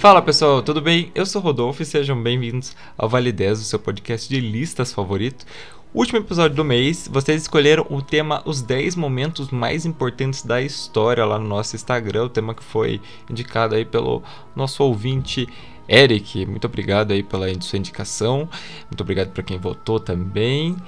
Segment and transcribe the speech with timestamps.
[0.00, 1.12] Fala pessoal, tudo bem?
[1.14, 5.44] Eu sou Rodolfo e sejam bem-vindos ao Vale 10, o seu podcast de listas favorito.
[5.92, 11.22] Último episódio do mês, vocês escolheram o tema Os 10 Momentos Mais Importantes da História
[11.26, 14.22] lá no nosso Instagram, o tema que foi indicado aí pelo
[14.56, 15.46] nosso ouvinte
[15.86, 16.46] Eric.
[16.46, 18.48] Muito obrigado aí pela sua indicação,
[18.86, 20.78] muito obrigado para quem votou também.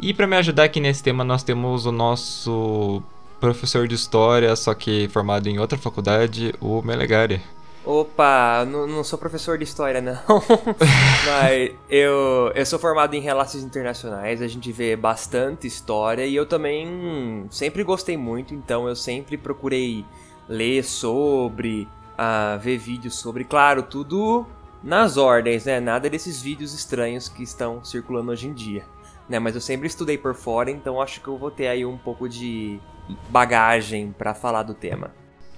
[0.00, 3.02] E para me ajudar aqui nesse tema, nós temos o nosso
[3.38, 7.38] professor de História, só que formado em outra faculdade, o Melegari.
[7.84, 10.14] Opa, não, não, sou professor de história, não.
[11.26, 16.46] Mas eu, eu sou formado em relações internacionais, a gente vê bastante história e eu
[16.46, 20.04] também sempre gostei muito, então eu sempre procurei
[20.48, 23.42] ler sobre, uh, ver vídeos sobre.
[23.42, 24.46] Claro, tudo
[24.82, 25.80] nas ordens, né?
[25.80, 28.84] Nada desses vídeos estranhos que estão circulando hoje em dia.
[29.28, 29.38] Né?
[29.38, 32.28] Mas eu sempre estudei por fora, então acho que eu vou ter aí um pouco
[32.28, 32.80] de
[33.28, 35.10] bagagem para falar do tema.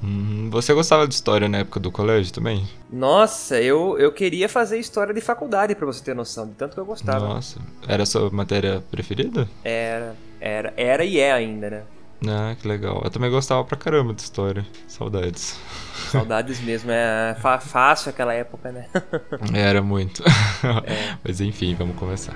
[0.05, 2.69] Hum, você gostava de história na época do colégio também?
[2.93, 6.81] Nossa, eu, eu queria fazer história de faculdade, para você ter noção, de tanto que
[6.81, 7.27] eu gostava.
[7.27, 9.49] Nossa, era a sua matéria preferida?
[9.65, 11.83] Era, era, era e é ainda, né?
[12.27, 13.01] Ah, que legal.
[13.05, 14.65] Eu também gostava pra caramba de história.
[14.87, 15.59] Saudades.
[16.11, 18.87] Saudades mesmo, é fácil aquela época, né?
[19.55, 20.23] Era muito.
[20.87, 21.19] É.
[21.23, 22.35] Mas enfim, vamos começar.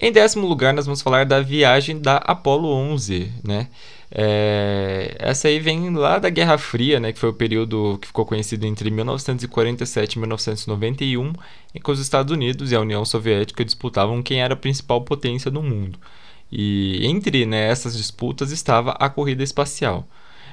[0.00, 3.68] Em décimo lugar, nós vamos falar da viagem da Apollo 11, né?
[4.10, 8.24] É, essa aí vem lá da Guerra Fria, né, que foi o período que ficou
[8.24, 11.32] conhecido entre 1947 e 1991,
[11.74, 15.50] em que os Estados Unidos e a União Soviética disputavam quem era a principal potência
[15.50, 15.98] do mundo.
[16.50, 20.08] E entre né, essas disputas estava a corrida espacial.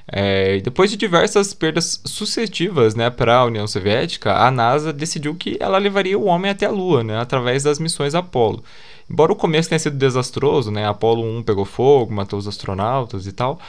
[0.07, 5.57] É, depois de diversas perdas sucessivas né, para a União Soviética, a NASA decidiu que
[5.59, 8.63] ela levaria o homem até a Lua, né, através das missões Apollo.
[9.09, 10.87] Embora o começo tenha sido desastroso, né?
[10.87, 13.59] Apolo 1 pegou fogo, matou os astronautas e tal.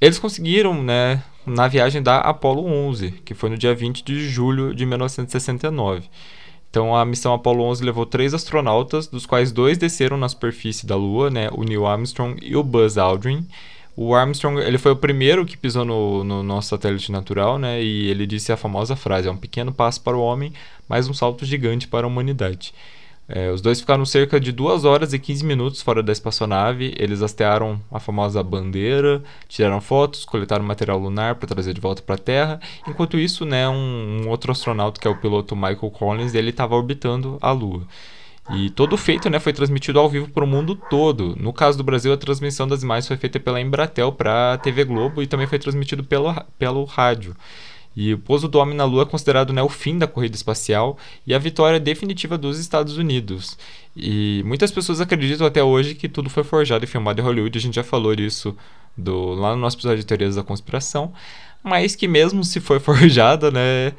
[0.00, 4.74] Eles conseguiram, né, na viagem da Apollo 11, que foi no dia 20 de julho
[4.74, 6.04] de 1969.
[6.70, 10.94] Então a missão Apollo 11 levou três astronautas, dos quais dois desceram na superfície da
[10.94, 13.46] Lua, né, o Neil Armstrong e o Buzz Aldrin.
[13.96, 18.08] O Armstrong ele foi o primeiro que pisou no, no nosso satélite natural, né, e
[18.08, 20.52] ele disse a famosa frase: é um pequeno passo para o homem,
[20.88, 22.72] mas um salto gigante para a humanidade.
[23.28, 26.94] É, os dois ficaram cerca de 2 horas e 15 minutos fora da espaçonave.
[26.96, 32.14] Eles hastearam a famosa bandeira, tiraram fotos, coletaram material lunar para trazer de volta para
[32.14, 32.60] a Terra.
[32.88, 36.74] Enquanto isso, né, um, um, outro astronauta, que é o piloto Michael Collins, ele estava
[36.74, 37.86] orbitando a Lua.
[38.50, 41.36] E todo o feito né, foi transmitido ao vivo para o mundo todo.
[41.38, 44.84] No caso do Brasil, a transmissão das imagens foi feita pela Embratel para a TV
[44.84, 47.36] Globo e também foi transmitido pelo, pelo rádio.
[48.00, 50.96] E o pouso do homem na Lua é considerado né, o fim da corrida espacial
[51.26, 53.58] e a vitória definitiva dos Estados Unidos.
[53.96, 57.58] E muitas pessoas acreditam até hoje que tudo foi forjado e filmado em Hollywood.
[57.58, 58.56] A gente já falou disso
[58.96, 61.12] do, lá no nosso episódio de Teorias da Conspiração.
[61.60, 63.92] Mas que mesmo se foi forjado, né,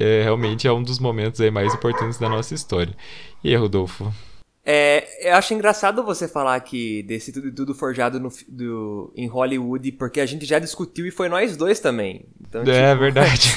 [0.00, 2.96] é, realmente é um dos momentos aí mais importantes da nossa história.
[3.44, 4.12] E aí, Rodolfo?
[4.68, 9.92] É, eu acho engraçado você falar que desse tudo, tudo forjado no, do, em Hollywood,
[9.92, 12.26] porque a gente já discutiu e foi nós dois também.
[12.40, 13.48] Então, é tipo, verdade.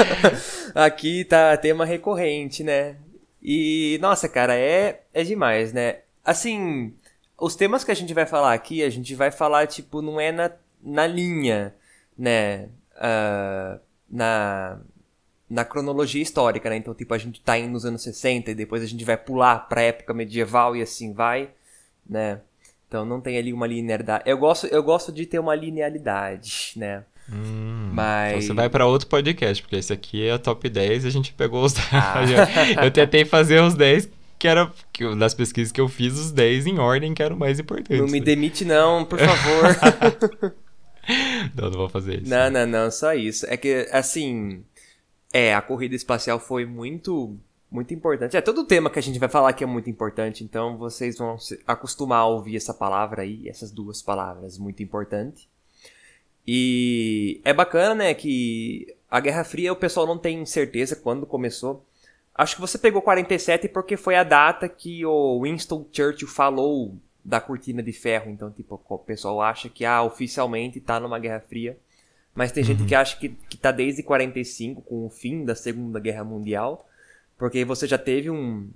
[0.74, 2.96] aqui tá tema recorrente, né?
[3.42, 5.98] E, nossa, cara, é, é demais, né?
[6.24, 6.94] Assim,
[7.38, 10.32] os temas que a gente vai falar aqui, a gente vai falar, tipo, não é
[10.32, 10.50] na,
[10.82, 11.74] na linha,
[12.16, 12.70] né?
[12.96, 13.78] Uh,
[14.10, 14.80] na,
[15.48, 16.76] na cronologia histórica, né?
[16.76, 19.68] Então, tipo, a gente tá indo nos anos 60 e depois a gente vai pular
[19.68, 21.50] pra época medieval e assim vai,
[22.08, 22.40] né?
[22.86, 24.24] Então não tem ali uma linearidade.
[24.26, 27.04] Eu gosto, eu gosto de ter uma linearidade, né?
[27.30, 28.32] Hum, Mas...
[28.32, 31.10] Então você vai para outro podcast, porque esse aqui é a top 10 e a
[31.10, 31.88] gente pegou os 10.
[31.92, 32.22] Ah.
[32.84, 34.08] eu tentei fazer os 10
[34.38, 37.58] que era que, das pesquisas que eu fiz, os 10 em ordem que eram mais
[37.58, 37.98] importantes.
[37.98, 40.54] Não me demite não, por favor.
[41.56, 42.30] não, não vou fazer isso.
[42.30, 43.44] Não, não, não, só isso.
[43.48, 44.62] É que, assim,
[45.32, 47.36] é, a corrida espacial foi muito
[47.70, 48.36] muito importante.
[48.36, 51.18] É todo o tema que a gente vai falar aqui é muito importante, então vocês
[51.18, 55.48] vão se acostumar a ouvir essa palavra aí, essas duas palavras, muito importante.
[56.46, 61.84] E é bacana, né, que a Guerra Fria o pessoal não tem certeza quando começou.
[62.34, 67.40] Acho que você pegou 47 porque foi a data que o Winston Churchill falou da
[67.40, 71.76] cortina de ferro, então tipo, o pessoal acha que ah, oficialmente tá numa Guerra Fria.
[72.38, 72.68] Mas tem uhum.
[72.68, 76.88] gente que acha que, que tá desde 45, com o fim da Segunda Guerra Mundial,
[77.36, 78.70] porque você já teve um,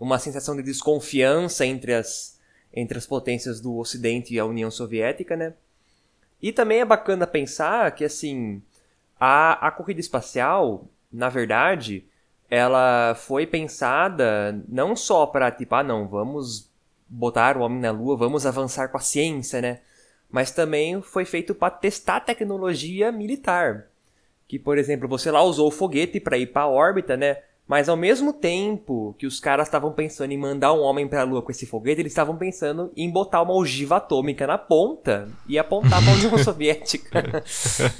[0.00, 2.40] uma sensação de desconfiança entre as,
[2.72, 5.52] entre as potências do Ocidente e a União Soviética, né?
[6.40, 8.62] E também é bacana pensar que, assim,
[9.20, 12.06] a, a corrida espacial, na verdade,
[12.48, 16.70] ela foi pensada não só para, tipo, ah, não, vamos
[17.06, 19.80] botar o homem na Lua, vamos avançar com a ciência, né?
[20.34, 23.86] Mas também foi feito para testar tecnologia militar.
[24.48, 27.36] Que, por exemplo, você lá usou o foguete para ir para a órbita, né?
[27.68, 31.24] Mas ao mesmo tempo que os caras estavam pensando em mandar um homem para a
[31.24, 35.56] Lua com esse foguete, eles estavam pensando em botar uma ogiva atômica na ponta e
[35.56, 37.22] apontar para a União Soviética.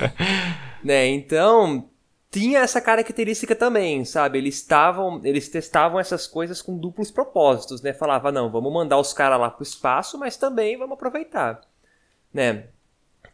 [0.82, 1.06] né?
[1.06, 1.88] Então,
[2.32, 4.38] tinha essa característica também, sabe?
[4.38, 7.92] Eles estavam, eles testavam essas coisas com duplos propósitos, né?
[7.92, 11.60] Falava, não, vamos mandar os caras lá pro espaço, mas também vamos aproveitar,
[12.34, 12.64] né?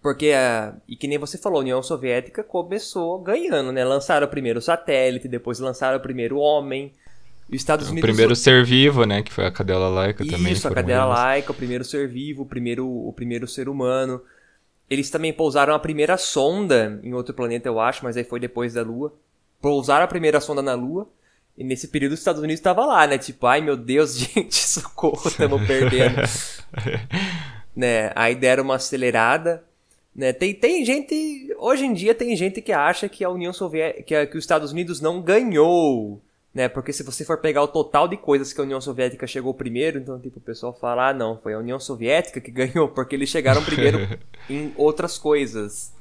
[0.03, 3.85] Porque, a, e que nem você falou, a União Soviética começou ganhando, né?
[3.85, 6.93] Lançaram o primeiro satélite, depois lançaram o primeiro homem.
[7.49, 8.09] Os Estados o Unidos...
[8.09, 9.23] primeiro ser vivo, né?
[9.23, 10.53] Que foi a cadela laica Isso, também.
[10.53, 11.19] Isso, a cadela eles.
[11.19, 14.23] laica, o primeiro ser vivo, o primeiro, o primeiro ser humano.
[14.89, 18.75] Eles também pousaram a primeira sonda em outro planeta, eu acho, mas aí foi depois
[18.75, 19.13] da Lua.
[19.61, 21.09] Pousaram a primeira sonda na Lua.
[21.59, 23.19] E nesse período os Estados Unidos estavam lá, né?
[23.19, 26.23] Tipo, ai meu Deus, gente, socorro, estamos perdendo.
[27.75, 28.13] né?
[28.15, 29.65] Aí deram uma acelerada.
[30.15, 30.33] Né?
[30.33, 31.55] Tem, tem gente.
[31.59, 34.03] Hoje em dia tem gente que acha que a União Soviética.
[34.03, 36.21] Que, que os Estados Unidos não ganhou.
[36.53, 36.69] Né?
[36.69, 39.99] Porque se você for pegar o total de coisas que a União Soviética chegou primeiro,
[39.99, 43.29] então tipo, o pessoal fala, ah não, foi a União Soviética que ganhou, porque eles
[43.29, 44.19] chegaram primeiro
[44.51, 45.93] em outras coisas.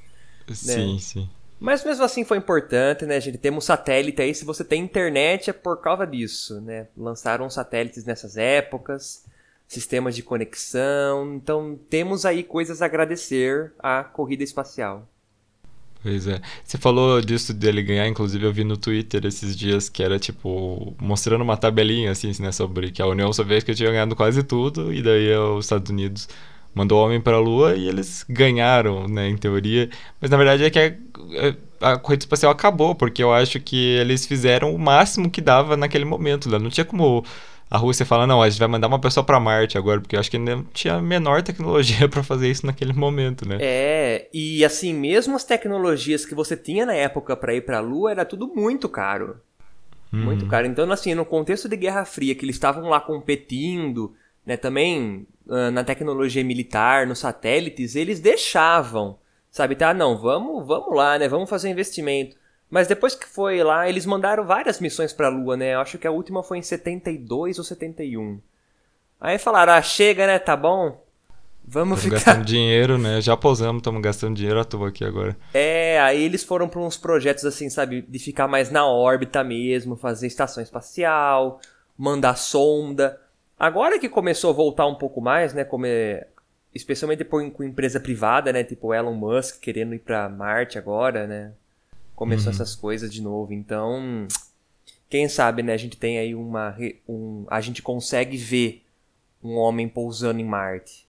[0.51, 1.00] Sim, né?
[1.00, 1.30] sim.
[1.60, 3.38] Mas mesmo assim foi importante, né, gente?
[3.38, 6.88] Temos satélite aí, se você tem internet é por causa disso, né?
[6.98, 9.25] Lançaram satélites nessas épocas
[9.69, 11.36] sistemas de conexão.
[11.36, 15.07] Então temos aí coisas a agradecer à corrida espacial.
[16.01, 16.42] Pois é.
[16.63, 20.95] Você falou disso dele ganhar, inclusive eu vi no Twitter esses dias que era tipo
[21.00, 25.01] mostrando uma tabelinha assim, né, sobre que a União Soviética tinha ganhado quase tudo e
[25.01, 26.27] daí os Estados Unidos
[26.74, 29.89] mandou o homem para a Lua e eles ganharam, né, em teoria.
[30.21, 34.25] Mas na verdade é que a, a, corrida espacial acabou, porque eu acho que eles
[34.25, 36.57] fizeram o máximo que dava naquele momento, né?
[36.57, 37.25] Não tinha como
[37.69, 40.19] a Rússia fala, não, a gente vai mandar uma pessoa para Marte agora, porque eu
[40.19, 43.57] acho que não tinha a menor tecnologia para fazer isso naquele momento, né?
[43.60, 47.81] É, e assim, mesmo as tecnologias que você tinha na época para ir para a
[47.81, 49.39] Lua, era tudo muito caro.
[50.12, 50.24] Hum.
[50.24, 50.66] Muito caro.
[50.66, 55.69] Então, assim, no contexto de Guerra Fria, que eles estavam lá competindo, né, também uh,
[55.71, 59.19] na tecnologia militar, nos satélites, eles deixavam,
[59.51, 59.75] sabe?
[59.75, 61.27] Tá, não, vamos, vamos lá, né?
[61.27, 62.36] Vamos fazer investimento.
[62.69, 65.74] Mas depois que foi lá, eles mandaram várias missões pra Lua, né?
[65.74, 68.39] Eu acho que a última foi em 72 ou 71.
[69.19, 70.38] Aí falaram, ah, chega, né?
[70.38, 71.04] Tá bom.
[71.71, 72.16] Vamos ficar...
[72.16, 73.21] gastando dinheiro, né?
[73.21, 75.38] Já pousamos, estamos gastando dinheiro à toa aqui agora.
[75.54, 78.01] É, aí eles foram para uns projetos assim, sabe?
[78.01, 81.60] De ficar mais na órbita mesmo, fazer estação espacial,
[81.98, 83.19] mandar sonda.
[83.59, 85.64] Agora que começou a voltar um pouco mais, né?
[85.64, 86.28] Como é...
[86.73, 88.64] Especialmente por, com empresa privada, né?
[88.64, 91.52] Tipo Elon Musk querendo ir para Marte agora, né?
[92.19, 92.52] Começou uhum.
[92.52, 93.54] essas coisas de novo.
[93.54, 94.28] Então,
[95.09, 95.73] quem sabe, né?
[95.73, 96.76] A gente tem aí uma.
[97.07, 98.83] Um, a gente consegue ver
[99.42, 101.07] um homem pousando em Marte.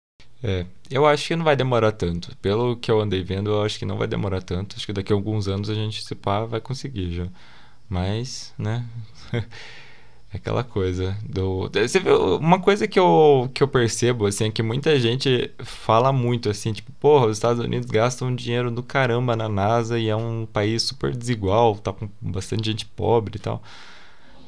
[0.45, 2.37] É, eu acho que não vai demorar tanto.
[2.37, 4.77] Pelo que eu andei vendo, eu acho que não vai demorar tanto.
[4.77, 7.29] Acho que daqui a alguns anos a gente, se pá, vai conseguir já.
[7.89, 8.87] Mas, né?
[10.35, 11.71] Aquela coisa do.
[11.71, 16.11] Você vê, uma coisa que eu, que eu percebo, assim, é que muita gente fala
[16.11, 20.17] muito assim, tipo, porra, os Estados Unidos gastam dinheiro do caramba na NASA e é
[20.17, 23.63] um país super desigual, tá com bastante gente pobre e tal.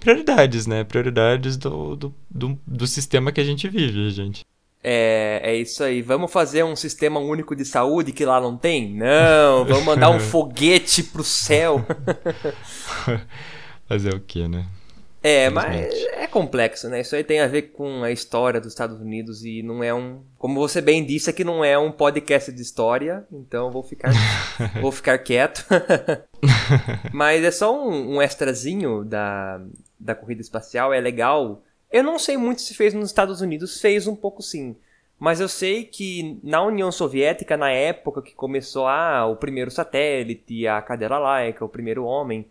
[0.00, 0.84] Prioridades, né?
[0.84, 4.42] Prioridades do, do, do, do sistema que a gente vive, gente.
[4.82, 6.00] É, é isso aí.
[6.00, 8.94] Vamos fazer um sistema único de saúde que lá não tem?
[8.94, 11.84] Não, vamos mandar um foguete pro céu.
[13.88, 14.66] Fazer o que, né?
[15.24, 17.00] É, mas é complexo, né?
[17.00, 20.22] Isso aí tem a ver com a história dos Estados Unidos e não é um.
[20.36, 24.12] Como você bem disse, aqui não é um podcast de história, então vou ficar,
[24.82, 25.64] vou ficar quieto.
[27.10, 29.62] mas é só um, um extrazinho da,
[29.98, 31.62] da corrida espacial, é legal.
[31.90, 34.76] Eu não sei muito se fez nos Estados Unidos, fez um pouco sim.
[35.18, 40.66] Mas eu sei que na União Soviética, na época que começou ah, o primeiro satélite,
[40.66, 42.46] a cadela laica, o primeiro homem,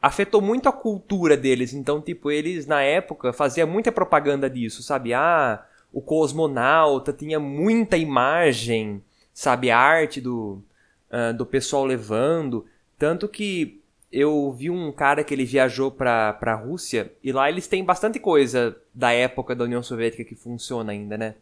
[0.00, 1.72] afetou muito a cultura deles.
[1.74, 5.12] Então, tipo, eles na época faziam muita propaganda disso, sabe?
[5.12, 9.02] Ah, o cosmonauta tinha muita imagem,
[9.34, 9.70] sabe?
[9.70, 10.62] A arte do,
[11.10, 12.64] uh, do pessoal levando.
[12.98, 13.80] Tanto que
[14.12, 18.18] eu vi um cara que ele viajou pra, pra Rússia e lá eles têm bastante
[18.18, 21.34] coisa da época da União Soviética que funciona ainda, né?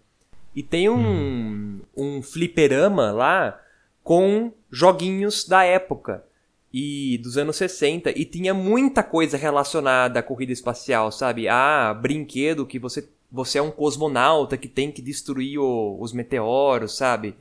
[0.55, 1.81] E tem um, hum.
[1.97, 3.61] um fliperama lá
[4.03, 6.25] com joguinhos da época.
[6.73, 11.49] E dos anos 60 e tinha muita coisa relacionada à corrida espacial, sabe?
[11.49, 16.97] Ah, brinquedo que você você é um cosmonauta que tem que destruir o, os meteoros,
[16.97, 17.37] sabe?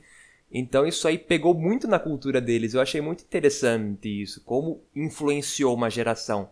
[0.52, 2.74] Então isso aí pegou muito na cultura deles.
[2.74, 6.50] Eu achei muito interessante isso, como influenciou uma geração.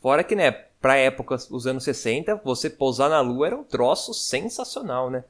[0.00, 4.14] Fora que, né, pra época, os anos 60, você pousar na lua era um troço
[4.14, 5.24] sensacional, né?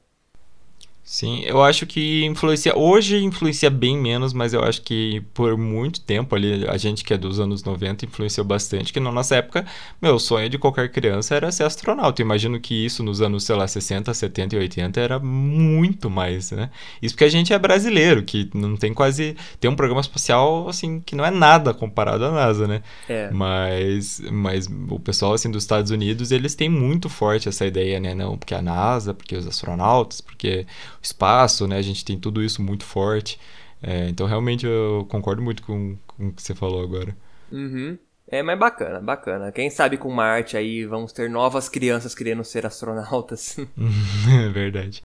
[1.09, 2.77] Sim, eu acho que influencia.
[2.77, 7.13] Hoje influencia bem menos, mas eu acho que por muito tempo ali, a gente que
[7.13, 8.91] é dos anos 90 influenciou bastante.
[8.91, 9.65] Que na nossa época,
[10.01, 12.21] meu sonho de qualquer criança era ser astronauta.
[12.21, 16.51] Eu imagino que isso nos anos, sei lá, 60, 70 e 80 era muito mais,
[16.51, 16.69] né?
[17.01, 19.37] Isso porque a gente é brasileiro, que não tem quase.
[19.61, 22.81] Tem um programa espacial, assim, que não é nada comparado à NASA, né?
[23.07, 23.31] É.
[23.31, 28.13] Mas, mas o pessoal, assim, dos Estados Unidos, eles têm muito forte essa ideia, né?
[28.13, 30.67] Não, porque a NASA, porque os astronautas, porque
[31.07, 31.77] espaço, né?
[31.77, 33.39] A gente tem tudo isso muito forte.
[33.81, 37.15] É, então, realmente, eu concordo muito com, com o que você falou agora.
[37.51, 37.97] Uhum.
[38.29, 39.51] É, mas bacana, bacana.
[39.51, 43.57] Quem sabe com Marte aí vamos ter novas crianças querendo ser astronautas.
[44.29, 45.01] é verdade.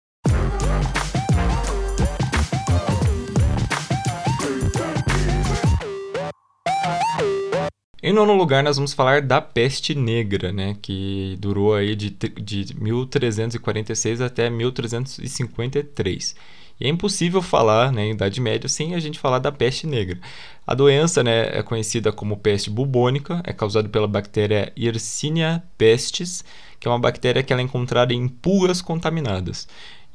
[8.00, 12.72] Em nono lugar, nós vamos falar da peste negra, né, que durou aí de, de
[12.80, 16.36] 1346 até 1353.
[16.78, 20.16] E é impossível falar né, em Idade Média sem a gente falar da peste negra.
[20.64, 26.44] A doença né, é conhecida como peste bubônica, é causada pela bactéria Yersinia pestis,
[26.78, 29.66] que é uma bactéria que ela é encontrada em pulgas contaminadas.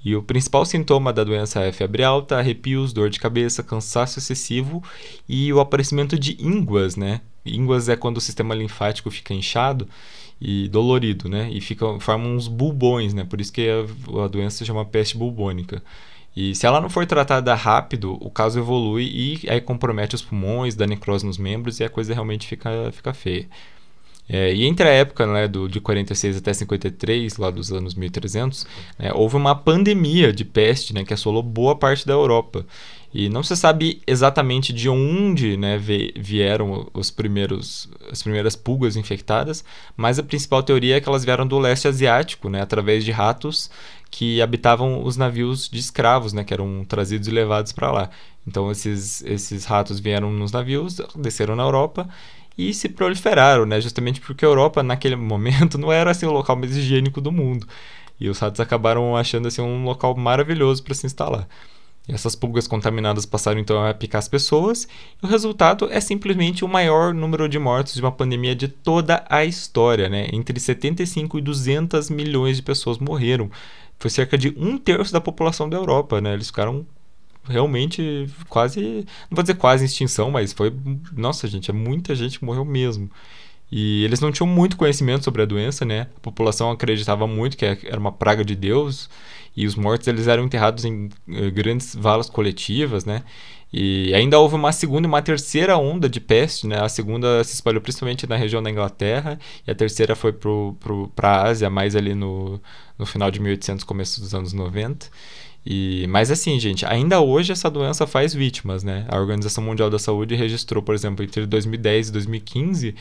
[0.06, 4.82] E o principal sintoma da doença é febre alta, arrepios, dor de cabeça, cansaço excessivo
[5.28, 7.20] e o aparecimento de ínguas, né?
[7.46, 9.88] Ínguas é quando o sistema linfático fica inchado
[10.40, 11.50] e dolorido, né?
[11.52, 13.24] E fica, forma uns bulbões, né?
[13.24, 15.82] Por isso que a, a doença se chama peste bubônica.
[16.36, 20.76] E se ela não for tratada rápido, o caso evolui e aí compromete os pulmões,
[20.76, 23.48] dá necrose nos membros e a coisa realmente fica, fica feia.
[24.28, 28.66] É, e entre a época né, do, de 46 até 53, lá dos anos 1300,
[28.98, 32.66] né, houve uma pandemia de peste né, que assolou boa parte da Europa.
[33.14, 35.78] E não se sabe exatamente de onde né,
[36.16, 39.64] vieram os primeiros, as primeiras pulgas infectadas,
[39.96, 43.70] mas a principal teoria é que elas vieram do leste asiático, né, através de ratos
[44.10, 48.10] que habitavam os navios de escravos, né, que eram trazidos e levados para lá.
[48.48, 52.10] Então esses, esses ratos vieram nos navios, desceram na Europa
[52.58, 53.80] e se proliferaram, né?
[53.82, 57.68] Justamente porque a Europa naquele momento não era assim o local mais higiênico do mundo.
[58.20, 61.48] E os ratos acabaram achando assim um local maravilhoso para se instalar.
[62.08, 64.88] E essas pulgas contaminadas passaram então a picar as pessoas,
[65.22, 69.24] e o resultado é simplesmente o maior número de mortos de uma pandemia de toda
[69.30, 70.28] a história, né?
[70.34, 73.50] Entre 75 e 200 milhões de pessoas morreram.
[73.98, 76.34] Foi cerca de um terço da população da Europa, né?
[76.34, 76.86] Eles ficaram
[77.46, 79.06] realmente quase.
[79.30, 80.74] Não vou dizer quase em extinção, mas foi.
[81.16, 83.10] Nossa, gente, é muita gente que morreu mesmo.
[83.72, 86.08] E eles não tinham muito conhecimento sobre a doença, né?
[86.18, 89.10] A população acreditava muito que era uma praga de Deus.
[89.56, 93.24] E os mortos eles eram enterrados em uh, grandes valas coletivas, né?
[93.72, 96.80] E ainda houve uma segunda e uma terceira onda de peste, né?
[96.80, 101.48] A segunda se espalhou principalmente na região da Inglaterra e a terceira foi para a
[101.48, 102.62] Ásia, mais ali no,
[103.00, 105.10] no final de 1800, começo dos anos 90.
[105.66, 109.06] E, mas assim, gente, ainda hoje essa doença faz vítimas, né?
[109.08, 112.96] A Organização Mundial da Saúde registrou, por exemplo, entre 2010 e 2015,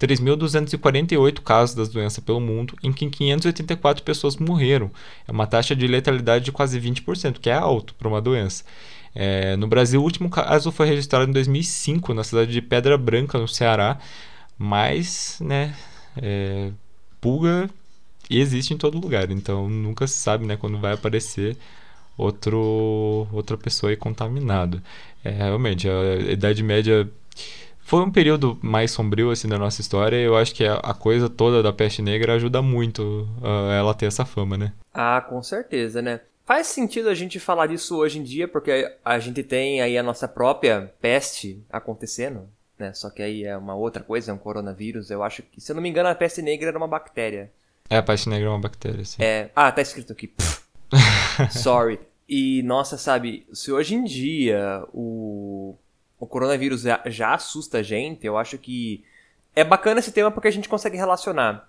[0.00, 4.90] 3.248 casos das doenças pelo mundo, em que 584 pessoas morreram.
[5.28, 8.64] É uma taxa de letalidade de quase 20%, que é alto para uma doença.
[9.14, 13.38] É, no Brasil, o último caso foi registrado em 2005, na cidade de Pedra Branca,
[13.38, 13.98] no Ceará,
[14.58, 15.74] mas, né,
[16.16, 16.70] é,
[17.20, 17.70] pulga
[18.30, 21.56] existe em todo lugar, então nunca se sabe, né, quando vai aparecer
[22.18, 24.82] outro, outra pessoa aí contaminada.
[25.24, 27.08] É, realmente, a Idade Média
[27.80, 31.30] foi um período mais sombrio assim da nossa história e eu acho que a, coisa
[31.30, 34.74] toda da peste negra ajuda muito a ela ter essa fama, né?
[34.92, 36.20] Ah, com certeza, né?
[36.44, 40.02] Faz sentido a gente falar disso hoje em dia porque a gente tem aí a
[40.02, 42.48] nossa própria peste acontecendo,
[42.78, 42.92] né?
[42.92, 45.10] Só que aí é uma outra coisa, é um coronavírus.
[45.10, 47.50] Eu acho que, se eu não me engano, a peste negra era uma bactéria.
[47.88, 49.22] É, a peste negra é uma bactéria, sim.
[49.22, 50.32] É, ah, tá escrito aqui.
[51.50, 51.98] Sorry.
[52.28, 55.74] E, nossa, sabe, se hoje em dia o,
[56.20, 59.02] o coronavírus já, assusta a gente, eu acho que
[59.56, 61.66] é bacana esse tema porque a gente consegue relacionar.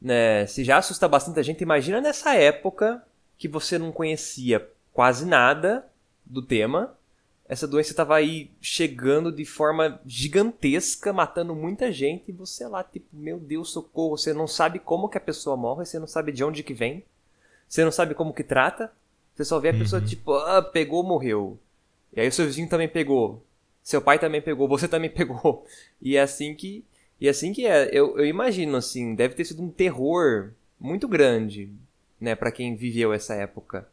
[0.00, 0.44] Né?
[0.46, 3.00] Se já assusta bastante a gente, imagina nessa época
[3.38, 5.86] que você não conhecia quase nada
[6.26, 6.96] do tema.
[7.48, 13.06] Essa doença estava aí chegando de forma gigantesca, matando muita gente, e você lá, tipo,
[13.12, 16.42] meu Deus, socorro, você não sabe como que a pessoa morre, você não sabe de
[16.42, 17.04] onde que vem,
[17.68, 18.90] você não sabe como que trata,
[19.42, 20.06] você só vê a pessoa, uhum.
[20.06, 21.58] tipo, ah, pegou, morreu.
[22.14, 23.44] E aí o seu vizinho também pegou.
[23.82, 25.66] Seu pai também pegou, você também pegou.
[26.00, 26.84] E é assim que,
[27.20, 27.88] e é assim que é.
[27.92, 31.70] Eu, eu imagino assim, deve ter sido um terror muito grande,
[32.20, 33.88] né, para quem viveu essa época.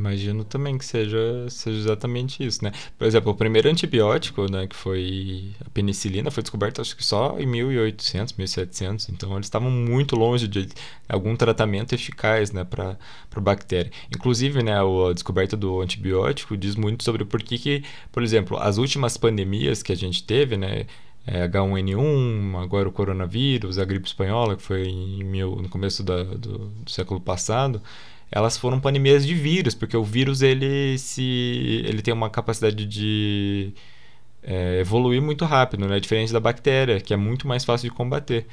[0.00, 2.72] Imagino também que seja, seja exatamente isso, né?
[2.96, 7.38] Por exemplo, o primeiro antibiótico, né, que foi a penicilina, foi descoberto acho que só
[7.38, 9.10] em 1800, 1700.
[9.10, 10.70] Então eles estavam muito longe de
[11.06, 12.96] algum tratamento eficaz, né, para
[13.36, 13.92] a bactéria.
[14.08, 18.78] Inclusive, né, a descoberta do antibiótico diz muito sobre por que, que, por exemplo, as
[18.78, 20.86] últimas pandemias que a gente teve, né,
[21.26, 24.90] é, H1N1, agora o coronavírus, a gripe espanhola, que foi
[25.22, 27.82] mil, no começo da, do, do século passado
[28.30, 33.72] elas foram pandemias de vírus, porque o vírus ele se ele tem uma capacidade de
[34.42, 35.98] é, evoluir muito rápido, né?
[36.00, 38.46] Diferente da bactéria, que é muito mais fácil de combater.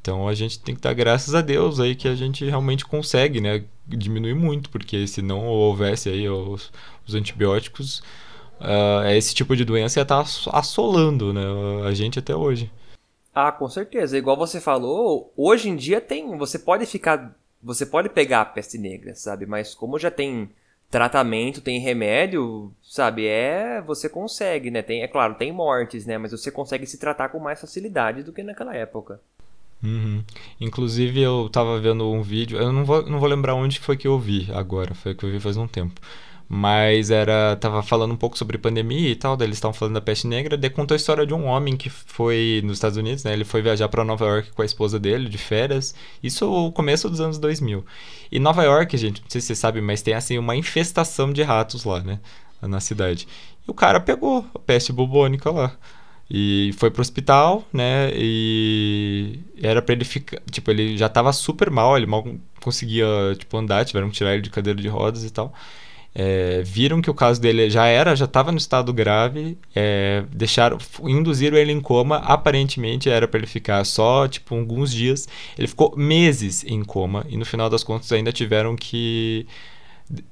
[0.00, 3.40] Então a gente tem que dar graças a Deus aí que a gente realmente consegue,
[3.40, 6.72] né, diminuir muito, porque se não houvesse aí os,
[7.06, 8.00] os antibióticos,
[8.60, 11.42] uh, esse tipo de doença ia estar tá assolando, né,
[11.86, 12.68] a gente até hoje.
[13.32, 14.18] Ah, com certeza.
[14.18, 18.76] Igual você falou, hoje em dia tem, você pode ficar você pode pegar a peste
[18.78, 19.46] negra, sabe?
[19.46, 20.50] Mas como já tem
[20.90, 23.26] tratamento, tem remédio, sabe?
[23.26, 24.82] É, você consegue, né?
[24.82, 26.18] Tem, é claro, tem mortes, né?
[26.18, 29.20] Mas você consegue se tratar com mais facilidade do que naquela época.
[29.82, 30.22] Uhum.
[30.60, 34.06] Inclusive eu tava vendo um vídeo, eu não vou, não vou lembrar onde foi que
[34.06, 36.00] eu vi agora, foi que eu vi faz um tempo
[36.48, 40.00] mas era tava falando um pouco sobre pandemia e tal, daí eles estavam falando da
[40.00, 43.32] peste negra, daí contou a história de um homem que foi nos Estados Unidos, né?
[43.32, 45.94] Ele foi viajar para Nova York com a esposa dele de férias.
[46.22, 47.84] Isso no começo dos anos 2000.
[48.30, 51.42] E Nova York, gente, não sei se você sabe, mas tem assim uma infestação de
[51.42, 52.20] ratos lá, né,
[52.60, 53.26] na cidade.
[53.66, 55.72] E o cara pegou a peste bubônica lá.
[56.30, 58.10] E foi pro hospital, né?
[58.14, 60.40] E era pra ele ficar.
[60.50, 62.24] Tipo, ele já tava super mal, ele mal
[62.60, 63.06] conseguia,
[63.38, 65.52] tipo, andar, tiveram que tirar ele de cadeira de rodas e tal
[66.14, 70.78] é, viram que o caso dele já era, já estava no estado grave, é, deixaram,
[71.04, 72.16] induziram ele em coma.
[72.18, 75.26] Aparentemente era para ele ficar só tipo alguns dias.
[75.56, 79.46] Ele ficou meses em coma e no final das contas ainda tiveram que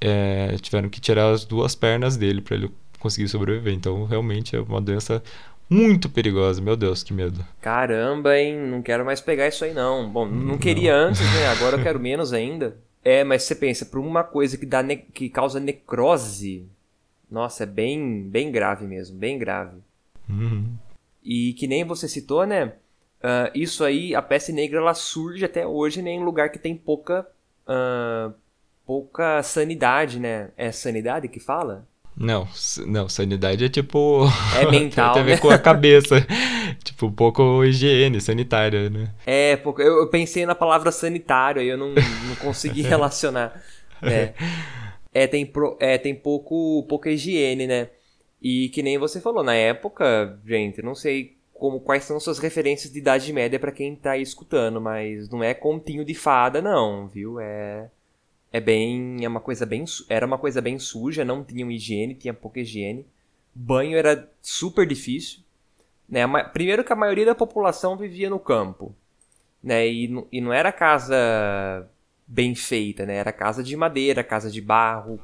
[0.00, 3.72] é, tiveram que tirar as duas pernas dele para ele conseguir sobreviver.
[3.72, 5.22] Então realmente é uma doença
[5.68, 6.60] muito perigosa.
[6.60, 7.42] Meu Deus, que medo.
[7.60, 8.54] Caramba, hein?
[8.58, 10.10] Não quero mais pegar isso aí não.
[10.10, 11.08] Bom, não queria não.
[11.08, 11.48] antes, né?
[11.48, 12.76] Agora eu quero menos ainda.
[13.02, 16.68] É, mas você pensa, por uma coisa que, dá que causa necrose,
[17.30, 19.78] nossa, é bem, bem grave mesmo, bem grave.
[20.28, 20.74] Uhum.
[21.22, 22.74] E que nem você citou, né?
[23.22, 26.74] Uh, isso aí, a peste negra, ela surge até hoje né, em lugar que tem
[26.74, 27.26] pouca,
[27.66, 28.34] uh,
[28.86, 30.50] pouca sanidade, né?
[30.56, 31.86] É sanidade que fala?
[32.20, 32.46] Não,
[32.86, 34.26] não, sanidade é tipo.
[34.60, 35.14] É mental.
[35.14, 35.38] tem a ver né?
[35.38, 36.16] com a cabeça.
[36.84, 39.10] tipo, um pouco higiene sanitária, né?
[39.26, 43.62] É, eu, eu pensei na palavra sanitário e eu não, não consegui relacionar.
[44.02, 44.34] É,
[45.14, 47.88] é, tem, pro, é, tem pouco, pouca higiene, né?
[48.42, 52.92] E que nem você falou, na época, gente, não sei como quais são suas referências
[52.92, 57.08] de idade média para quem tá aí escutando, mas não é continho de fada, não,
[57.08, 57.40] viu?
[57.40, 57.88] É
[58.52, 59.24] é bem.
[59.24, 59.84] É uma coisa bem.
[60.08, 63.06] Era uma coisa bem suja, não tinha higiene, tinha pouca higiene.
[63.54, 65.40] Banho era super difícil.
[66.08, 66.26] Né?
[66.52, 68.94] Primeiro que a maioria da população vivia no campo.
[69.62, 69.86] Né?
[69.86, 71.88] E, e não era casa
[72.26, 73.16] bem feita, né?
[73.16, 75.20] Era casa de madeira, casa de barro.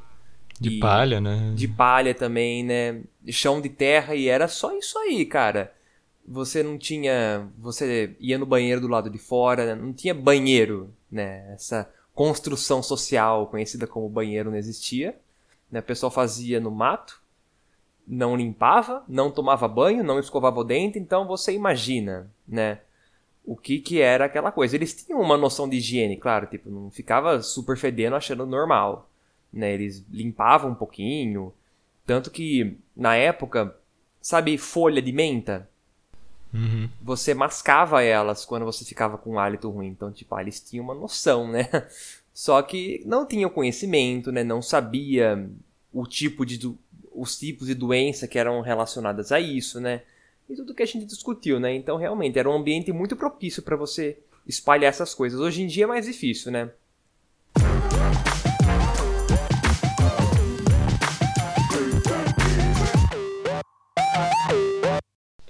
[0.60, 1.52] De palha, né?
[1.54, 3.00] De palha também, né?
[3.28, 5.72] Chão de terra e era só isso aí, cara.
[6.26, 7.48] Você não tinha.
[7.58, 11.52] Você ia no banheiro do lado de fora, não tinha banheiro, né?
[11.52, 15.14] Essa construção social conhecida como banheiro não existia.
[15.70, 15.80] Né?
[15.80, 17.20] O pessoal fazia no mato,
[18.08, 20.98] não limpava, não tomava banho, não escovava o dente.
[20.98, 22.80] Então você imagina, né?
[23.44, 24.74] O que que era aquela coisa.
[24.74, 29.08] Eles tinham uma noção de higiene, claro, tipo, não ficava super fedendo achando normal.
[29.52, 29.74] Né?
[29.74, 31.52] Eles limpavam um pouquinho.
[32.06, 33.76] Tanto que, na época,
[34.22, 35.68] sabe folha de menta?
[36.56, 36.88] Uhum.
[37.02, 39.88] Você mascava elas quando você ficava com um hálito ruim.
[39.88, 41.68] Então, tipo, ah, eles tinham uma noção, né?
[42.32, 44.42] Só que não tinham conhecimento, né?
[44.42, 45.48] Não sabia
[45.92, 46.74] o tipo de
[47.14, 50.02] os tipos de doença que eram relacionadas a isso, né?
[50.48, 51.74] E tudo que a gente discutiu, né?
[51.74, 55.40] Então, realmente, era um ambiente muito propício para você espalhar essas coisas.
[55.40, 56.70] Hoje em dia é mais difícil, né?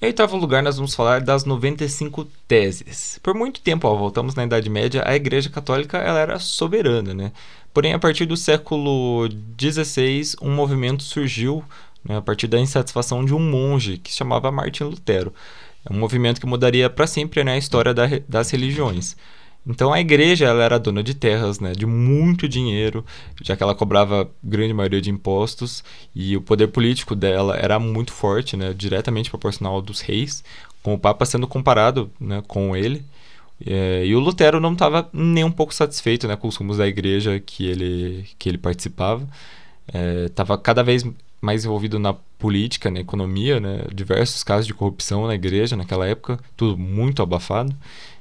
[0.06, 3.18] Em oitavo lugar, nós vamos falar das 95 teses.
[3.24, 7.32] Por muito tempo, ó, voltamos na Idade Média, a Igreja Católica ela era soberana, né?
[7.74, 9.28] Porém, a partir do século
[9.60, 11.64] XVI, um movimento surgiu
[12.04, 15.34] né, a partir da insatisfação de um monge que se chamava Martin Lutero.
[15.84, 19.16] É um movimento que mudaria para sempre né, a história da, das religiões.
[19.66, 23.04] Então a igreja ela era dona de terras, né, de muito dinheiro,
[23.42, 25.82] já que ela cobrava grande maioria de impostos
[26.14, 30.44] e o poder político dela era muito forte, né, diretamente proporcional dos reis,
[30.82, 33.04] com o Papa sendo comparado né, com ele.
[33.64, 36.86] É, e o Lutero não estava nem um pouco satisfeito né, com os rumos da
[36.86, 39.26] igreja que ele, que ele participava.
[40.26, 41.04] Estava é, cada vez
[41.40, 46.38] mais envolvido na política, na economia, né, diversos casos de corrupção na igreja naquela época,
[46.56, 47.74] tudo muito abafado.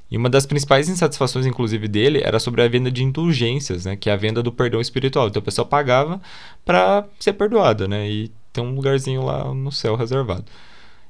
[0.10, 3.96] E uma das principais insatisfações, inclusive, dele era sobre a venda de indulgências, né?
[3.96, 5.28] Que é a venda do perdão espiritual.
[5.28, 6.22] Então a pessoa pagava
[6.64, 8.10] para ser perdoada, né?
[8.10, 10.46] E ter um lugarzinho lá no céu reservado.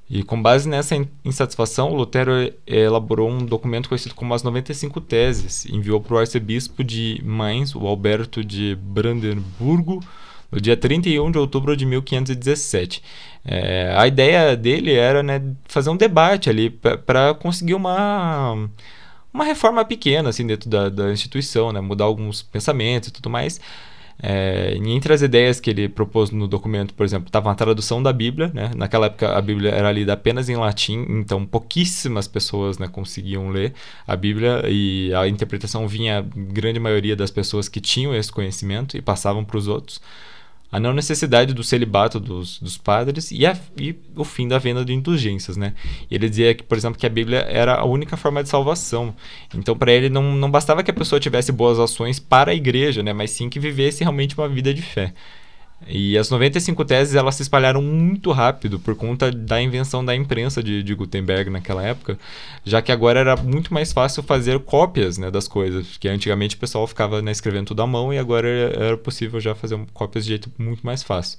[0.10, 2.32] E com base nessa insatisfação, Lutero
[2.66, 5.66] elaborou um documento conhecido como as 95 Teses.
[5.66, 10.00] Enviou para o arcebispo de Mainz, o Alberto de Brandenburgo,
[10.52, 13.02] no dia 31 de outubro de 1517.
[13.44, 18.68] É, a ideia dele era né, fazer um debate ali para conseguir uma,
[19.34, 23.60] uma reforma pequena assim, dentro da, da instituição, né, mudar alguns pensamentos e tudo mais.
[24.18, 28.14] É, entre as ideias que ele propôs no documento, por exemplo, estava a tradução da
[28.14, 28.50] Bíblia.
[28.54, 28.72] Né?
[28.76, 33.74] Naquela época a Bíblia era lida apenas em latim, então pouquíssimas pessoas né, conseguiam ler
[34.08, 39.02] a Bíblia e a interpretação vinha grande maioria das pessoas que tinham esse conhecimento e
[39.02, 40.02] passavam para os outros
[40.76, 44.84] a não necessidade do celibato dos, dos padres e, a, e, o fim da venda
[44.84, 45.74] de indulgências, né?
[46.12, 49.16] Ele dizia que, por exemplo, que a Bíblia era a única forma de salvação.
[49.56, 53.02] Então, para ele não, não bastava que a pessoa tivesse boas ações para a igreja,
[53.02, 53.14] né?
[53.14, 55.14] Mas sim que vivesse realmente uma vida de fé.
[55.88, 60.64] E as 95 teses elas se espalharam muito rápido por conta da invenção da imprensa
[60.64, 62.18] de, de, Gutenberg naquela época,
[62.64, 66.60] já que agora era muito mais fácil fazer cópias né, das coisas, que antigamente o
[66.60, 70.30] pessoal ficava né, escrevendo tudo à mão e agora era possível já fazer cópias de
[70.30, 71.38] jeito muito mais fácil.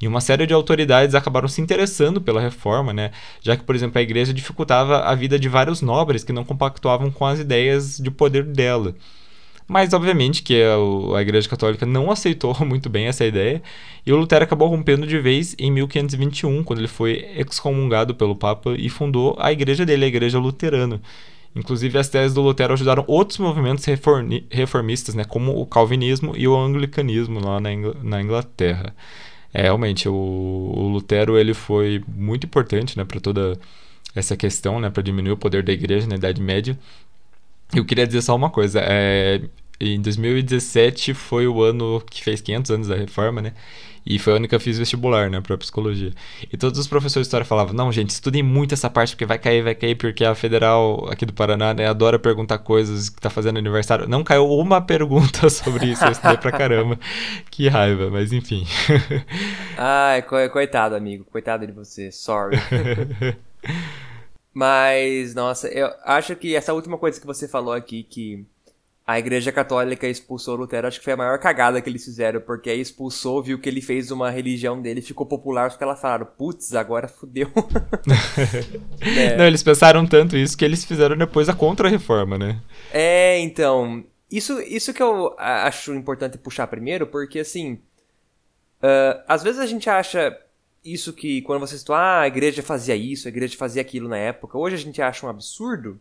[0.00, 3.10] E uma série de autoridades acabaram se interessando pela reforma, né?
[3.42, 7.10] já que, por exemplo, a igreja dificultava a vida de vários nobres que não compactuavam
[7.10, 8.94] com as ideias de poder dela.
[9.68, 10.62] Mas, obviamente, que
[11.14, 13.62] a, Igreja Católica não aceitou muito bem essa ideia,
[14.06, 18.74] e o Lutero acabou rompendo de vez em 1521, quando ele foi excomungado pelo Papa
[18.78, 21.00] e fundou a igreja dele, a Igreja Luterana.
[21.54, 23.84] Inclusive, as teses do Lutero ajudaram outros movimentos
[24.50, 28.94] reformistas, né, como o calvinismo e o anglicanismo lá na Inglaterra.
[29.52, 33.58] É, realmente, o, o, Lutero ele foi muito importante né, para toda
[34.14, 36.78] essa questão, né, para diminuir o poder da igreja na Idade Média.
[37.74, 38.80] Eu queria dizer só uma coisa.
[38.82, 39.40] É,
[39.80, 43.52] em 2017 foi o ano que fez 500 anos da reforma, né?
[44.10, 46.12] E foi o ano que eu fiz vestibular, né, pra psicologia.
[46.50, 49.38] E todos os professores de história falavam: não, gente, estudem muito essa parte porque vai
[49.38, 53.28] cair, vai cair, porque a federal aqui do Paraná, né, adora perguntar coisas que tá
[53.28, 54.08] fazendo aniversário.
[54.08, 56.98] Não caiu uma pergunta sobre isso, eu estudei pra caramba.
[57.50, 58.64] Que raiva, mas enfim.
[59.76, 62.56] Ai, coitado, amigo, coitado de você, sorry.
[64.58, 68.44] Mas, nossa, eu acho que essa última coisa que você falou aqui, que
[69.06, 72.68] a Igreja Católica expulsou Lutero, acho que foi a maior cagada que eles fizeram, porque
[72.68, 76.74] aí expulsou, viu que ele fez uma religião dele, ficou popular, porque elas falaram, putz,
[76.74, 77.48] agora fudeu.
[79.00, 79.36] é.
[79.36, 82.60] Não, eles pensaram tanto isso que eles fizeram depois a contra-reforma, né?
[82.92, 87.74] É, então, isso, isso que eu acho importante puxar primeiro, porque assim,
[88.82, 90.36] uh, às vezes a gente acha
[90.92, 94.18] isso que quando você citou, ah, a igreja fazia isso, a igreja fazia aquilo na
[94.18, 96.00] época, hoje a gente acha um absurdo,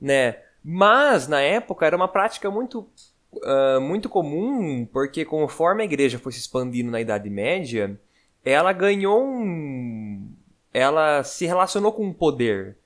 [0.00, 0.38] né?
[0.62, 2.88] Mas na época era uma prática muito
[3.32, 7.98] uh, muito comum, porque conforme a igreja foi se expandindo na Idade Média,
[8.44, 10.28] ela ganhou um.
[10.72, 12.76] Ela se relacionou com o poder,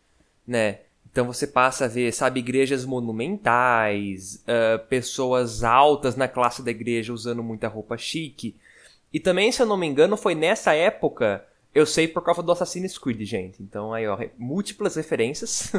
[0.46, 0.81] né?
[1.11, 7.12] Então você passa a ver, sabe, igrejas monumentais, uh, pessoas altas na classe da igreja
[7.12, 8.55] usando muita roupa chique.
[9.12, 11.44] E também, se eu não me engano, foi nessa época.
[11.75, 13.62] Eu sei por causa do Assassin's Creed, gente.
[13.62, 15.73] Então aí, ó, múltiplas referências.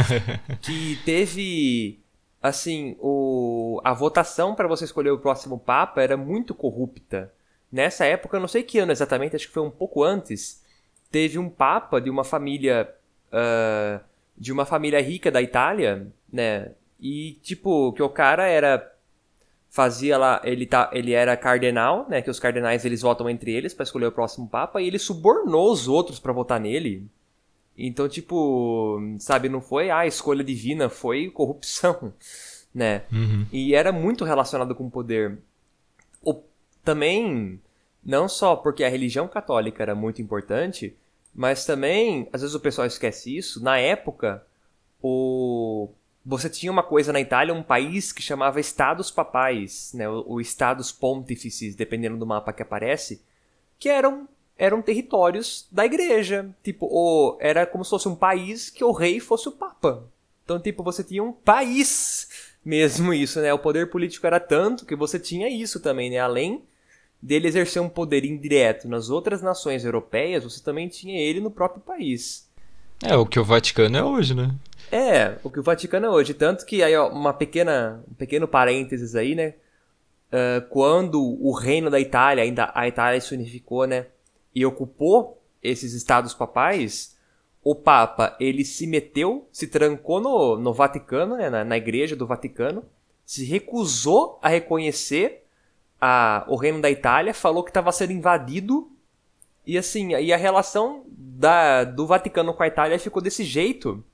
[0.62, 2.00] que teve.
[2.42, 7.32] Assim, o, a votação para você escolher o próximo Papa era muito corrupta.
[7.72, 10.62] Nessa época, eu não sei que ano exatamente, acho que foi um pouco antes.
[11.10, 12.94] Teve um Papa de uma família.
[13.28, 14.00] Uh,
[14.36, 16.72] de uma família rica da Itália, né?
[17.00, 18.95] E, tipo, que o cara era
[19.68, 23.74] fazia lá, ele, tá, ele era cardenal, né, que os cardenais eles votam entre eles
[23.74, 27.06] para escolher o próximo papa, e ele subornou os outros para votar nele.
[27.76, 32.12] Então, tipo, sabe, não foi a ah, escolha divina, foi corrupção,
[32.74, 33.02] né?
[33.12, 33.46] Uhum.
[33.52, 35.38] E era muito relacionado com o poder.
[36.22, 36.40] O,
[36.82, 37.60] também,
[38.02, 40.96] não só porque a religião católica era muito importante,
[41.34, 44.42] mas também, às vezes o pessoal esquece isso, na época,
[45.02, 45.90] o
[46.26, 50.90] você tinha uma coisa na Itália, um país que chamava Estados Papais, né, o, Estados
[50.90, 53.22] Pontífices, dependendo do mapa que aparece,
[53.78, 56.50] que eram, eram territórios da igreja.
[56.64, 60.04] Tipo, o, era como se fosse um país que o rei fosse o papa.
[60.44, 62.28] Então, tipo, você tinha um país
[62.64, 63.54] mesmo isso, né?
[63.54, 66.18] O poder político era tanto que você tinha isso também, né?
[66.18, 66.64] Além
[67.22, 71.80] dele exercer um poder indireto nas outras nações europeias, você também tinha ele no próprio
[71.80, 72.48] país.
[73.02, 74.52] É, o que o Vaticano é hoje, né?
[74.90, 76.34] É, o que o Vaticano é hoje.
[76.34, 79.54] Tanto que aí, ó, uma pequena, um pequeno parênteses aí, né?
[80.28, 84.06] Uh, quando o reino da Itália, ainda a Itália se unificou, né?
[84.54, 87.16] E ocupou esses estados papais,
[87.62, 91.50] o Papa, ele se meteu, se trancou no, no Vaticano, né?
[91.50, 92.84] na, na igreja do Vaticano,
[93.24, 95.44] se recusou a reconhecer
[96.00, 98.88] a, o reino da Itália, falou que estava sendo invadido,
[99.66, 104.04] e assim, e a relação da, do Vaticano com a Itália ficou desse jeito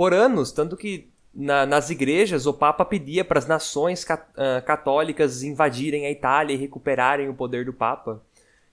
[0.00, 4.64] por anos, tanto que na, nas igrejas, o Papa pedia para as nações cat, uh,
[4.64, 8.22] católicas invadirem a Itália e recuperarem o poder do Papa.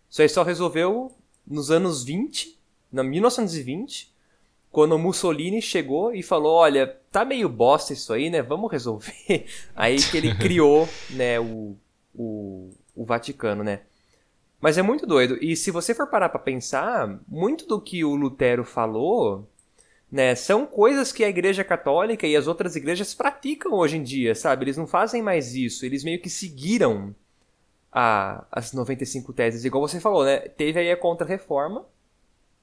[0.09, 1.11] Isso aí só resolveu
[1.45, 2.57] nos anos 20,
[2.89, 4.09] na 1920,
[4.71, 8.41] quando Mussolini chegou e falou: Olha, tá meio bosta isso aí, né?
[8.41, 9.45] Vamos resolver.
[9.75, 11.75] Aí que ele criou né, o,
[12.15, 13.81] o, o Vaticano, né?
[14.61, 15.37] Mas é muito doido.
[15.41, 19.45] E se você for parar para pensar, muito do que o Lutero falou
[20.11, 20.35] né?
[20.35, 24.65] São coisas que a Igreja Católica e as outras igrejas praticam hoje em dia, sabe?
[24.65, 27.13] Eles não fazem mais isso, eles meio que seguiram
[27.91, 30.39] a, as 95 teses, igual você falou, né?
[30.39, 31.85] Teve aí a Contra-Reforma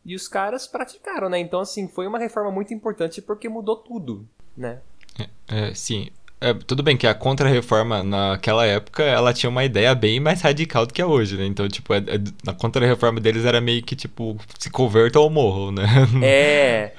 [0.04, 1.38] e os caras praticaram, né?
[1.38, 4.80] Então, assim, foi uma reforma muito importante porque mudou tudo, né?
[5.18, 6.10] É, é, sim,
[6.44, 10.84] é, tudo bem que a contra-reforma naquela época ela tinha uma ideia bem mais radical
[10.84, 11.46] do que é hoje, né?
[11.46, 15.72] Então, tipo, a, a, a contra-reforma deles era meio que, tipo, se converta ou morro,
[15.72, 15.86] né?
[16.22, 16.92] É.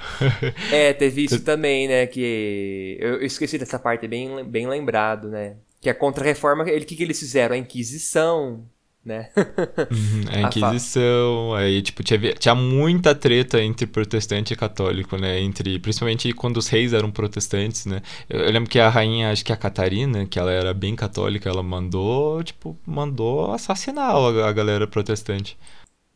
[0.71, 2.08] é, teve isso também, né?
[2.08, 2.97] Que.
[2.99, 5.58] Eu, eu esqueci dessa parte, bem, bem lembrado, né?
[5.79, 7.53] Que a contra-reforma, ele, o que, que eles fizeram?
[7.55, 8.65] A Inquisição,
[9.05, 9.29] né?
[9.37, 15.39] Uhum, a Inquisição, a aí, tipo, tinha, tinha muita treta entre protestante e católico, né?
[15.39, 18.01] Entre, principalmente quando os reis eram protestantes, né?
[18.27, 21.47] Eu, eu, lembro que a rainha, acho que a Catarina, que ela era bem católica,
[21.47, 25.55] ela mandou, tipo, mandou assassinar a, a galera protestante.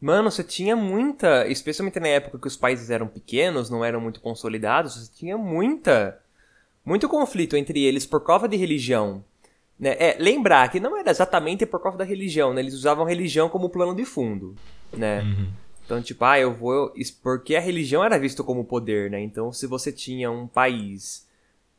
[0.02, 4.22] Mano, você tinha muita, especialmente na época que os países eram pequenos, não eram muito
[4.22, 6.18] consolidados, você tinha muita,
[6.86, 9.24] muito conflito entre eles por causa de religião.
[9.80, 9.96] Né?
[9.98, 12.62] É, lembrar que não era exatamente por causa da religião, né?
[12.62, 14.54] Eles usavam religião como plano de fundo,
[14.92, 15.22] né?
[15.22, 15.48] Uhum.
[15.86, 16.94] Então, tipo, ah, eu vou...
[17.24, 19.22] Porque a religião era vista como poder, né?
[19.22, 21.26] Então, se você tinha um país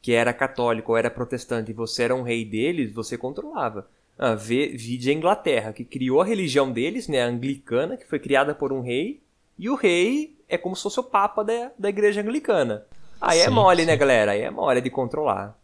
[0.00, 3.86] que era católico ou era protestante e você era um rei deles, você controlava.
[4.18, 7.22] Ah, vide a Inglaterra, que criou a religião deles, né?
[7.22, 9.22] A anglicana, que foi criada por um rei.
[9.58, 12.84] E o rei é como se fosse o papa da, da igreja anglicana.
[13.20, 13.86] Aí é sim, é mole, né, sim.
[13.88, 14.32] né, galera?
[14.32, 15.56] Aí é mole de controlar.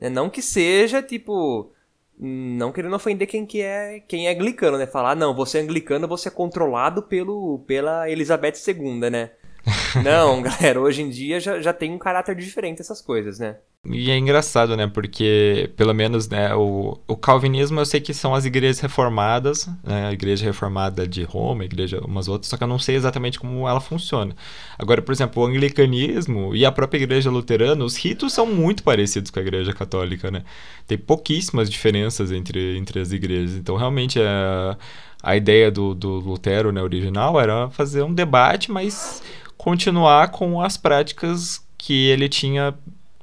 [0.00, 0.08] Né?
[0.08, 1.70] Não que seja, tipo
[2.18, 4.86] não querendo ofender quem que é quem é anglicano, né?
[4.86, 9.30] Falar, não, você é anglicano, você é controlado pelo, pela Elizabeth II, né?
[10.02, 13.56] não, galera, hoje em dia já, já tem um caráter diferente essas coisas, né?
[13.84, 14.86] E é engraçado, né?
[14.86, 20.06] Porque, pelo menos, né, o, o calvinismo eu sei que são as igrejas reformadas, né?
[20.06, 23.40] A igreja reformada de Roma, a igreja umas outras, só que eu não sei exatamente
[23.40, 24.36] como ela funciona.
[24.78, 29.32] Agora, por exemplo, o anglicanismo e a própria igreja luterana, os ritos são muito parecidos
[29.32, 30.44] com a igreja católica, né?
[30.86, 33.56] Tem pouquíssimas diferenças entre, entre as igrejas.
[33.56, 34.78] Então, realmente, a,
[35.22, 39.22] a ideia do, do Lutero, né, original, era fazer um debate, mas
[39.56, 42.74] continuar com as práticas que ele tinha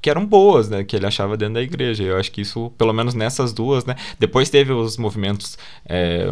[0.01, 2.03] que eram boas, né, que ele achava dentro da igreja.
[2.03, 6.27] Eu acho que isso, pelo menos nessas duas, né, depois teve os movimentos é,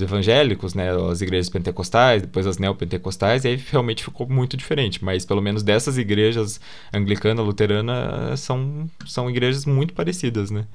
[0.00, 5.02] evangélicos, né, as igrejas pentecostais, depois as neopentecostais, e aí realmente ficou muito diferente.
[5.02, 6.60] Mas pelo menos dessas igrejas
[6.92, 10.66] anglicana, luterana, são são igrejas muito parecidas, né?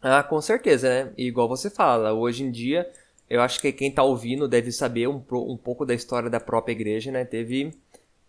[0.00, 1.12] Ah, com certeza, né?
[1.18, 2.86] E igual você fala, hoje em dia,
[3.28, 6.72] eu acho que quem está ouvindo deve saber um, um pouco da história da própria
[6.72, 7.24] igreja, né?
[7.24, 7.72] Teve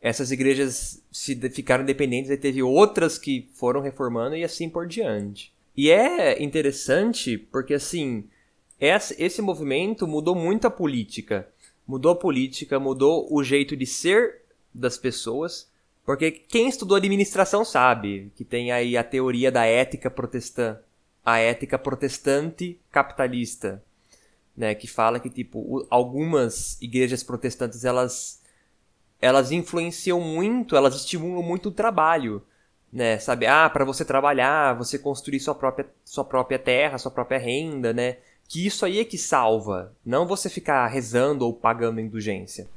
[0.01, 5.53] essas igrejas se ficaram independentes e teve outras que foram reformando e assim por diante.
[5.75, 8.25] E é interessante porque assim,
[8.79, 11.47] esse movimento mudou muito a política.
[11.85, 14.41] Mudou a política, mudou o jeito de ser
[14.73, 15.69] das pessoas,
[16.05, 20.79] porque quem estudou administração sabe que tem aí a teoria da ética protestante,
[21.25, 23.83] a ética protestante capitalista,
[24.57, 28.41] né, que fala que tipo algumas igrejas protestantes elas
[29.21, 32.43] elas influenciam muito, elas estimulam muito o trabalho,
[32.91, 33.17] né?
[33.17, 37.93] Sabe, ah, para você trabalhar, você construir sua própria, sua própria terra, sua própria renda,
[37.93, 38.17] né?
[38.47, 42.67] Que isso aí é que salva, não você ficar rezando ou pagando indulgência.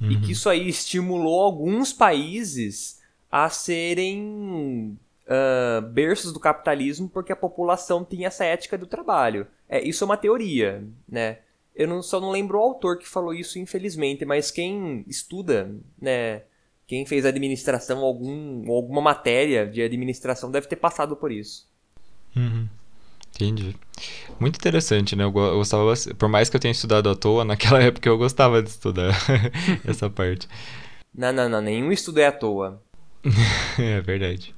[0.00, 0.12] Uhum.
[0.12, 7.36] E que isso aí estimulou alguns países a serem uh, berços do capitalismo porque a
[7.36, 9.46] população tinha essa ética do trabalho.
[9.68, 11.38] É, isso é uma teoria, né?
[11.74, 16.42] Eu não, só não lembro o autor que falou isso, infelizmente, mas quem estuda, né?
[16.86, 21.68] Quem fez administração, algum, alguma matéria de administração deve ter passado por isso.
[22.34, 22.66] Uhum.
[23.34, 23.76] Entendi.
[24.40, 25.22] Muito interessante, né?
[25.22, 28.70] Eu gostava, por mais que eu tenha estudado à toa, naquela época eu gostava de
[28.70, 29.14] estudar
[29.86, 30.48] essa parte.
[31.14, 31.60] Não, não, não.
[31.60, 32.82] Nenhum estudo é à toa.
[33.78, 34.54] é verdade.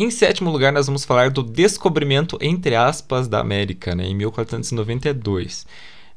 [0.00, 5.66] Em sétimo lugar, nós vamos falar do descobrimento, entre aspas, da América, né, em 1492.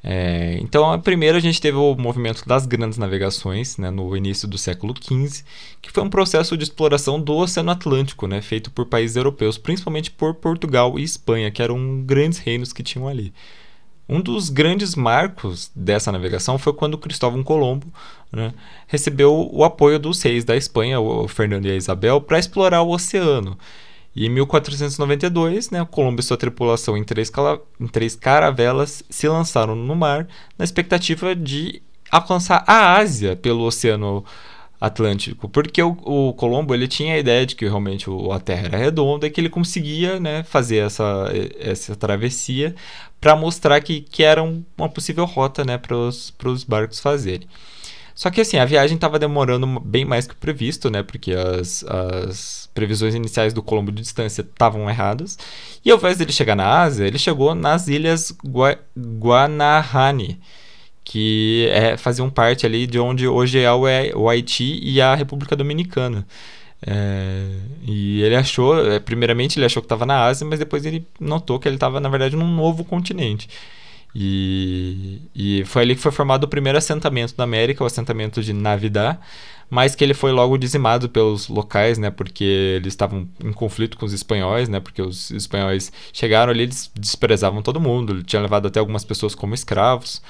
[0.04, 4.48] É, então, a primeira a gente teve o movimento das grandes navegações, né, no início
[4.48, 5.44] do século XV,
[5.82, 10.12] que foi um processo de exploração do Oceano Atlântico, né, feito por países europeus, principalmente
[10.12, 13.34] por Portugal e Espanha, que eram grandes reinos que tinham ali.
[14.12, 17.88] Um dos grandes marcos dessa navegação foi quando Cristóvão Colombo
[18.30, 18.54] né,
[18.86, 22.89] recebeu o apoio dos reis da Espanha, o Fernando e a Isabel, para explorar o
[22.89, 23.58] oceano.
[24.13, 27.32] E em 1492, né, Colombo e sua tripulação em três,
[27.80, 34.26] em três caravelas se lançaram no mar na expectativa de alcançar a Ásia pelo Oceano
[34.82, 38.65] Atlântico, porque o, o, Colombo ele tinha a ideia de que realmente o, a Terra
[38.65, 42.76] era redonda e que ele conseguia né, fazer essa, essa travessia
[43.20, 47.48] para mostrar que, que era uma possível rota né, para os barcos fazerem.
[48.15, 51.02] Só que assim, a viagem estava demorando bem mais que o previsto, né?
[51.02, 55.38] Porque as, as previsões iniciais do Colombo de distância estavam erradas.
[55.84, 60.39] E ao invés dele chegar na Ásia, ele chegou nas ilhas Gua Guanahani,
[61.12, 66.26] que é, faziam parte ali de onde hoje é o Haiti e a República Dominicana.
[66.88, 67.47] É,
[67.86, 71.60] e ele achou, é, primeiramente ele achou que estava na Ásia, mas depois ele notou
[71.60, 73.50] que ele estava na verdade num novo continente.
[74.15, 78.54] E, e foi ali que foi formado o primeiro assentamento da América, o assentamento de
[78.54, 79.19] Navidad,
[79.69, 82.43] mas que ele foi logo dizimado pelos locais, né, porque
[82.78, 87.62] eles estavam em conflito com os espanhóis, né, porque os espanhóis chegaram ali, eles desprezavam
[87.62, 90.21] todo mundo, tinham levado até algumas pessoas como escravos.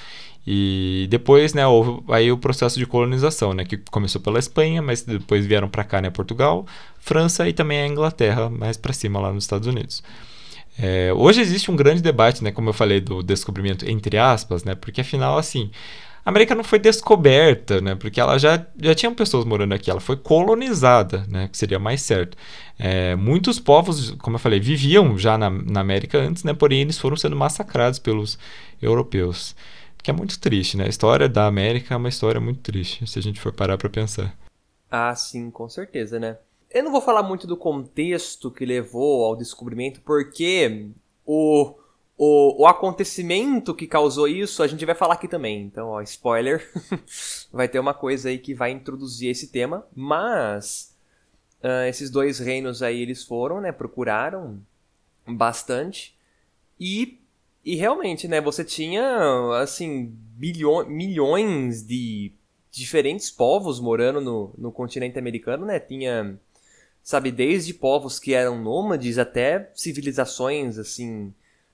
[0.46, 5.04] E depois, né, houve aí o processo de colonização, né, que começou pela Espanha, mas
[5.04, 6.66] depois vieram para cá, né, Portugal,
[7.00, 10.02] França e também a Inglaterra, mais para cima lá nos Estados Unidos.
[10.80, 14.74] É, hoje existe um grande debate, né, como eu falei, do descobrimento entre aspas, né,
[14.74, 15.70] porque afinal, assim,
[16.26, 20.00] a América não foi descoberta, né, porque ela já, já tinha pessoas morando aqui, ela
[20.00, 22.36] foi colonizada, né, que seria mais certo.
[22.80, 26.98] É, muitos povos, como eu falei, viviam já na, na América antes, né, porém eles
[26.98, 28.40] foram sendo massacrados pelos
[28.82, 29.56] europeus
[30.02, 30.86] que é muito triste, né?
[30.86, 33.90] A história da América é uma história muito triste, se a gente for parar para
[33.90, 34.36] pensar.
[34.90, 36.38] Ah, sim, com certeza, né?
[36.70, 40.90] Eu não vou falar muito do contexto que levou ao descobrimento, porque
[41.26, 41.76] o,
[42.18, 45.62] o, o acontecimento que causou isso a gente vai falar aqui também.
[45.64, 46.70] Então, ó, spoiler.
[47.52, 50.96] vai ter uma coisa aí que vai introduzir esse tema, mas
[51.64, 53.72] uh, esses dois reinos aí eles foram, né?
[53.72, 54.60] Procuraram
[55.28, 56.16] bastante
[56.80, 57.21] e
[57.64, 62.34] e realmente, né, você tinha, assim, bilhões, milhões de
[62.72, 65.80] diferentes povos morando no, no continente americano, né?
[65.80, 66.40] Tinha,
[67.04, 71.34] sabe, desde povos que eram nômades até civilizações, assim,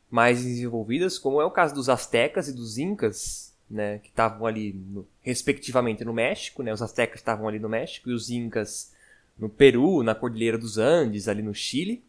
[0.09, 3.99] mais desenvolvidas, como é o caso dos astecas e dos incas, né?
[3.99, 6.73] Que estavam ali, no, respectivamente, no México, né?
[6.73, 8.91] Os astecas estavam ali no México e os incas
[9.37, 12.03] no Peru, na Cordilheira dos Andes, ali no Chile.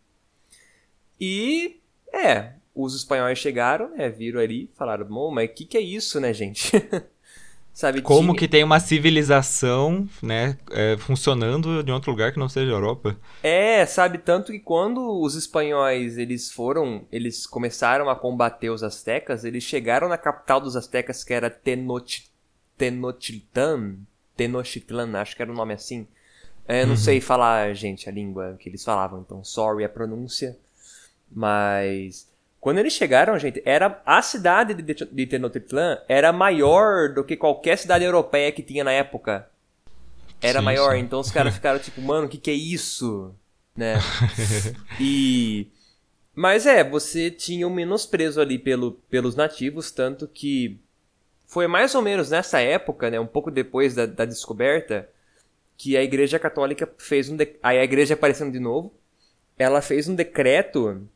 [1.20, 1.80] E,
[2.12, 6.20] é, os espanhóis chegaram, né, viram ali, falaram, bom, mas o que, que é isso,
[6.20, 6.72] né, gente?
[7.74, 8.38] Sabe, Como tinha...
[8.40, 13.16] que tem uma civilização, né, é, funcionando de outro lugar que não seja a Europa?
[13.40, 19.44] É, sabe, tanto que quando os espanhóis, eles foram, eles começaram a combater os astecas,
[19.44, 22.26] eles chegaram na capital dos astecas, que era Tenoch...
[22.76, 23.96] Tenochtitlan,
[24.36, 26.06] Tenochtitlan, acho que era o um nome assim.
[26.66, 26.96] É, não uhum.
[26.96, 30.56] sei falar, gente, a língua que eles falavam, então sorry a pronúncia.
[31.30, 32.27] Mas
[32.60, 38.04] quando eles chegaram, gente, era a cidade de Tenochtitlan era maior do que qualquer cidade
[38.04, 39.48] europeia que tinha na época.
[40.40, 41.00] Era sim, maior, sim.
[41.00, 43.34] então os caras ficaram tipo, mano, o que, que é isso?
[43.76, 43.94] Né?
[45.00, 45.68] e.
[46.34, 50.78] Mas é, você tinha um menosprezo ali pelo, pelos nativos, tanto que
[51.44, 55.08] foi mais ou menos nessa época, né, um pouco depois da, da descoberta,
[55.76, 57.36] que a Igreja Católica fez um.
[57.36, 57.56] De...
[57.62, 58.92] Aí a igreja aparecendo de novo,
[59.56, 61.08] ela fez um decreto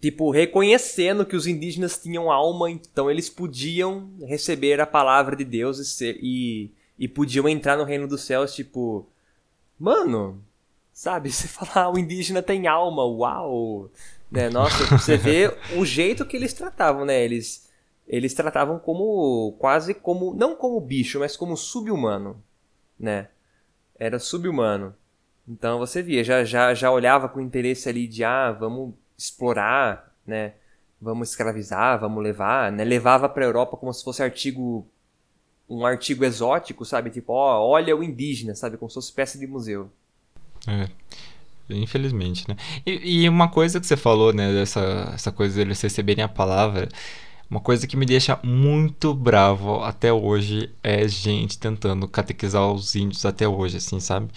[0.00, 5.78] tipo, reconhecendo que os indígenas tinham alma, então eles podiam receber a palavra de Deus
[5.78, 9.06] e, ser, e, e podiam entrar no reino dos céus, tipo,
[9.78, 10.42] mano,
[10.92, 11.30] sabe?
[11.32, 13.90] Você falar, ah, o indígena tem alma, uau!
[14.30, 14.48] Né?
[14.48, 17.20] Nossa, você vê o jeito que eles tratavam, né?
[17.20, 17.68] Eles,
[18.06, 22.40] eles tratavam como, quase como, não como bicho, mas como sub-humano,
[22.98, 23.28] né?
[23.98, 24.94] Era sub-humano.
[25.48, 30.54] Então você via, já, já, já olhava com interesse ali de, ah, vamos explorar, né?
[31.00, 32.84] Vamos escravizar, vamos levar, né?
[32.84, 34.86] Levava para a Europa como se fosse artigo
[35.68, 37.10] um artigo exótico, sabe?
[37.10, 38.76] Tipo, ó, olha o indígena, sabe?
[38.76, 39.90] Como se fosse peça de museu.
[40.66, 40.88] É.
[41.68, 42.56] Infelizmente, né?
[42.84, 44.52] E, e, uma coisa que você falou, né?
[44.52, 46.88] Dessa essa coisa deles receberem a palavra.
[47.48, 53.24] Uma coisa que me deixa muito bravo até hoje é gente tentando catequizar os índios
[53.24, 54.28] até hoje, assim, sabe?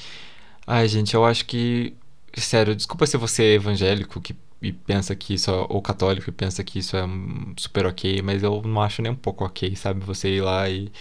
[0.67, 1.95] Ai, gente, eu acho que.
[2.35, 6.33] Sério, desculpa se você é evangélico que, e pensa que isso é, ou católico e
[6.33, 7.03] pensa que isso é
[7.57, 9.99] super ok, mas eu não acho nem um pouco ok, sabe?
[10.05, 10.91] Você ir lá e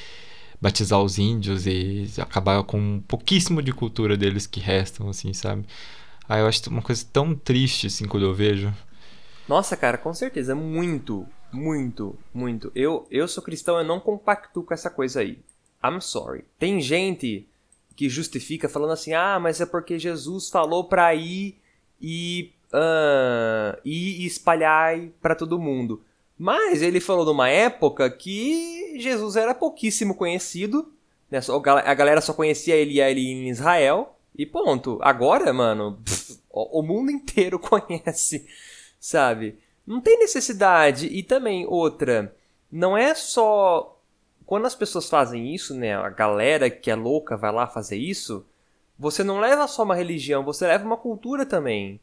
[0.60, 5.64] batizar os índios e acabar com um pouquíssimo de cultura deles que restam, assim, sabe?
[6.28, 8.72] Ah, eu acho uma coisa tão triste, assim, quando eu vejo.
[9.48, 10.54] Nossa, cara, com certeza.
[10.54, 12.70] Muito, muito, muito.
[12.74, 15.38] Eu, eu sou cristão, eu não compacto com essa coisa aí.
[15.84, 16.44] I'm sorry.
[16.58, 17.46] Tem gente
[17.96, 21.58] que justifica falando assim, ah, mas é porque Jesus falou pra ir
[22.00, 26.02] e, uh, e espalhar para todo mundo.
[26.38, 30.92] Mas ele falou numa época que Jesus era pouquíssimo conhecido,
[31.30, 31.40] né?
[31.84, 34.98] a galera só conhecia ele ele em Israel, e ponto.
[35.02, 38.46] Agora, mano, pff, o mundo inteiro conhece,
[38.98, 39.58] sabe?
[39.86, 41.06] Não tem necessidade.
[41.06, 42.34] E também, outra,
[42.70, 43.98] não é só.
[44.46, 45.94] Quando as pessoas fazem isso, né?
[45.94, 48.44] A galera que é louca vai lá fazer isso.
[48.98, 52.00] Você não leva só uma religião, você leva uma cultura também.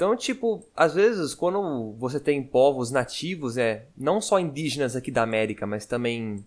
[0.00, 5.22] Então, tipo, às vezes, quando você tem povos nativos, é não só indígenas aqui da
[5.22, 6.42] América, mas também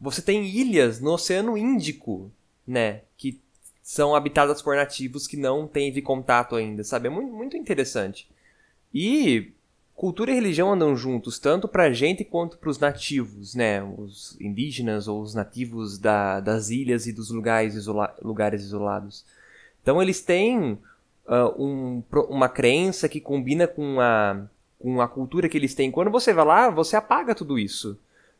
[0.00, 2.32] você tem ilhas no Oceano Índico,
[2.66, 3.02] né?
[3.18, 3.38] Que
[3.82, 7.08] são habitadas por nativos que não teve contato ainda, sabe?
[7.08, 8.26] É muito, muito interessante.
[8.94, 9.52] E
[9.94, 13.82] cultura e religião andam juntos, tanto pra gente quanto pros nativos, né?
[13.82, 19.26] Os indígenas ou os nativos da, das ilhas e dos lugares, isola lugares isolados.
[19.82, 20.78] Então eles têm
[21.26, 24.42] uh, um, uma crença que combina com a,
[24.78, 25.90] com a cultura que eles têm.
[25.90, 27.98] Quando você vai lá, você apaga tudo isso.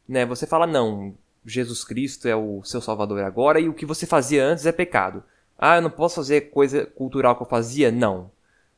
[0.09, 0.27] Né?
[0.27, 1.15] Você fala, não,
[1.45, 5.23] Jesus Cristo é o seu salvador agora e o que você fazia antes é pecado.
[5.59, 7.91] Ah, eu não posso fazer coisa cultural que eu fazia?
[7.91, 8.31] Não.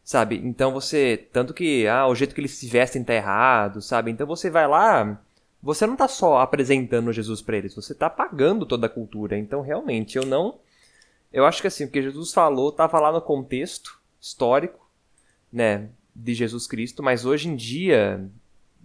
[0.05, 0.41] Sabe?
[0.45, 1.29] Então você.
[1.33, 4.11] Tanto que, ah, o jeito que eles se vestem tá errado, sabe?
[4.11, 5.21] Então você vai lá.
[5.63, 9.37] Você não tá só apresentando Jesus para eles, você tá pagando toda a cultura.
[9.37, 10.59] Então realmente eu não.
[11.33, 14.89] Eu acho que assim, o que Jesus falou tava lá no contexto histórico,
[15.53, 15.91] né?
[16.15, 18.29] De Jesus Cristo, mas hoje em dia.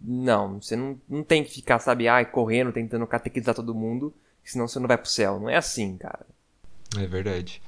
[0.04, 4.12] Não, você não, não tem que ficar, sabe, ai, correndo, tentando catequizar todo mundo,
[4.44, 5.40] senão você não vai pro céu.
[5.40, 6.26] Não é assim, cara.
[6.98, 7.62] É verdade.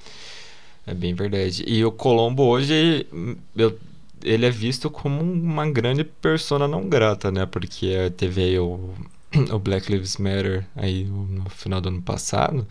[0.86, 1.64] É bem verdade.
[1.68, 3.08] E o Colombo hoje,
[3.56, 3.80] eu,
[4.24, 7.46] ele é visto como uma grande persona não grata, né?
[7.46, 8.94] Porque teve aí o,
[9.52, 12.68] o Black Lives Matter aí no final do ano passado.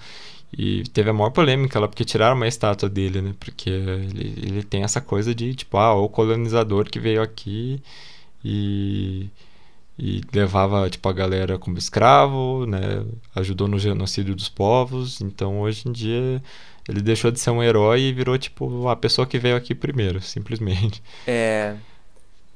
[0.56, 3.34] E teve a maior polêmica lá, porque tiraram uma estátua dele, né?
[3.40, 7.82] Porque ele, ele tem essa coisa de, tipo, ah, o colonizador que veio aqui
[8.44, 9.30] e
[9.98, 13.04] e levava tipo a galera como escravo, né?
[13.34, 15.20] Ajudou no genocídio dos povos.
[15.20, 16.42] Então hoje em dia
[16.88, 20.20] ele deixou de ser um herói e virou tipo a pessoa que veio aqui primeiro,
[20.20, 21.02] simplesmente.
[21.26, 21.76] É,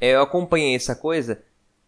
[0.01, 1.41] eu acompanhei essa coisa.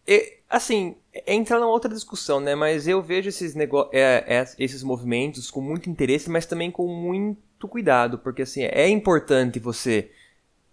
[0.07, 0.95] E, assim,
[1.25, 2.55] entra numa outra discussão, né?
[2.55, 6.87] Mas eu vejo esses nego é, é, esses movimentos com muito interesse, mas também com
[6.87, 10.11] muito cuidado, porque assim é importante você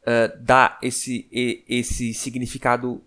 [0.03, 1.27] uh, dar esse
[1.69, 3.03] esse significado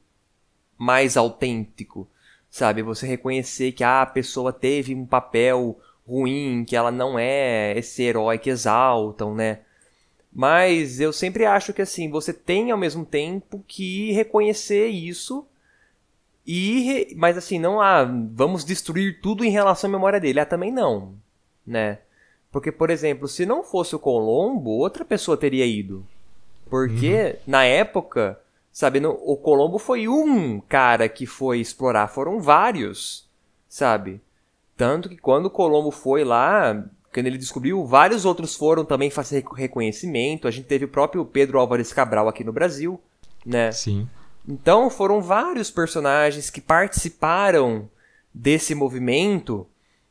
[0.78, 2.08] mais autêntico,
[2.50, 2.82] sabe?
[2.82, 8.02] Você reconhecer que ah, a pessoa teve um papel ruim, que ela não é esse
[8.02, 9.60] herói que exaltam, né?
[10.32, 15.46] Mas eu sempre acho que assim, você tem ao mesmo tempo que reconhecer isso
[16.52, 20.40] e mas assim, não ah, vamos destruir tudo em relação à memória dele.
[20.40, 21.14] Ah, também não,
[21.66, 22.00] né?
[22.52, 26.06] Porque, por exemplo, se não fosse o Colombo, outra pessoa teria ido.
[26.68, 27.52] Porque uhum.
[27.52, 28.40] na época
[28.72, 33.28] Sabe, no, o Colombo foi um cara que foi explorar, foram vários,
[33.68, 34.22] sabe?
[34.78, 39.44] Tanto que quando o Colombo foi lá, quando ele descobriu, vários outros foram também fazer
[39.54, 40.48] reconhecimento.
[40.48, 42.98] A gente teve o próprio Pedro Álvares Cabral aqui no Brasil,
[43.46, 43.72] né?
[43.72, 44.08] Sim.
[44.50, 47.88] Então foram vários personagens que participaram
[48.34, 49.68] desse movimento,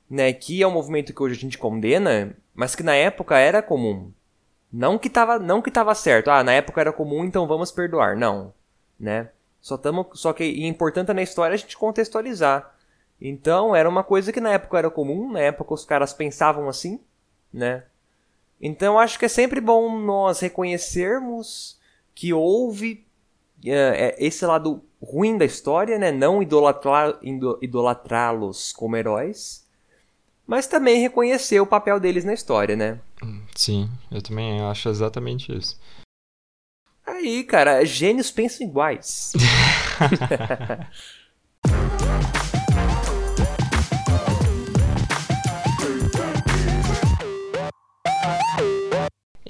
[0.08, 0.32] né?
[0.32, 4.12] Que é um movimento que hoje a gente condena, mas que na época era comum.
[4.72, 6.30] Não que tava, não que tava certo.
[6.30, 8.16] Ah, na época era comum, então vamos perdoar.
[8.16, 8.54] Não,
[8.98, 9.30] né?
[9.60, 12.72] Só tamo, só que é importante na história a gente contextualizar.
[13.20, 17.00] Então, era uma coisa que na época era comum, na época os caras pensavam assim,
[17.52, 17.82] né?
[18.60, 21.76] Então, acho que é sempre bom nós reconhecermos
[22.14, 23.07] que houve
[23.66, 26.10] é, esse lado ruim da história, né?
[26.10, 29.64] Não idolatrá-los como heróis,
[30.46, 32.98] mas também reconhecer o papel deles na história, né?
[33.54, 35.78] Sim, eu também acho exatamente isso.
[37.06, 39.34] Aí, cara, gênios pensam iguais.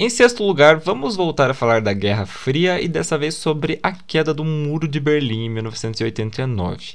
[0.01, 3.91] Em sexto lugar, vamos voltar a falar da Guerra Fria e dessa vez sobre a
[3.91, 6.95] queda do Muro de Berlim em 1989.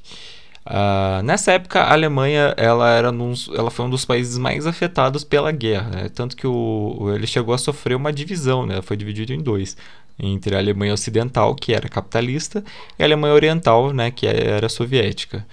[0.65, 5.25] Uh, nessa época, a Alemanha ela era num, ela foi um dos países mais afetados
[5.25, 6.09] pela guerra, né?
[6.15, 8.81] tanto que o, ele chegou a sofrer uma divisão, né?
[8.81, 9.75] foi dividido em dois,
[10.17, 12.63] entre a Alemanha Ocidental, que era capitalista,
[12.97, 14.11] e a Alemanha Oriental, né?
[14.11, 15.45] que era soviética.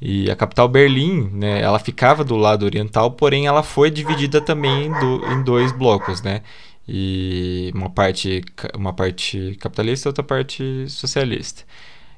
[0.00, 4.90] E a capital Berlim, né, ela ficava do lado oriental, porém ela foi dividida também
[4.90, 6.42] do, em dois blocos, né?
[6.88, 8.42] E uma parte,
[8.74, 11.62] uma parte capitalista outra parte socialista.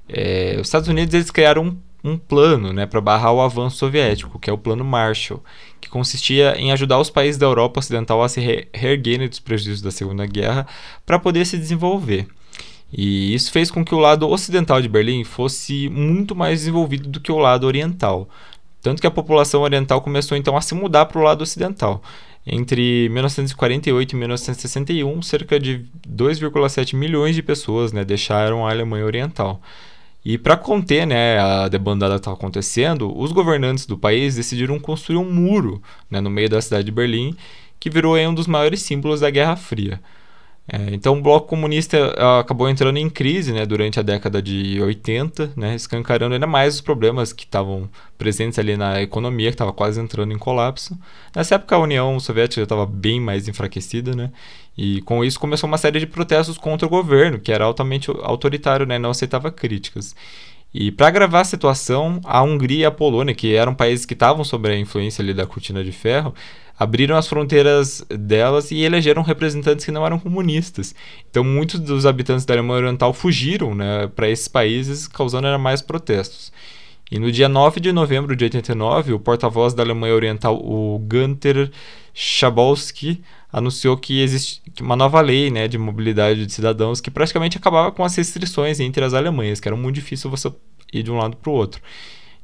[0.09, 4.39] É, os Estados Unidos eles criaram um um plano né, para barrar o avanço soviético,
[4.39, 5.43] que é o Plano Marshall,
[5.81, 9.81] que consistia em ajudar os países da Europa Ocidental a se re reerguerem dos prejuízos
[9.81, 10.67] da Segunda Guerra
[11.07, 12.27] para poder se desenvolver.
[12.93, 17.21] E isso fez com que o lado ocidental de Berlim fosse muito mais desenvolvido do
[17.21, 18.29] que o lado oriental.
[18.83, 22.03] Tanto que a população oriental começou então a se mudar para o lado ocidental.
[22.47, 29.63] Entre 1948 e 1961, cerca de 2,7 milhões de pessoas né, deixaram a Alemanha Oriental.
[30.25, 35.17] E para conter né, a debandada que estava acontecendo, os governantes do país decidiram construir
[35.17, 37.37] um muro né, no meio da cidade de Berlim,
[37.81, 40.01] que virou um dos maiores símbolos da Guerra Fria.
[40.67, 45.53] É, então o bloco comunista acabou entrando em crise né, durante a década de 80,
[45.55, 50.01] né, escancarando ainda mais os problemas que estavam presentes ali na economia, que estava quase
[50.01, 50.99] entrando em colapso.
[51.37, 54.31] Nessa época a União Soviética já estava bem mais enfraquecida, né,
[54.77, 58.87] e com isso começou uma série de protestos contra o governo, que era altamente autoritário
[58.87, 60.17] né, e não aceitava críticas.
[60.75, 64.43] E para agravar a situação, a Hungria e a Polônia, que eram países que estavam
[64.43, 66.35] sob a influência ali da cortina de ferro,
[66.77, 70.93] abriram as fronteiras delas e elegeram representantes que não eram comunistas.
[71.31, 75.81] Então, muitos dos habitantes da Alemanha Oriental fugiram né, para esses países, causando ainda mais
[75.81, 76.53] protestos.
[77.11, 81.71] E no dia 9 de novembro de 89, o porta-voz da Alemanha Oriental, o Gunther
[82.15, 87.93] Schabowski, anunciou que existe uma nova lei né, de mobilidade de cidadãos que praticamente acabava
[87.93, 90.51] com as restrições entre as Alemanhas, que era muito difícil você
[90.93, 91.81] ir de um lado para o outro.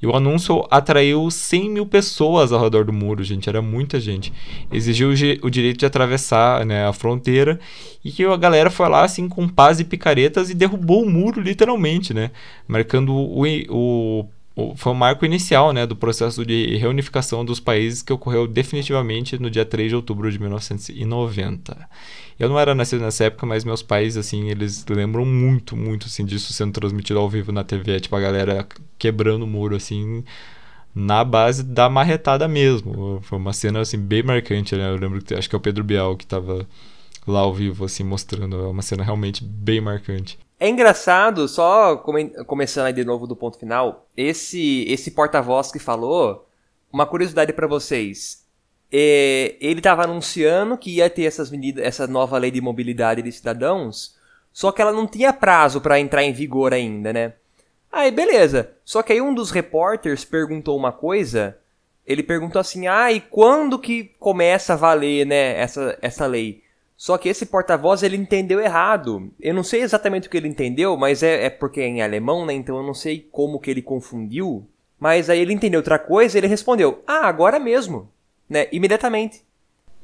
[0.03, 4.33] E o anúncio atraiu 100 mil pessoas ao redor do muro, gente, era muita gente.
[4.73, 5.11] Exigiu
[5.43, 7.61] o direito de atravessar né, a fronteira
[8.03, 11.41] e que a galera foi lá assim com paz e picaretas e derrubou o muro,
[11.41, 12.31] literalmente, né?
[12.67, 14.29] Marcando o, o
[14.77, 19.51] foi o marco inicial né, do processo de reunificação dos países que ocorreu definitivamente no
[19.51, 21.89] dia 3 de outubro de 1990.
[22.39, 26.25] Eu não era nascido nessa época, mas meus pais, assim, eles lembram muito, muito, assim,
[26.25, 28.67] disso sendo transmitido ao vivo na TV, tipo, a galera
[28.99, 30.25] quebrando o muro, assim,
[30.95, 33.21] na base da marretada mesmo.
[33.23, 34.91] Foi uma cena, assim, bem marcante, né?
[34.91, 36.67] Eu lembro que, acho que é o Pedro Bial que tava
[37.27, 38.57] lá ao vivo, assim, mostrando.
[38.57, 40.39] É uma cena realmente bem marcante.
[40.63, 45.79] É engraçado, só come começando aí de novo do ponto final, esse esse porta-voz que
[45.79, 46.47] falou,
[46.93, 48.47] uma curiosidade para vocês.
[48.93, 53.33] É, ele estava anunciando que ia ter essas medidas, essa nova lei de mobilidade de
[53.33, 54.17] cidadãos,
[54.53, 57.33] só que ela não tinha prazo para entrar em vigor ainda, né?
[57.91, 58.73] Aí beleza.
[58.85, 61.57] Só que aí um dos repórteres perguntou uma coisa.
[62.07, 66.63] Ele perguntou assim: "Ah, e quando que começa a valer, né, essa essa lei?"
[67.01, 69.33] Só que esse porta-voz ele entendeu errado.
[69.41, 72.45] Eu não sei exatamente o que ele entendeu, mas é, é porque é em alemão,
[72.45, 72.53] né?
[72.53, 74.69] Então eu não sei como que ele confundiu.
[74.99, 78.13] Mas aí ele entendeu outra coisa e ele respondeu: Ah, agora mesmo.
[78.47, 78.67] Né?
[78.71, 79.43] Imediatamente.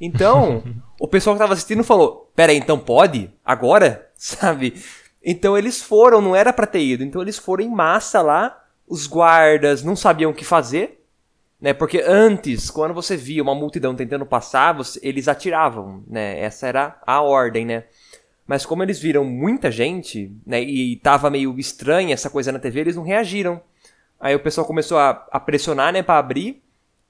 [0.01, 0.63] Então,
[0.99, 3.29] o pessoal que estava assistindo falou: Pera aí, então pode?
[3.45, 4.09] Agora?
[4.17, 4.83] Sabe?
[5.23, 7.03] Então eles foram, não era pra ter ido.
[7.03, 8.59] Então eles foram em massa lá.
[8.87, 10.99] Os guardas não sabiam o que fazer.
[11.59, 11.73] Né?
[11.73, 16.39] Porque antes, quando você via uma multidão tentando passar, você, eles atiravam, né?
[16.39, 17.85] Essa era a ordem, né?
[18.45, 22.79] Mas como eles viram muita gente, né, e tava meio estranha essa coisa na TV,
[22.79, 23.59] eles não reagiram.
[24.17, 26.63] Aí o pessoal começou a, a pressionar, né, para abrir.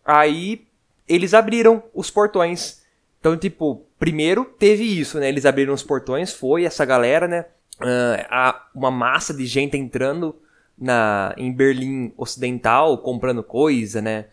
[0.03, 0.65] Aí
[1.07, 2.81] eles abriram os portões.
[3.19, 5.27] Então, tipo, primeiro teve isso, né?
[5.29, 7.45] Eles abriram os portões, foi essa galera, né?
[7.79, 10.35] Uh, a, uma massa de gente entrando
[10.77, 14.25] na em Berlim Ocidental comprando coisa, né?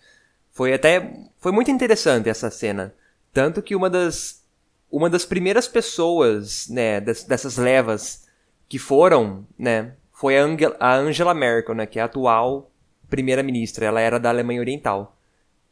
[0.51, 2.95] Foi até foi muito interessante essa cena,
[3.33, 4.45] tanto que uma das
[4.91, 8.29] uma das primeiras pessoas, né, dessas levas
[8.69, 12.71] que foram, né, foi a Angela, a Angela Merkel, né, que é a atual
[13.11, 13.87] primeira-ministra.
[13.87, 15.17] Ela era da Alemanha Oriental.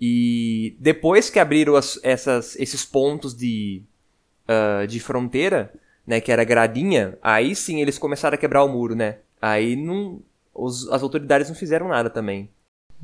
[0.01, 3.83] E depois que abriram as, essas, esses pontos de,
[4.49, 5.73] uh, de fronteira,
[6.05, 9.19] né, que era gradinha, aí sim eles começaram a quebrar o muro, né?
[9.41, 10.21] Aí não,
[10.55, 12.51] os, as autoridades não fizeram nada também.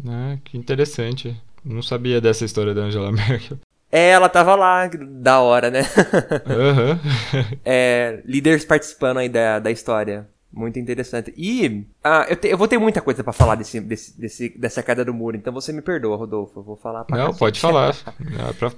[0.07, 1.36] Ah, que interessante.
[1.64, 3.59] Não sabia dessa história da Angela Merkel.
[3.90, 5.80] É, ela tava lá, da hora, né?
[6.46, 7.59] Uhum.
[7.64, 10.28] é, líderes participando aí da, da história.
[10.53, 11.32] Muito interessante.
[11.36, 14.82] E ah, eu, te, eu, vou ter muita coisa para falar desse, desse, desse, dessa
[14.82, 16.61] queda do muro, então você me perdoa, Rodolfo.
[16.61, 17.94] Eu vou falar pra Não, pode falar.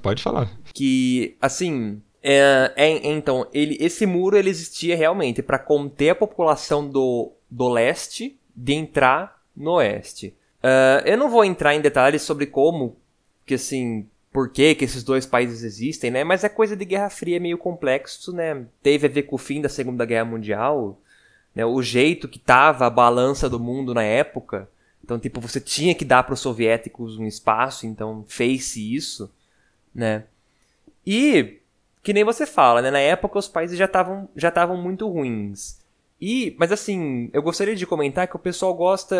[0.02, 0.50] pode falar.
[0.74, 6.86] Que, assim, É, é, então, ele, esse muro ele existia realmente para conter a população
[6.88, 10.34] do, do leste de entrar no oeste.
[10.62, 12.96] Uh, eu não vou entrar em detalhes sobre como,
[13.46, 16.22] que assim, por que que esses dois países existem, né?
[16.22, 18.66] Mas é coisa de Guerra Fria é meio complexo, né?
[18.82, 20.98] Teve a ver com o fim da Segunda Guerra Mundial,
[21.54, 21.64] né?
[21.64, 24.68] O jeito que tava a balança do mundo na época.
[25.02, 29.32] Então, tipo, você tinha que dar para os soviéticos um espaço, então fez-se isso,
[29.94, 30.24] né?
[31.06, 31.60] E
[32.02, 32.90] que nem você fala, né?
[32.90, 35.80] Na época os países já estavam já estavam muito ruins.
[36.20, 39.16] E, mas assim, eu gostaria de comentar que o pessoal gosta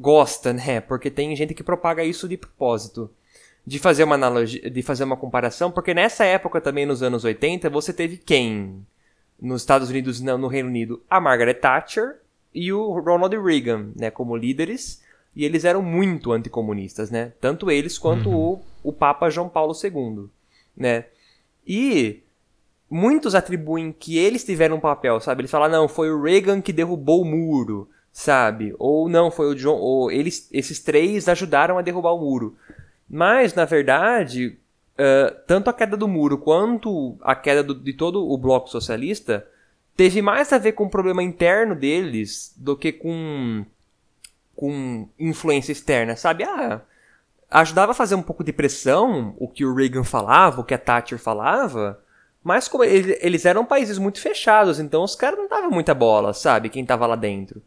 [0.00, 0.80] gosta, né?
[0.80, 3.10] Porque tem gente que propaga isso de propósito.
[3.66, 7.68] De fazer uma analogia, de fazer uma comparação, porque nessa época também nos anos 80,
[7.68, 8.84] você teve quem?
[9.38, 12.16] Nos Estados Unidos, não, no Reino Unido, a Margaret Thatcher
[12.54, 15.02] e o Ronald Reagan, né, como líderes,
[15.36, 17.32] e eles eram muito anticomunistas, né?
[17.40, 18.60] Tanto eles quanto uhum.
[18.82, 20.28] o, o Papa João Paulo II,
[20.76, 21.04] né?
[21.66, 22.22] E
[22.90, 25.42] muitos atribuem que eles tiveram um papel, sabe?
[25.42, 28.74] Eles falam, não, foi o Reagan que derrubou o muro, sabe?
[28.78, 29.76] Ou não, foi o John.
[29.76, 32.56] Ou eles, esses três ajudaram a derrubar o muro.
[33.08, 34.58] Mas, na verdade,
[34.98, 39.46] uh, tanto a queda do muro quanto a queda do, de todo o bloco socialista
[39.96, 43.64] teve mais a ver com o problema interno deles do que com,
[44.56, 46.44] com influência externa, sabe?
[46.44, 46.80] Ah,
[47.50, 50.78] ajudava a fazer um pouco de pressão o que o Reagan falava, o que a
[50.78, 52.00] Thatcher falava.
[52.42, 56.70] Mas como eles eram países muito fechados, então os caras não davam muita bola, sabe?
[56.70, 57.62] Quem tava lá dentro.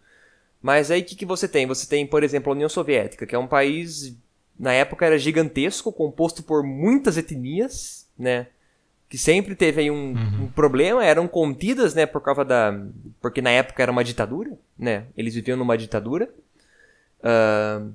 [0.62, 1.68] Mas aí o que, que você tem?
[1.68, 4.18] Você tem, por exemplo, a União Soviética, que é um país,
[4.58, 8.48] na época era gigantesco, composto por muitas etnias, né?
[9.08, 10.44] Que sempre teve aí um, uhum.
[10.46, 12.74] um problema, eram contidas, né, por causa da...
[13.22, 15.06] Porque na época era uma ditadura, né?
[15.16, 16.28] Eles viviam numa ditadura.
[17.20, 17.94] Uh,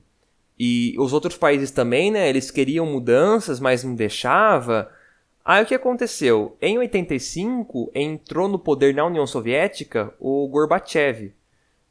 [0.59, 2.29] e os outros países também, né?
[2.29, 4.93] Eles queriam mudanças, mas não deixava.
[5.49, 6.59] Aí o que aconteceu?
[6.61, 11.33] Em 85, entrou no poder na União Soviética o Gorbachev,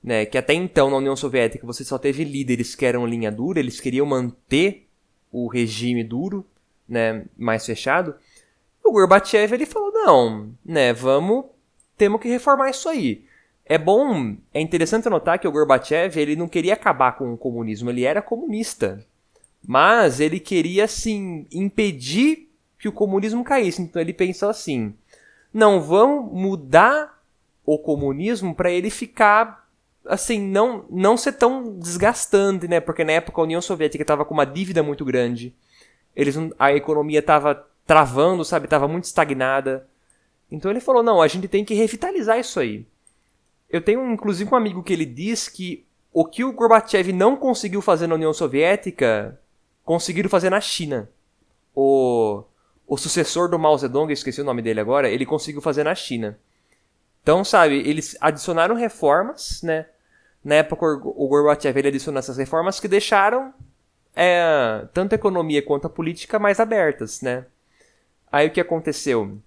[0.03, 3.57] né, que até então na União Soviética você só teve líderes que eram linha dura,
[3.57, 4.87] eles queriam manter
[5.31, 6.45] o regime duro,
[6.87, 8.13] né, mais fechado.
[8.83, 11.45] O Gorbachev ele falou: "Não, né, vamos,
[11.97, 13.25] temos que reformar isso aí".
[13.65, 17.89] É bom, é interessante notar que o Gorbachev ele não queria acabar com o comunismo,
[17.89, 19.03] ele era comunista.
[19.65, 22.46] Mas ele queria assim impedir
[22.79, 23.81] que o comunismo caísse.
[23.81, 24.93] Então ele pensou assim:
[25.53, 27.21] não vamos mudar
[27.65, 29.67] o comunismo para ele ficar
[30.05, 32.79] assim, não, não ser tão desgastante, né?
[32.79, 35.53] Porque na época a União Soviética estava com uma dívida muito grande.
[36.15, 38.65] Eles, a economia estava travando, sabe?
[38.65, 39.87] Estava muito estagnada.
[40.51, 42.85] Então ele falou: não, a gente tem que revitalizar isso aí.
[43.69, 47.81] Eu tenho inclusive um amigo que ele diz que o que o Gorbachev não conseguiu
[47.81, 49.39] fazer na União Soviética,
[49.83, 51.09] conseguiram fazer na China.
[51.75, 52.43] O,
[52.87, 56.39] o sucessor do Mao Zedong, esqueci o nome dele agora, ele conseguiu fazer na China.
[57.21, 59.85] Então, sabe, eles adicionaram reformas, né?
[60.41, 63.53] Na época, o Gorbachev ele adicionou essas reformas que deixaram
[64.15, 67.45] é, tanto a economia quanto a política mais abertas, né?
[68.31, 69.37] Aí o que aconteceu?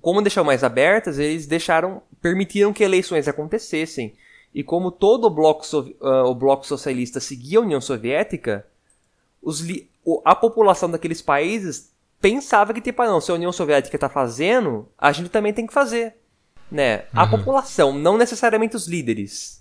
[0.00, 4.14] Como deixou mais abertas, eles deixaram, permitiram que eleições acontecessem.
[4.54, 8.66] E como todo o bloco, uh, o bloco socialista seguia a União Soviética,
[9.42, 9.62] os
[10.24, 11.94] a população daqueles países
[12.28, 15.66] pensava que, tipo, ah, não, se a União Soviética está fazendo, a gente também tem
[15.66, 16.16] que fazer.
[16.70, 17.04] Né?
[17.12, 17.30] A uhum.
[17.30, 19.56] população, não necessariamente os líderes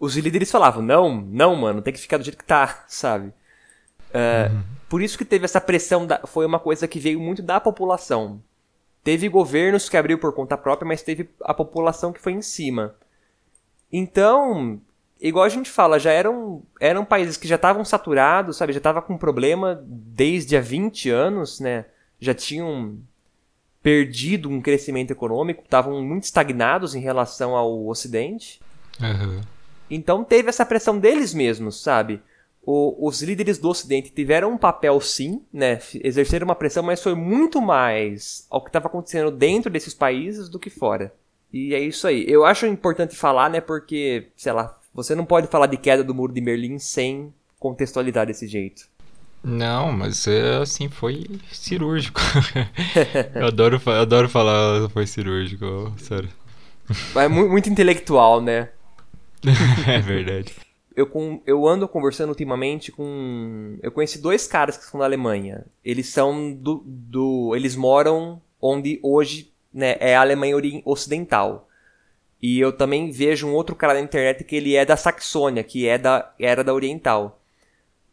[0.00, 3.28] os líderes falavam, não, não, mano, tem que ficar do jeito que tá, sabe?
[3.28, 4.62] Uh, uhum.
[4.88, 8.42] Por isso que teve essa pressão, da, foi uma coisa que veio muito da população.
[9.04, 12.94] Teve governos que abriu por conta própria, mas teve a população que foi em cima.
[13.92, 14.80] Então,
[15.20, 18.72] igual a gente fala, já eram, eram países que já estavam saturados, sabe?
[18.72, 21.84] Já estavam com problema desde há 20 anos, né?
[22.20, 22.98] Já tinham
[23.82, 28.60] perdido um crescimento econômico, estavam muito estagnados em relação ao Ocidente.
[29.00, 29.40] Uhum.
[29.90, 32.20] Então teve essa pressão deles mesmos, sabe?
[32.62, 35.80] O, os líderes do Ocidente tiveram um papel sim, né?
[35.94, 40.58] Exerceram uma pressão, mas foi muito mais ao que estava acontecendo dentro desses países do
[40.58, 41.12] que fora.
[41.52, 42.24] E é isso aí.
[42.28, 43.60] Eu acho importante falar, né?
[43.60, 48.26] Porque, sei lá, você não pode falar de queda do muro de Berlim sem contextualizar
[48.26, 48.88] desse jeito.
[49.42, 52.20] Não, mas é, assim foi cirúrgico.
[53.34, 56.28] eu, adoro, eu adoro falar foi cirúrgico, sério.
[57.16, 58.68] É muito intelectual, né?
[59.88, 60.52] é verdade.
[60.94, 63.78] Eu, com, eu ando conversando ultimamente com.
[63.82, 65.64] Eu conheci dois caras que são da Alemanha.
[65.84, 66.82] Eles são do.
[66.84, 71.68] do eles moram onde hoje né, é a Alemanha Ocidental.
[72.42, 75.86] E eu também vejo um outro cara na internet que ele é da Saxônia, que
[75.86, 77.39] é da, era da Oriental.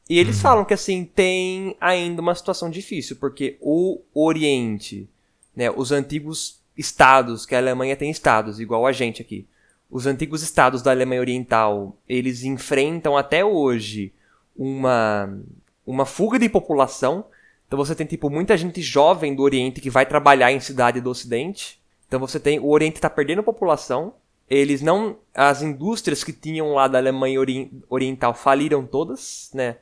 [0.09, 0.41] E eles uhum.
[0.41, 5.09] falam que assim, tem ainda uma situação difícil, porque o Oriente
[5.57, 9.47] né, os antigos estados, que a Alemanha tem estados, igual a gente aqui.
[9.89, 14.13] Os antigos estados da Alemanha Oriental, eles enfrentam até hoje
[14.55, 15.35] uma,
[15.83, 17.25] uma fuga de população.
[17.65, 21.09] Então você tem tipo muita gente jovem do Oriente que vai trabalhar em cidade do
[21.09, 21.81] Ocidente.
[22.07, 24.13] Então você tem o Oriente está perdendo população.
[24.47, 27.39] Eles não as indústrias que tinham lá da Alemanha
[27.89, 29.77] Oriental faliram todas, né?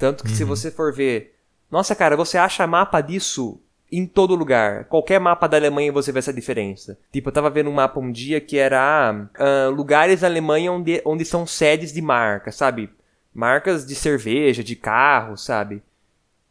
[0.00, 0.36] Tanto que uhum.
[0.36, 1.36] se você for ver,
[1.70, 3.60] nossa cara, você acha mapa disso
[3.92, 4.86] em todo lugar.
[4.86, 6.98] Qualquer mapa da Alemanha você vê essa diferença.
[7.12, 11.02] Tipo, eu tava vendo um mapa um dia que era uh, lugares da Alemanha onde,
[11.04, 12.88] onde são sedes de marcas, sabe?
[13.34, 15.82] Marcas de cerveja, de carro, sabe?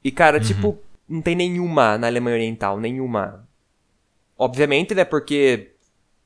[0.04, 0.44] E, cara, uhum.
[0.44, 0.80] tipo,
[1.10, 3.48] não tem nenhuma na Alemanha Oriental, nenhuma.
[4.38, 5.04] Obviamente, né?
[5.04, 5.72] Porque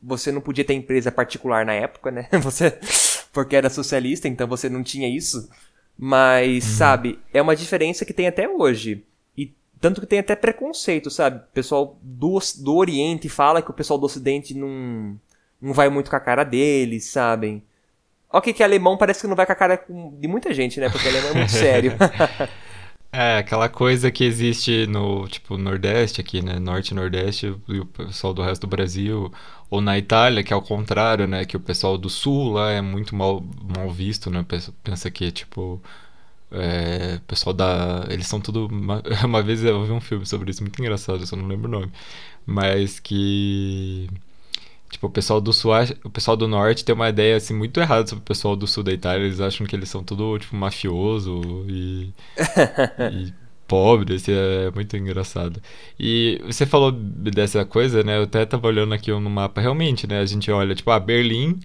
[0.01, 2.28] você não podia ter empresa particular na época, né?
[2.43, 2.78] Você.
[3.32, 5.49] Porque era socialista, então você não tinha isso.
[5.98, 6.72] Mas, uhum.
[6.72, 9.04] sabe, é uma diferença que tem até hoje.
[9.84, 11.39] Tanto que tem até preconceito, sabe?
[11.39, 15.20] O pessoal do, do Oriente fala que o pessoal do Ocidente não,
[15.62, 17.62] não vai muito com a cara deles, sabem?
[18.32, 19.84] Ok, que alemão parece que não vai com a cara
[20.18, 20.89] de muita gente, né?
[20.89, 21.91] Porque alemão é muito sério.
[23.16, 26.57] É, aquela coisa que existe no, tipo, Nordeste aqui, né?
[26.57, 29.32] Norte e Nordeste, e o pessoal do resto do Brasil.
[29.70, 31.45] Ou na Itália, que é o contrário, né?
[31.45, 33.43] Que o pessoal do Sul lá é muito mal,
[33.78, 34.43] mal visto, né?
[34.84, 35.80] Pensa que, tipo,
[36.51, 38.05] é, pessoal da.
[38.09, 38.68] Eles são tudo.
[38.68, 41.68] Uma, uma vez eu vi um filme sobre isso, muito engraçado, eu só não lembro
[41.70, 41.91] o nome.
[42.45, 44.09] Mas que.
[44.94, 45.72] Tipo, o pessoal do sul,
[46.04, 48.84] o pessoal do norte tem uma ideia assim muito errada sobre o pessoal do sul
[48.84, 49.26] da Itália.
[49.26, 52.14] Eles acham que eles são tudo tipo mafioso e,
[53.12, 53.34] e
[53.68, 55.62] pobre, assim, é muito engraçado.
[56.00, 58.18] E você falou dessa coisa, né?
[58.18, 60.20] Eu até tava olhando aqui no mapa, realmente, né?
[60.20, 61.60] A gente olha, tipo, a ah, Berlim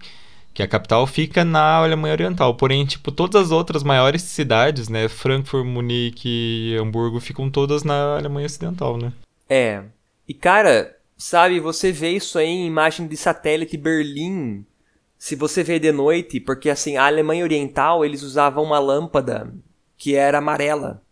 [0.53, 2.55] que a capital fica na Alemanha Oriental.
[2.55, 8.47] Porém, tipo, todas as outras maiores cidades, né, Frankfurt, Munique, Hamburgo, ficam todas na Alemanha
[8.47, 9.13] Ocidental, né?
[9.49, 9.83] É.
[10.27, 14.65] E cara, sabe, você vê isso aí em imagem de satélite Berlim.
[15.17, 19.53] Se você vê de noite, porque assim, a Alemanha Oriental, eles usavam uma lâmpada
[19.95, 21.03] que era amarela.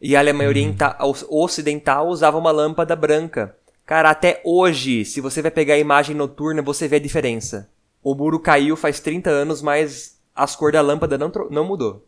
[0.00, 0.52] E a Alemanha uhum.
[0.52, 0.96] Oriental,
[1.28, 3.56] Ocidental usava uma lâmpada branca.
[3.86, 7.70] Cara, até hoje, se você vai pegar a imagem noturna, você vê a diferença
[8.02, 12.04] o muro caiu faz 30 anos, mas as cores da lâmpada não, não mudou.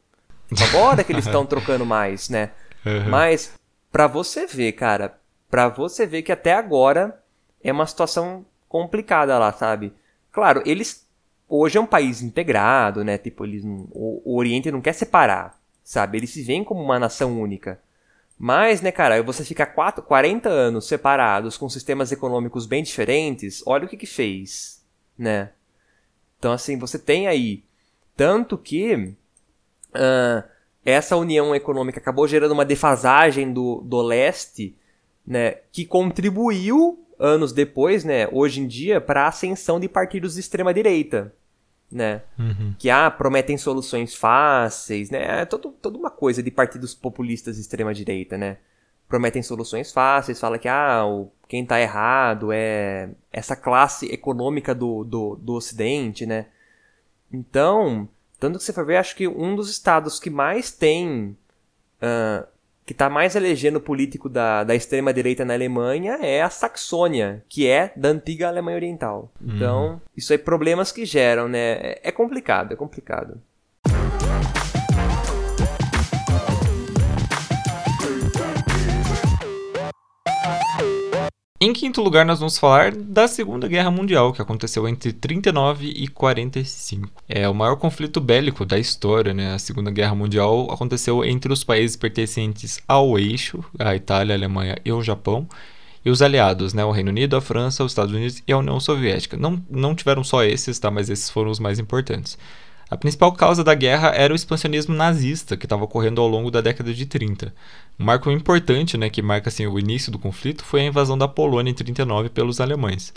[0.68, 2.50] Agora que eles estão trocando mais, né?
[2.84, 3.08] Uhum.
[3.08, 3.52] Mas,
[3.92, 5.18] pra você ver, cara,
[5.48, 7.18] pra você ver que até agora
[7.64, 9.92] é uma situação complicada lá, sabe?
[10.30, 11.08] Claro, eles.
[11.48, 13.16] Hoje é um país integrado, né?
[13.18, 16.18] Tipo, eles não, o, o Oriente não quer separar, sabe?
[16.18, 17.80] Eles se veem como uma nação única.
[18.38, 23.86] Mas, né, cara, você ficar 4, 40 anos separados com sistemas econômicos bem diferentes, olha
[23.86, 24.84] o que que fez,
[25.16, 25.50] né?
[26.38, 27.62] Então, assim, você tem aí.
[28.16, 29.14] Tanto que
[29.94, 30.48] uh,
[30.84, 34.76] essa união econômica acabou gerando uma defasagem do, do leste,
[35.26, 40.40] né, que contribuiu anos depois, né, hoje em dia, para a ascensão de partidos de
[40.40, 41.34] extrema direita,
[41.90, 42.74] né, uhum.
[42.78, 47.62] que ah, prometem soluções fáceis, né, é todo, toda uma coisa de partidos populistas de
[47.62, 48.58] extrema direita, né,
[49.08, 55.04] prometem soluções fáceis, fala que ah, o, quem tá errado é essa classe econômica do,
[55.04, 56.46] do, do Ocidente, né?
[57.32, 58.08] Então,
[58.38, 61.36] tanto que você for ver, acho que um dos estados que mais tem.
[62.02, 62.46] Uh,
[62.86, 67.92] que está mais elegendo político da, da extrema-direita na Alemanha é a Saxônia, que é
[67.96, 69.32] da antiga Alemanha Oriental.
[69.40, 70.00] Então, uhum.
[70.16, 71.72] isso aí problemas que geram, né?
[71.72, 73.40] É, é complicado, é complicado.
[81.64, 86.06] Em quinto lugar, nós vamos falar da Segunda Guerra Mundial, que aconteceu entre 39 e
[86.08, 87.08] 45.
[87.26, 89.54] É o maior conflito bélico da história, né?
[89.54, 94.76] A Segunda Guerra Mundial aconteceu entre os países pertencentes ao eixo, a Itália, a Alemanha
[94.84, 95.48] e o Japão,
[96.04, 96.84] e os aliados, né?
[96.84, 99.38] O Reino Unido, a França, os Estados Unidos e a União Soviética.
[99.38, 100.90] Não, não tiveram só esses, tá?
[100.90, 102.36] Mas esses foram os mais importantes.
[102.94, 106.60] A principal causa da guerra era o expansionismo nazista que estava ocorrendo ao longo da
[106.60, 107.52] década de 30.
[107.98, 111.26] Um marco importante, né, que marca assim, o início do conflito, foi a invasão da
[111.26, 113.12] Polônia em 39 pelos alemães.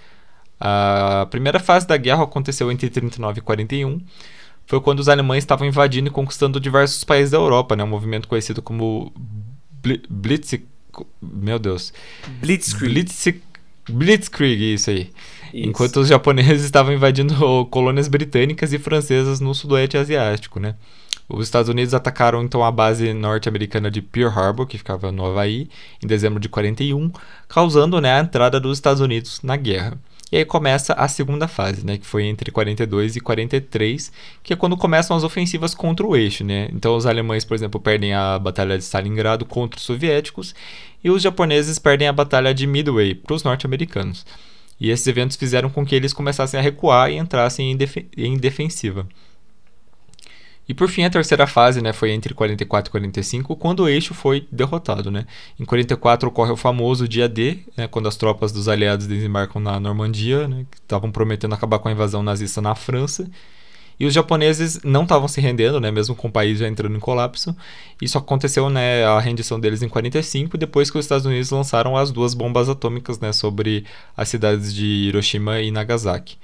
[0.59, 4.01] A primeira fase da guerra aconteceu entre 39 e 41.
[4.65, 8.28] Foi quando os alemães estavam invadindo e conquistando diversos países da Europa, né, um movimento
[8.28, 9.13] conhecido como
[10.09, 10.55] Blitz,
[11.21, 11.93] meu Deus,
[12.41, 12.93] Blitzkrieg.
[12.93, 13.28] Blitz,
[13.88, 15.11] Blitzkrieg, isso aí.
[15.54, 15.70] Isso.
[15.70, 17.36] Enquanto os japoneses estavam invadindo
[17.72, 20.76] colônias britânicas e francesas no sudoeste asiático, né?
[21.30, 25.70] Os Estados Unidos atacaram então a base norte-americana de Pearl Harbor, que ficava no Havaí,
[26.02, 27.12] em dezembro de 41,
[27.50, 30.00] causando né, a entrada dos Estados Unidos na guerra.
[30.32, 34.12] E aí começa a segunda fase, né, que foi entre 42 e 43,
[34.43, 36.70] que é quando começam as ofensivas contra o eixo, né?
[36.74, 40.56] Então os alemães, por exemplo, perdem a batalha de Stalingrado contra os soviéticos
[41.04, 44.26] e os japoneses perdem a batalha de Midway para os norte-americanos.
[44.80, 48.38] E esses eventos fizeram com que eles começassem a recuar e entrassem em, def em
[48.38, 49.07] defensiva.
[50.69, 54.13] E por fim, a terceira fase né, foi entre 44 e 45, quando o eixo
[54.13, 55.09] foi derrotado.
[55.09, 55.25] Né?
[55.57, 59.80] Em 44 ocorre o famoso dia D, né, quando as tropas dos aliados desembarcam na
[59.80, 63.30] Normandia, né, que estavam prometendo acabar com a invasão nazista na França.
[64.00, 67.00] E os japoneses não estavam se rendendo, né, mesmo com o país já entrando em
[67.00, 67.56] colapso.
[68.02, 72.12] Isso aconteceu, né, a rendição deles em 45, depois que os Estados Unidos lançaram as
[72.12, 73.86] duas bombas atômicas né, sobre
[74.16, 76.38] as cidades de Hiroshima e Nagasaki.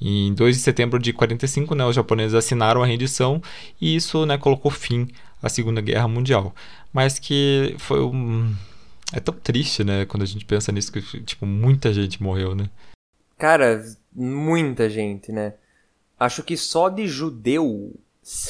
[0.00, 3.42] Em 2 de setembro de 45, né, os japoneses assinaram a rendição
[3.80, 5.08] e isso né, colocou fim
[5.42, 6.54] à Segunda Guerra Mundial.
[6.92, 8.54] Mas que foi um...
[9.12, 12.70] É tão triste, né, quando a gente pensa nisso, que tipo, muita gente morreu, né?
[13.36, 13.82] Cara,
[14.14, 15.54] muita gente, né?
[16.20, 17.94] Acho que só de judeu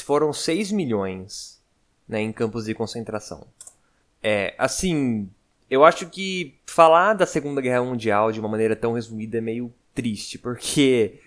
[0.03, 1.61] foram 6 milhões
[2.05, 3.47] né, em campos de concentração.
[4.21, 5.29] É, assim,
[5.69, 9.73] eu acho que falar da Segunda Guerra Mundial de uma maneira tão resumida é meio
[9.95, 11.21] triste, porque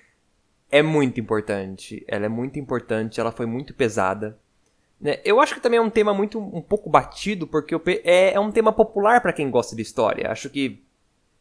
[0.70, 2.04] é muito importante.
[2.06, 4.38] Ela é muito importante, ela foi muito pesada.
[5.00, 5.20] Né?
[5.24, 7.74] Eu acho que também é um tema muito um pouco batido, porque
[8.04, 10.30] é, é um tema popular para quem gosta de história.
[10.30, 10.82] Acho que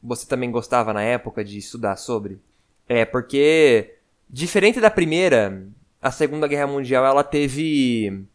[0.01, 2.39] você também gostava na época de estudar sobre.
[2.87, 3.95] É, porque
[4.33, 5.65] diferente da primeira,
[6.01, 8.25] a Segunda Guerra Mundial ela teve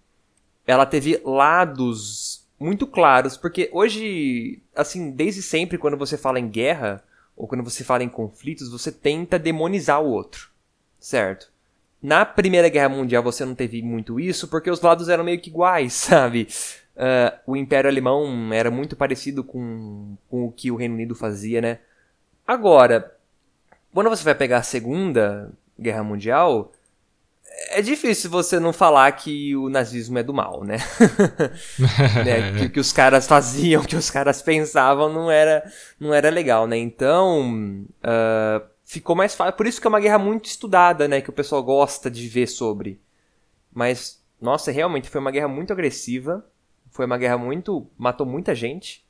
[0.66, 7.04] ela teve lados muito claros, porque hoje, assim, desde sempre quando você fala em guerra
[7.36, 10.50] ou quando você fala em conflitos, você tenta demonizar o outro
[10.98, 11.50] certo?
[12.02, 15.50] Na Primeira Guerra Mundial você não teve muito isso, porque os lados eram meio que
[15.50, 16.48] iguais, sabe?
[16.96, 21.60] Uh, o Império Alemão era muito parecido com, com o que o Reino Unido fazia,
[21.60, 21.78] né?
[22.46, 23.14] Agora,
[23.92, 26.72] quando você vai pegar a Segunda Guerra Mundial,
[27.70, 30.78] é difícil você não falar que o nazismo é do mal, né?
[32.24, 32.58] né?
[32.58, 36.66] Que o que os caras faziam, que os caras pensavam não era, não era legal,
[36.66, 36.76] né?
[36.76, 39.54] Então, uh, ficou mais fácil.
[39.54, 41.20] Por isso que é uma guerra muito estudada, né?
[41.20, 43.00] Que o pessoal gosta de ver sobre.
[43.72, 46.44] Mas, nossa, realmente foi uma guerra muito agressiva.
[46.90, 47.88] Foi uma guerra muito.
[47.98, 49.04] matou muita gente.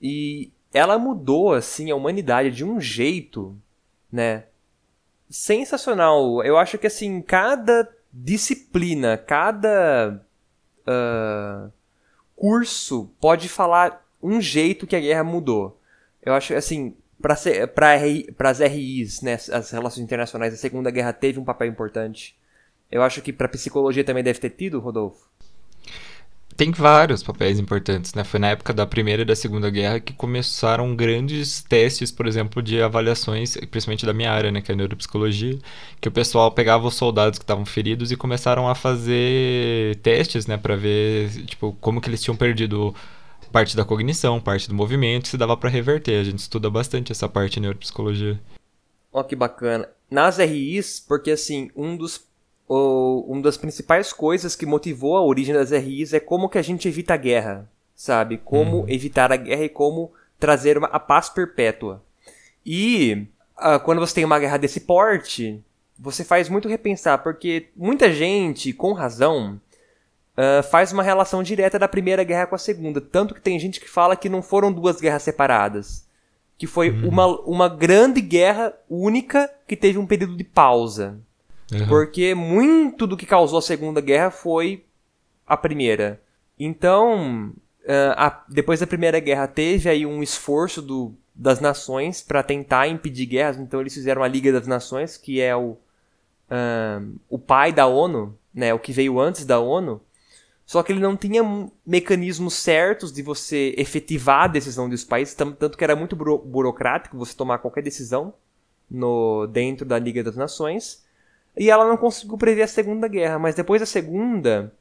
[0.00, 3.56] E ela mudou, assim, a humanidade de um jeito,
[4.10, 4.44] né?
[5.32, 6.44] Sensacional.
[6.44, 10.22] Eu acho que, assim, cada disciplina, cada.
[10.82, 11.72] Uh,
[12.36, 15.80] curso pode falar um jeito que a guerra mudou.
[16.22, 21.44] Eu acho, assim, para as RIs, né, as relações internacionais, a Segunda Guerra teve um
[21.44, 22.36] papel importante.
[22.90, 25.30] Eu acho que para psicologia também deve ter tido, Rodolfo.
[26.56, 28.24] Tem vários papéis importantes, né?
[28.24, 32.62] Foi na época da Primeira e da Segunda Guerra que começaram grandes testes, por exemplo,
[32.62, 35.58] de avaliações, principalmente da minha área, né, que é a neuropsicologia,
[36.00, 40.56] que o pessoal pegava os soldados que estavam feridos e começaram a fazer testes, né,
[40.56, 42.94] para ver, tipo, como que eles tinham perdido
[43.50, 46.20] parte da cognição, parte do movimento, se dava para reverter.
[46.20, 48.40] A gente estuda bastante essa parte de neuropsicologia.
[49.12, 49.88] Ó, oh, que bacana.
[50.10, 52.18] Nas RIs, porque assim, um dos
[52.68, 56.62] o, uma das principais coisas que motivou a origem das RIs é como que a
[56.62, 58.38] gente evita a guerra, sabe?
[58.38, 58.88] Como uhum.
[58.88, 62.02] evitar a guerra e como trazer uma, a paz perpétua.
[62.64, 63.26] E
[63.58, 65.62] uh, quando você tem uma guerra desse porte,
[65.98, 69.60] você faz muito repensar, porque muita gente, com razão,
[70.36, 73.00] uh, faz uma relação direta da Primeira Guerra com a Segunda.
[73.00, 76.06] Tanto que tem gente que fala que não foram duas guerras separadas.
[76.58, 77.08] Que foi uhum.
[77.08, 81.18] uma, uma grande guerra única que teve um período de pausa.
[81.72, 81.88] Uhum.
[81.88, 84.84] Porque muito do que causou a Segunda Guerra foi
[85.46, 86.20] a Primeira.
[86.58, 87.52] Então,
[87.84, 92.88] uh, a, depois da Primeira Guerra teve aí um esforço do, das nações para tentar
[92.88, 93.58] impedir guerras.
[93.58, 95.70] Então eles fizeram a Liga das Nações, que é o,
[96.50, 100.00] uh, o pai da ONU, né, o que veio antes da ONU.
[100.64, 101.42] Só que ele não tinha
[101.84, 107.18] mecanismos certos de você efetivar a decisão dos países, tanto que era muito buro burocrático
[107.18, 108.32] você tomar qualquer decisão
[108.88, 111.01] no dentro da Liga das Nações.
[111.56, 114.72] E ela não conseguiu prever a Segunda Guerra, mas depois da Segunda,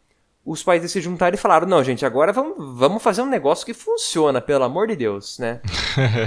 [0.45, 3.73] os países se juntaram e falaram: não, gente, agora vamos, vamos fazer um negócio que
[3.73, 5.61] funciona, pelo amor de Deus, né?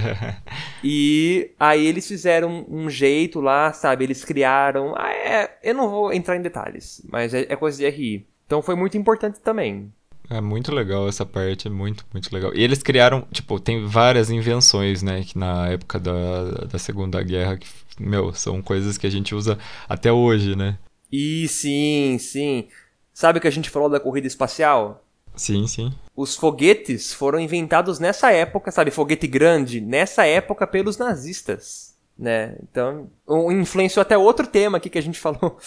[0.85, 4.05] e aí eles fizeram um jeito lá, sabe?
[4.05, 4.95] Eles criaram.
[4.97, 8.27] Ah, é, eu não vou entrar em detalhes, mas é, é coisa de RI.
[8.47, 9.93] Então foi muito importante também.
[10.31, 12.55] É muito legal essa parte, é muito, muito legal.
[12.55, 17.59] E eles criaram, tipo, tem várias invenções, né, que na época da, da Segunda Guerra,
[17.59, 17.67] que,
[17.99, 20.79] meu, são coisas que a gente usa até hoje, né?
[21.13, 22.69] E sim, sim.
[23.13, 25.05] Sabe que a gente falou da corrida espacial?
[25.37, 25.93] Sim, sim.
[26.17, 28.91] Os foguetes foram inventados nessa época, sabe?
[28.91, 31.95] Foguete grande, nessa época pelos nazistas.
[32.17, 32.57] né?
[32.63, 33.11] Então,
[33.51, 35.59] influenciou até outro tema aqui que a gente falou.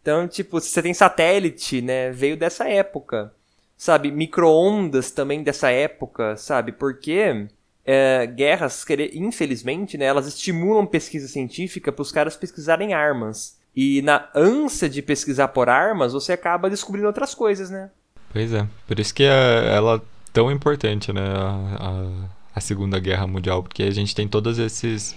[0.00, 3.32] Então, tipo, se você tem satélite, né, veio dessa época,
[3.76, 4.10] sabe?
[4.12, 6.70] Microondas também dessa época, sabe?
[6.72, 7.48] Porque
[7.86, 8.84] é, guerras,
[9.14, 13.56] infelizmente, né, elas estimulam pesquisa científica para os caras pesquisarem armas.
[13.74, 17.90] E na ânsia de pesquisar por armas, você acaba descobrindo outras coisas, né?
[18.32, 18.66] Pois é.
[18.88, 20.00] Por isso que é, ela é
[20.32, 21.20] tão importante, né?
[21.20, 25.14] A, a, a Segunda Guerra Mundial, porque a gente tem todas esses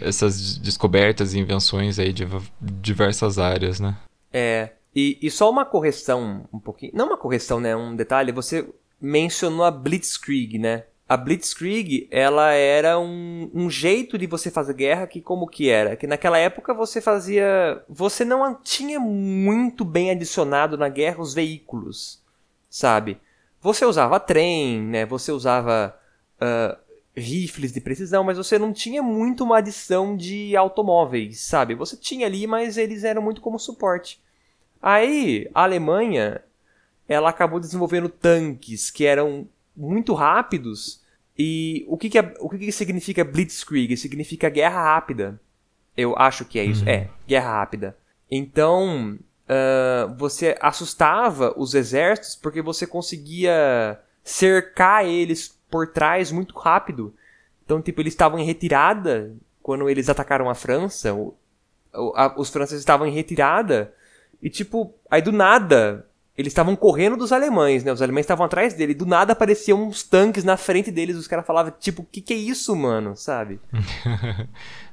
[0.00, 2.26] essas descobertas e invenções aí de
[2.60, 3.96] diversas áreas, né?
[4.32, 4.70] É.
[4.94, 6.92] E, e só uma correção, um pouquinho.
[6.94, 7.74] Não uma correção, né?
[7.74, 8.30] Um detalhe.
[8.30, 8.68] Você
[9.00, 10.84] mencionou a Blitzkrieg, né?
[11.14, 15.94] A Blitzkrieg, ela era um, um, jeito de você fazer guerra que como que era?
[15.94, 17.82] Que naquela época você fazia...
[17.88, 22.20] Você não tinha muito bem adicionado na guerra os veículos,
[22.68, 23.18] sabe?
[23.60, 25.06] Você usava trem, né?
[25.06, 25.96] Você usava
[26.40, 26.76] uh,
[27.16, 31.74] rifles de precisão, mas você não tinha muito uma adição de automóveis, sabe?
[31.76, 34.20] Você tinha ali, mas eles eram muito como suporte.
[34.82, 36.42] Aí, a Alemanha,
[37.08, 41.02] ela acabou desenvolvendo tanques que eram muito rápidos.
[41.36, 43.96] E o que, que, é, o que, que significa Blitzkrieg?
[43.96, 45.40] Significa guerra rápida.
[45.96, 46.84] Eu acho que é isso.
[46.84, 46.90] Uhum.
[46.90, 47.96] É, guerra rápida.
[48.30, 57.14] Então, uh, você assustava os exércitos porque você conseguia cercar eles por trás muito rápido.
[57.64, 61.12] Então, tipo, eles estavam em retirada quando eles atacaram a França.
[61.14, 61.34] O,
[62.14, 63.92] a, os franceses estavam em retirada.
[64.42, 66.06] E, tipo, aí do nada
[66.36, 67.92] eles estavam correndo dos alemães, né?
[67.92, 68.92] Os alemães estavam atrás dele.
[68.92, 71.16] Do nada apareciam uns tanques na frente deles.
[71.16, 73.16] Os caras falavam, tipo, o que, que é isso, mano?
[73.16, 73.60] Sabe?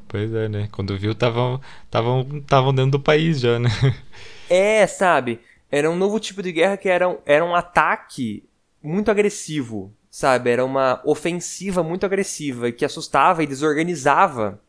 [0.08, 0.70] pois é, né?
[0.72, 3.70] Quando viu, estavam estavam dentro do país já, né?
[4.48, 5.40] é, sabe?
[5.72, 8.44] Era um novo tipo de guerra que era, um, era um ataque
[8.84, 10.52] muito agressivo, sabe?
[10.52, 14.62] Era uma ofensiva muito agressiva que assustava e desorganizava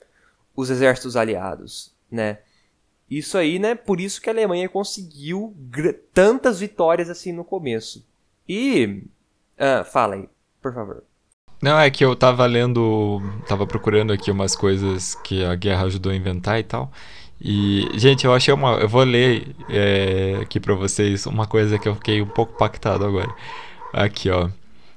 [0.57, 2.39] os exércitos aliados, né?
[3.13, 3.75] Isso aí, né?
[3.75, 5.55] Por isso que a Alemanha conseguiu
[6.15, 8.03] tantas vitórias assim no começo.
[8.49, 9.03] E.
[9.59, 10.27] Ah, fala aí,
[10.63, 11.05] por favor.
[11.63, 13.21] Não, é que eu tava lendo.
[13.47, 16.91] Tava procurando aqui umas coisas que a guerra ajudou a inventar e tal.
[17.39, 18.77] E, gente, eu achei uma.
[18.77, 23.05] Eu vou ler é, aqui pra vocês uma coisa que eu fiquei um pouco impactado
[23.05, 23.35] agora.
[23.93, 24.49] Aqui, ó.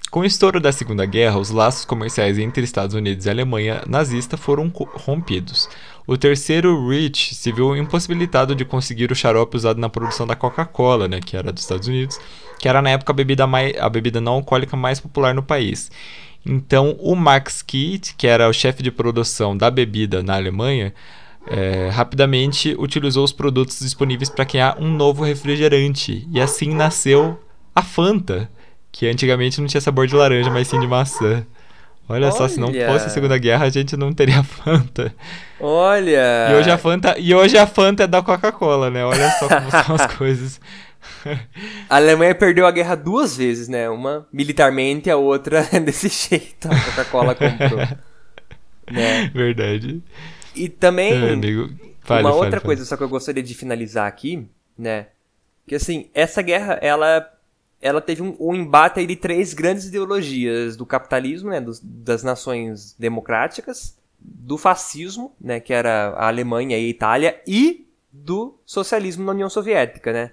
[0.09, 4.37] Com o estouro da Segunda Guerra, os laços comerciais entre Estados Unidos e Alemanha nazista
[4.37, 5.67] foram rompidos.
[6.07, 11.07] O terceiro Reich se viu impossibilitado de conseguir o xarope usado na produção da Coca-Cola,
[11.07, 12.19] né, que era dos Estados Unidos,
[12.59, 15.91] que era na época a bebida, mais, a bebida não alcoólica mais popular no país.
[16.45, 20.93] Então, o Max Kitt, que era o chefe de produção da bebida na Alemanha,
[21.47, 26.27] é, rapidamente utilizou os produtos disponíveis para criar um novo refrigerante.
[26.31, 27.39] E assim nasceu
[27.73, 28.49] a Fanta,
[28.91, 31.45] que antigamente não tinha sabor de laranja, mas sim de maçã.
[32.07, 35.13] Olha, Olha, só, se não fosse a Segunda Guerra, a gente não teria Fanta.
[35.59, 36.49] Olha!
[36.51, 39.03] E hoje a Fanta, e hoje a Fanta é da Coca-Cola, né?
[39.03, 40.61] Olha só como são as coisas.
[41.89, 43.89] A Alemanha perdeu a guerra duas vezes, né?
[43.89, 46.67] Uma militarmente, a outra desse jeito.
[46.67, 47.79] A Coca-Cola comprou.
[48.91, 49.31] né?
[49.33, 50.03] Verdade.
[50.55, 51.69] E também, é, amigo,
[52.01, 52.65] fale, uma fale, outra fale.
[52.65, 54.47] coisa só que eu gostaria de finalizar aqui,
[54.77, 55.07] né?
[55.67, 57.27] Que assim, essa guerra, ela
[57.85, 62.95] ela teve um, um embate de três grandes ideologias do capitalismo, né, dos, das nações
[62.97, 69.33] democráticas, do fascismo, né, que era a Alemanha e a Itália, e do socialismo na
[69.33, 70.31] União Soviética, né?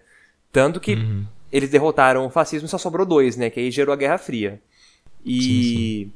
[0.51, 1.27] Tanto que uhum.
[1.53, 3.51] eles derrotaram o fascismo e só sobrou dois, né?
[3.51, 4.59] Que aí gerou a Guerra Fria.
[5.23, 6.13] E sim, sim.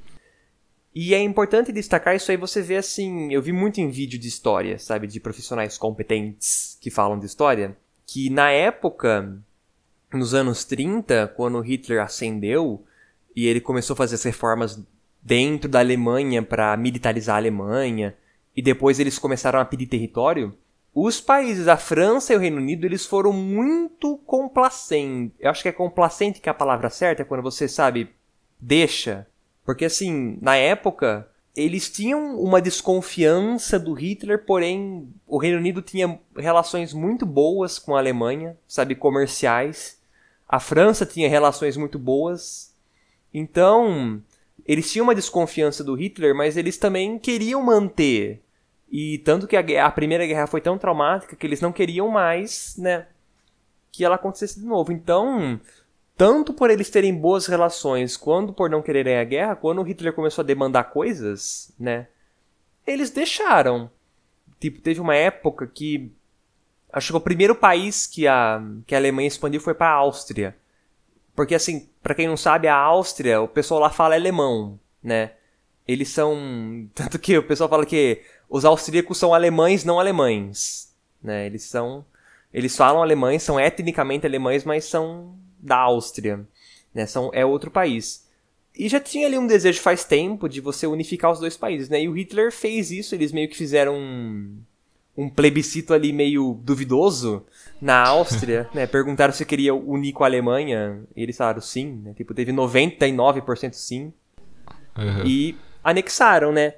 [0.94, 4.28] E é importante destacar isso aí, você vê assim, eu vi muito em vídeo de
[4.28, 7.76] história, sabe, de profissionais competentes que falam de história,
[8.06, 9.36] que na época
[10.16, 12.84] nos anos 30, quando Hitler ascendeu
[13.34, 14.82] e ele começou a fazer as reformas
[15.22, 18.16] dentro da Alemanha para militarizar a Alemanha,
[18.56, 20.56] e depois eles começaram a pedir território,
[20.94, 25.36] os países, a França e o Reino Unido, eles foram muito complacentes.
[25.38, 28.08] Eu acho que é complacente que é a palavra certa, é quando você, sabe,
[28.58, 29.26] deixa.
[29.62, 36.18] Porque assim, na época, eles tinham uma desconfiança do Hitler, porém o Reino Unido tinha
[36.34, 39.95] relações muito boas com a Alemanha, sabe, comerciais.
[40.48, 42.74] A França tinha relações muito boas.
[43.32, 44.22] Então,
[44.64, 48.42] eles tinham uma desconfiança do Hitler, mas eles também queriam manter.
[48.90, 52.76] E tanto que a, a Primeira Guerra foi tão traumática que eles não queriam mais,
[52.76, 53.06] né,
[53.90, 54.92] que ela acontecesse de novo.
[54.92, 55.60] Então,
[56.16, 60.12] tanto por eles terem boas relações, quanto por não quererem a guerra, quando o Hitler
[60.12, 62.08] começou a demandar coisas, né,
[62.86, 63.90] eles deixaram.
[64.60, 66.10] Tipo, teve uma época que
[66.96, 70.56] Acho que o primeiro país que a, que a Alemanha expandiu foi para a Áustria.
[71.34, 75.32] Porque, assim, para quem não sabe, a Áustria, o pessoal lá fala alemão, né?
[75.86, 76.88] eles são.
[76.94, 80.94] Tanto que o pessoal fala que os austríacos são alemães não alemães.
[81.22, 81.46] Né?
[81.46, 82.04] Eles são.
[82.50, 86.46] Eles falam alemães, são etnicamente alemães, mas são da Áustria.
[86.94, 87.04] Né?
[87.04, 88.26] São, é outro país.
[88.74, 92.02] E já tinha ali um desejo faz tempo de você unificar os dois países, né?
[92.02, 94.58] E o Hitler fez isso, eles meio que fizeram um,
[95.16, 97.46] um plebiscito ali meio duvidoso
[97.80, 98.86] na Áustria, né?
[98.86, 102.14] Perguntaram se queria unir com a Alemanha, e eles falaram sim, né?
[102.14, 104.12] Tipo, teve 99% sim.
[104.96, 105.26] Uhum.
[105.26, 106.74] E anexaram, né?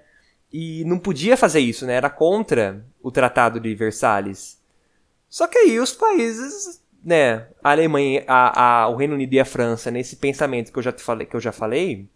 [0.53, 1.95] E não podia fazer isso, né?
[1.95, 4.59] Era contra o Tratado de Versalhes.
[5.29, 7.49] Só que aí os países, né?
[7.63, 10.93] A Alemanha, a, a, o Reino Unido e a França, nesse pensamento que eu já
[10.93, 12.09] te falei, que eu já falei,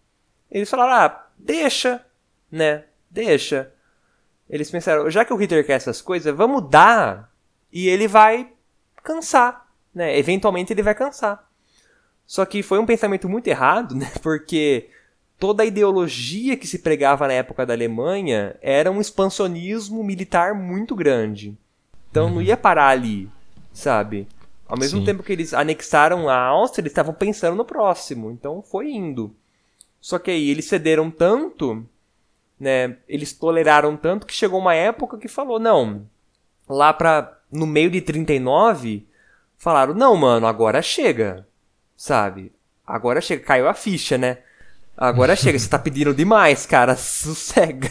[0.49, 2.03] eles falaram, ah, deixa,
[2.51, 2.85] né?
[3.09, 3.72] Deixa.
[4.49, 7.31] Eles pensaram, já que o Hitler quer essas coisas, vamos dar
[7.71, 8.51] e ele vai
[9.03, 10.17] cansar, né?
[10.17, 11.49] Eventualmente ele vai cansar.
[12.25, 14.11] Só que foi um pensamento muito errado, né?
[14.21, 14.89] Porque
[15.39, 20.95] toda a ideologia que se pregava na época da Alemanha era um expansionismo militar muito
[20.95, 21.57] grande.
[22.09, 22.35] Então uhum.
[22.35, 23.29] não ia parar ali,
[23.73, 24.27] sabe?
[24.67, 25.05] Ao mesmo Sim.
[25.05, 28.31] tempo que eles anexaram a Áustria, eles estavam pensando no próximo.
[28.31, 29.35] Então foi indo.
[29.99, 31.85] Só que aí eles cederam tanto,
[32.63, 32.95] né?
[33.07, 36.07] Eles toleraram tanto que chegou uma época que falou: não,
[36.67, 37.39] lá pra.
[37.51, 39.05] no meio de 39,
[39.57, 41.45] falaram: não, mano, agora chega,
[41.95, 42.53] sabe?
[42.87, 43.43] Agora chega.
[43.43, 44.39] Caiu a ficha, né?
[44.95, 46.95] Agora chega, você tá pedindo demais, cara.
[46.97, 47.89] Sossega.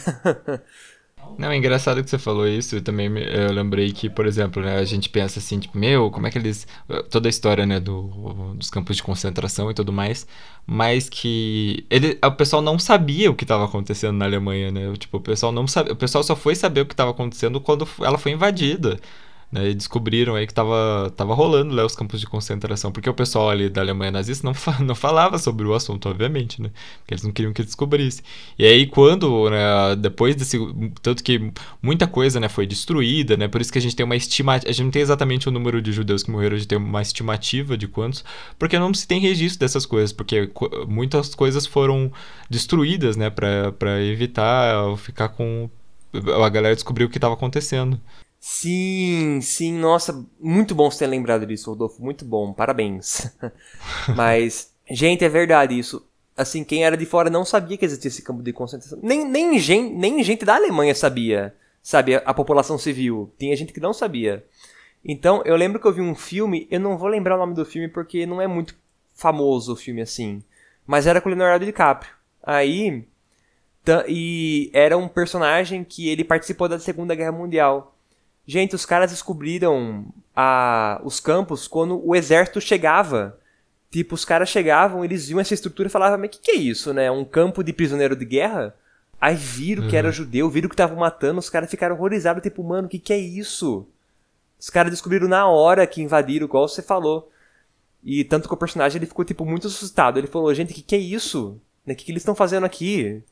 [1.39, 2.77] Não, é engraçado que você falou isso.
[2.77, 6.27] Eu também eu lembrei que, por exemplo, né, a gente pensa assim, tipo, meu, como
[6.27, 6.67] é que eles.
[7.11, 10.27] Toda a história, né, do, dos campos de concentração e tudo mais.
[10.67, 11.87] Mas que.
[11.91, 14.93] Ele, o pessoal não sabia o que estava acontecendo na Alemanha, né?
[14.97, 15.93] Tipo, o pessoal não sabia.
[15.93, 18.99] O pessoal só foi saber o que estava acontecendo quando ela foi invadida.
[19.53, 23.13] Né, e descobriram aí que tava, tava rolando né, os campos de concentração, porque o
[23.13, 26.71] pessoal ali da Alemanha nazista não, fa não falava sobre o assunto, obviamente, né?
[27.01, 28.23] Porque eles não queriam que descobrisse.
[28.59, 30.57] E aí quando, né, depois desse,
[31.03, 33.47] tanto que muita coisa, né, foi destruída, né?
[33.47, 35.83] Por isso que a gente tem uma estimativa, a gente não tem exatamente o número
[35.83, 38.25] de judeus que morreram, a gente tem uma estimativa de quantos,
[38.59, 40.51] porque não se tem registro dessas coisas, porque
[40.89, 42.11] muitas coisas foram
[42.49, 45.69] destruídas, né, para evitar ficar com
[46.43, 48.01] a galera descobrir o que estava acontecendo.
[48.45, 53.33] Sim, sim, nossa, muito bom você ter lembrado disso, Rodolfo, muito bom, parabéns.
[54.17, 56.05] Mas, gente, é verdade isso.
[56.37, 58.99] Assim, quem era de fora não sabia que existia esse campo de concentração.
[59.01, 63.33] Nem, nem, gente, nem gente da Alemanha sabia, sabe, a, a população civil.
[63.39, 64.45] Tinha gente que não sabia.
[65.05, 67.65] Então, eu lembro que eu vi um filme, eu não vou lembrar o nome do
[67.65, 68.77] filme porque não é muito
[69.15, 70.43] famoso o filme assim.
[70.85, 72.13] Mas era com o Leonardo DiCaprio.
[72.43, 73.05] Aí,
[74.09, 77.92] e era um personagem que ele participou da Segunda Guerra Mundial.
[78.47, 83.39] Gente, os caras descobriram a, os campos quando o exército chegava.
[83.91, 86.57] Tipo, os caras chegavam, eles viam essa estrutura e falavam, mas o que, que é
[86.57, 87.11] isso, né?
[87.11, 88.75] Um campo de prisioneiro de guerra?
[89.21, 89.89] Aí viram uhum.
[89.89, 90.13] que era uhum.
[90.13, 93.19] judeu, viram que estavam matando, os caras ficaram horrorizados, tipo, mano, o que, que é
[93.19, 93.87] isso?
[94.59, 97.31] Os caras descobriram na hora que invadiram, igual você falou.
[98.03, 100.19] E tanto que o personagem ele ficou, tipo, muito assustado.
[100.19, 101.61] Ele falou, gente, o que, que é isso?
[101.87, 103.23] O que, que eles estão fazendo aqui?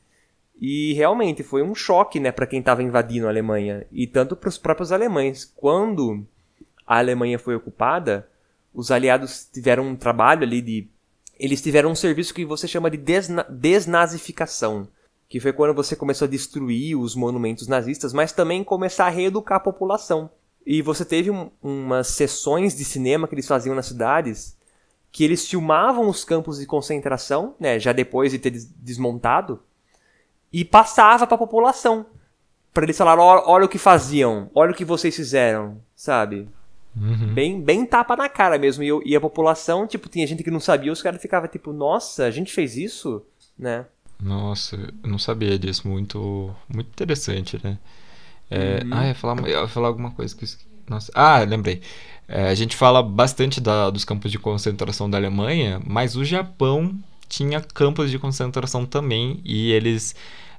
[0.61, 4.47] E realmente foi um choque, né, para quem estava invadindo a Alemanha e tanto para
[4.47, 5.43] os próprios alemães.
[5.43, 6.23] Quando
[6.85, 8.29] a Alemanha foi ocupada,
[8.71, 10.87] os aliados tiveram um trabalho ali de
[11.39, 14.87] eles tiveram um serviço que você chama de desna desnazificação,
[15.27, 19.57] que foi quando você começou a destruir os monumentos nazistas, mas também começar a reeducar
[19.57, 20.29] a população.
[20.63, 24.55] E você teve um, umas sessões de cinema que eles faziam nas cidades,
[25.11, 29.59] que eles filmavam os campos de concentração, né, já depois de ter desmontado,
[30.51, 32.05] e passava para a população.
[32.73, 36.47] Para eles falarem, olha, olha, o que faziam, olha o que vocês fizeram, sabe?
[36.95, 37.33] Uhum.
[37.33, 38.83] Bem, bem tapa na cara mesmo.
[38.83, 41.71] E, eu, e, a população, tipo, tinha gente que não sabia, os caras ficavam tipo,
[41.73, 43.25] nossa, a gente fez isso,
[43.57, 43.85] né?
[44.19, 47.77] Nossa, eu não sabia disso, muito, muito interessante, né?
[48.49, 48.89] É, uhum.
[48.91, 50.45] Ah, eu ia falar, eu ia falar alguma coisa que
[50.89, 51.11] Nossa.
[51.15, 51.81] Ah, lembrei.
[52.27, 56.97] É, a gente fala bastante da, dos campos de concentração da Alemanha, mas o Japão
[57.31, 60.13] tinha campos de concentração também e eles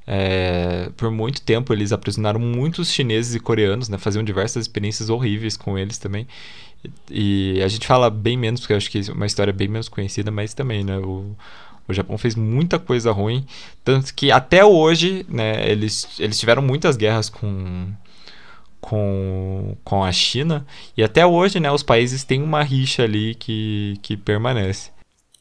[0.06, 3.98] é, por muito tempo eles aprisionaram muitos chineses e coreanos, né?
[3.98, 6.26] Faziam diversas experiências horríveis com eles também.
[7.10, 9.68] E, e a gente fala bem menos, porque eu acho que é uma história bem
[9.68, 10.96] menos conhecida, mas também, né?
[10.98, 11.36] O,
[11.86, 13.44] o Japão fez muita coisa ruim,
[13.84, 15.68] tanto que até hoje, né?
[15.70, 17.92] Eles, eles tiveram muitas guerras com
[18.80, 20.66] com, com a China
[20.96, 21.70] e até hoje, né?
[21.70, 24.90] Os países têm uma rixa ali que, que permanece.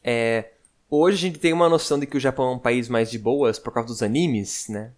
[0.04, 0.46] É,
[0.94, 3.18] Hoje a gente tem uma noção de que o Japão é um país mais de
[3.18, 4.90] boas por causa dos animes, né?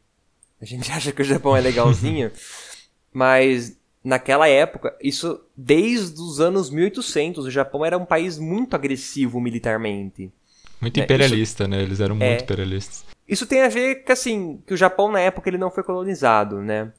[0.61, 2.33] A gente acha que o Japão é legalzinho,
[3.15, 9.41] mas naquela época, isso desde os anos 1800, o Japão era um país muito agressivo
[9.41, 10.33] militarmente.
[10.81, 11.05] Muito né?
[11.05, 11.81] imperialista, isso, né?
[11.81, 13.05] Eles eram muito é, imperialistas.
[13.29, 16.61] Isso tem a ver com, assim, que o Japão na época ele não foi colonizado,
[16.61, 16.93] né?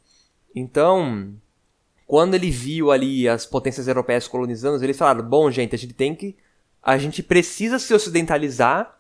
[0.56, 1.36] Então,
[2.08, 6.16] quando ele viu ali as potências europeias colonizando, eles falaram: bom, gente, a gente tem
[6.16, 6.38] que.
[6.86, 8.98] A gente precisa se ocidentalizar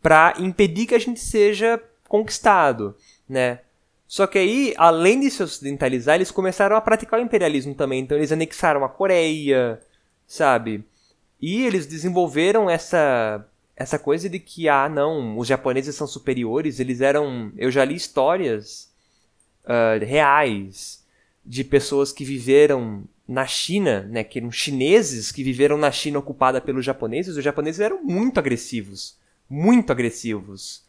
[0.00, 2.96] para impedir que a gente seja conquistado,
[3.28, 3.60] né?
[4.08, 8.00] Só que aí, além de se ocidentalizar, eles começaram a praticar o imperialismo também.
[8.00, 9.80] Então eles anexaram a Coreia,
[10.26, 10.84] sabe?
[11.40, 16.78] E eles desenvolveram essa essa coisa de que ah não, os japoneses são superiores.
[16.78, 18.92] Eles eram, eu já li histórias
[19.64, 21.04] uh, reais
[21.44, 26.60] de pessoas que viveram na China, né, que eram chineses que viveram na China ocupada
[26.60, 27.36] pelos japoneses.
[27.36, 29.16] Os japoneses eram muito agressivos,
[29.48, 30.84] muito agressivos.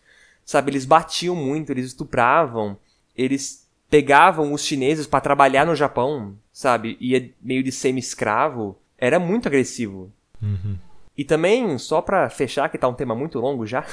[0.45, 2.77] Sabe, eles batiam muito, eles estupravam,
[3.15, 6.97] eles pegavam os chineses para trabalhar no Japão, sabe?
[6.99, 8.77] Ia meio de semi-escravo.
[8.97, 10.11] Era muito agressivo.
[10.41, 10.77] Uhum.
[11.17, 13.85] E também, só para fechar, que tá um tema muito longo já,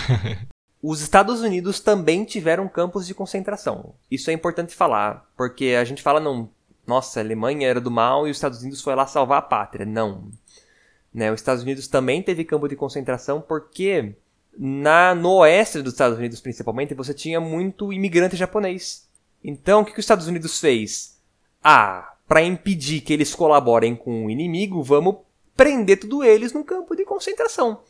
[0.82, 3.94] os Estados Unidos também tiveram campos de concentração.
[4.10, 6.50] Isso é importante falar, porque a gente fala, não,
[6.90, 9.86] nossa, a Alemanha era do mal e os Estados Unidos foi lá salvar a pátria.
[9.86, 10.28] Não.
[11.14, 14.16] Né, os Estados Unidos também teve campo de concentração porque
[14.58, 19.08] na, no oeste dos Estados Unidos, principalmente, você tinha muito imigrante japonês.
[19.42, 21.20] Então, o que, que os Estados Unidos fez?
[21.62, 25.16] Ah, para impedir que eles colaborem com o inimigo, vamos
[25.56, 27.82] prender tudo eles num campo de concentração.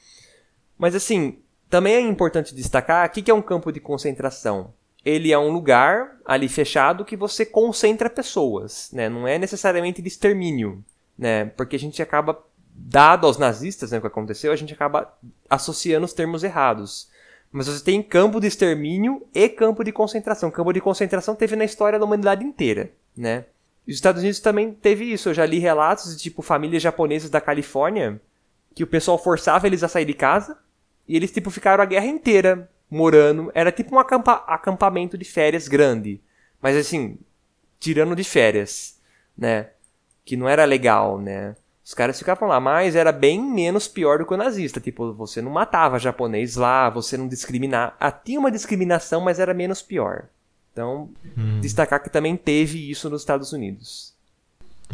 [0.76, 1.38] Mas assim,
[1.70, 4.74] também é importante destacar o que, que é um campo de concentração.
[5.04, 9.08] Ele é um lugar ali fechado que você concentra pessoas, né?
[9.08, 10.84] Não é necessariamente de extermínio,
[11.16, 11.46] né?
[11.46, 12.38] Porque a gente acaba
[12.74, 15.12] dado aos nazistas né, o que aconteceu, a gente acaba
[15.48, 17.08] associando os termos errados.
[17.52, 20.50] Mas você tem campo de extermínio e campo de concentração.
[20.50, 23.44] Campo de concentração teve na história da humanidade inteira, né?
[23.86, 25.28] E os Estados Unidos também teve isso.
[25.28, 28.20] Eu já li relatos de tipo famílias japonesas da Califórnia
[28.74, 30.56] que o pessoal forçava eles a sair de casa
[31.08, 33.50] e eles tipo ficaram a guerra inteira morando.
[33.54, 36.20] Era tipo um acampa acampamento de férias grande,
[36.60, 37.18] mas assim,
[37.78, 38.98] tirando de férias,
[39.36, 39.68] né?
[40.24, 41.54] Que não era legal, né?
[41.84, 44.78] Os caras ficavam lá, mas era bem menos pior do que o nazista.
[44.80, 47.94] Tipo, você não matava japonês lá, você não discriminava.
[47.98, 50.28] Ah, tinha uma discriminação, mas era menos pior.
[50.72, 51.60] Então, hum.
[51.60, 54.14] destacar que também teve isso nos Estados Unidos.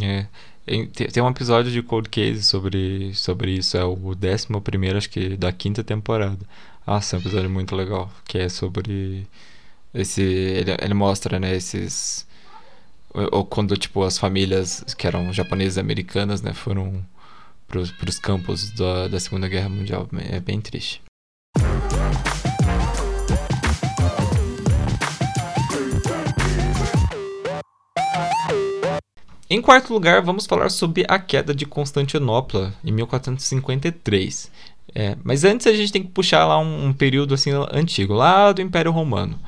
[0.01, 0.27] É.
[1.13, 5.37] Tem um episódio de Cold Case sobre, sobre isso, é o décimo primeiro, acho que,
[5.37, 6.45] da quinta temporada.
[6.87, 9.27] Ah, é um episódio muito legal, que é sobre
[9.93, 10.23] esse...
[10.23, 12.27] Ele, ele mostra, né, esses
[13.33, 17.03] ou quando tipo as famílias que eram japonesas e americanas né foram
[17.67, 21.01] para os campos da, da Segunda Guerra Mundial é bem triste
[29.49, 34.51] Em quarto lugar, vamos falar sobre a queda de Constantinopla em 1453.
[34.99, 38.51] É, mas antes a gente tem que puxar lá um, um período assim antigo, lá
[38.51, 39.39] do Império Romano.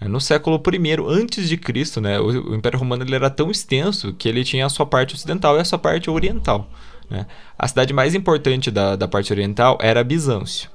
[0.00, 3.50] É, no século I antes de Cristo, né, o, o, Império Romano ele era tão
[3.50, 6.70] extenso que ele tinha a sua parte ocidental e a sua parte oriental.
[7.10, 7.26] Né?
[7.58, 10.70] A cidade mais importante da, da parte oriental era Bizâncio.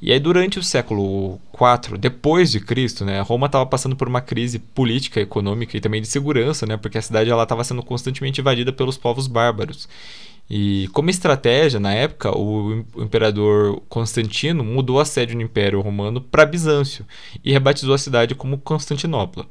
[0.00, 4.20] E aí durante o século IV depois de Cristo, né, Roma estava passando por uma
[4.20, 8.72] crise política, econômica e também de segurança, né, porque a cidade estava sendo constantemente invadida
[8.72, 9.88] pelos povos bárbaros.
[10.48, 16.46] E como estratégia, na época, o imperador Constantino mudou a sede do Império Romano para
[16.46, 17.04] Bizâncio
[17.44, 19.46] e rebatizou a cidade como Constantinopla.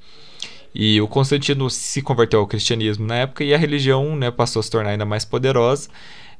[0.73, 4.63] E o Constantino se converteu ao cristianismo na época e a religião né, passou a
[4.63, 5.89] se tornar ainda mais poderosa.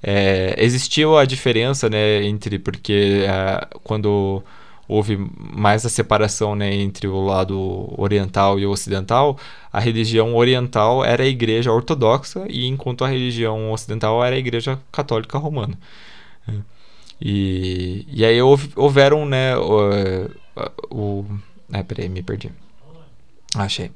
[0.02, 4.44] É, existiu a diferença né, entre, porque é, quando
[4.88, 9.38] houve mais a separação né, entre o lado oriental e o ocidental,
[9.72, 14.80] a religião oriental era a igreja ortodoxa e enquanto a religião ocidental era a igreja
[14.92, 15.78] católica romana.
[17.20, 20.30] E, e aí houve, houveram, né, o,
[20.92, 21.26] o...
[21.72, 22.52] Ah, peraí, me perdi.
[23.56, 23.92] Achei.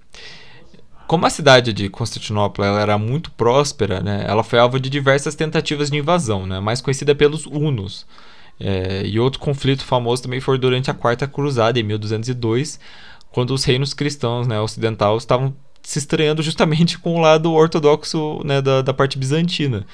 [1.05, 5.89] Como a cidade de Constantinopla era muito próspera, né, ela foi alvo de diversas tentativas
[5.89, 8.05] de invasão, né, mais conhecida pelos hunos.
[8.59, 12.79] É, e outro conflito famoso também foi durante a Quarta Cruzada, em 1202,
[13.31, 18.61] quando os reinos cristãos né, ocidentais estavam se estranhando justamente com o lado ortodoxo né,
[18.61, 19.85] da, da parte bizantina.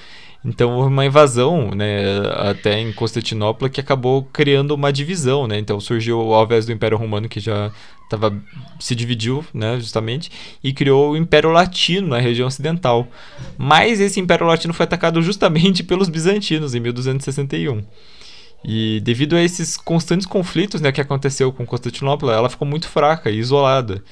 [0.44, 5.58] Então houve uma invasão, né, até em Constantinopla, que acabou criando uma divisão, né?
[5.58, 7.72] Então surgiu ao invés do Império Romano que já
[8.08, 8.32] tava,
[8.80, 10.32] se dividiu, né, justamente,
[10.64, 13.08] e criou o Império Latino na região ocidental.
[13.58, 17.84] Mas esse Império Latino foi atacado justamente pelos bizantinos em 1261.
[18.68, 23.30] E devido a esses constantes conflitos né, que aconteceu com Constantinopla, ela ficou muito fraca
[23.30, 24.04] e isolada.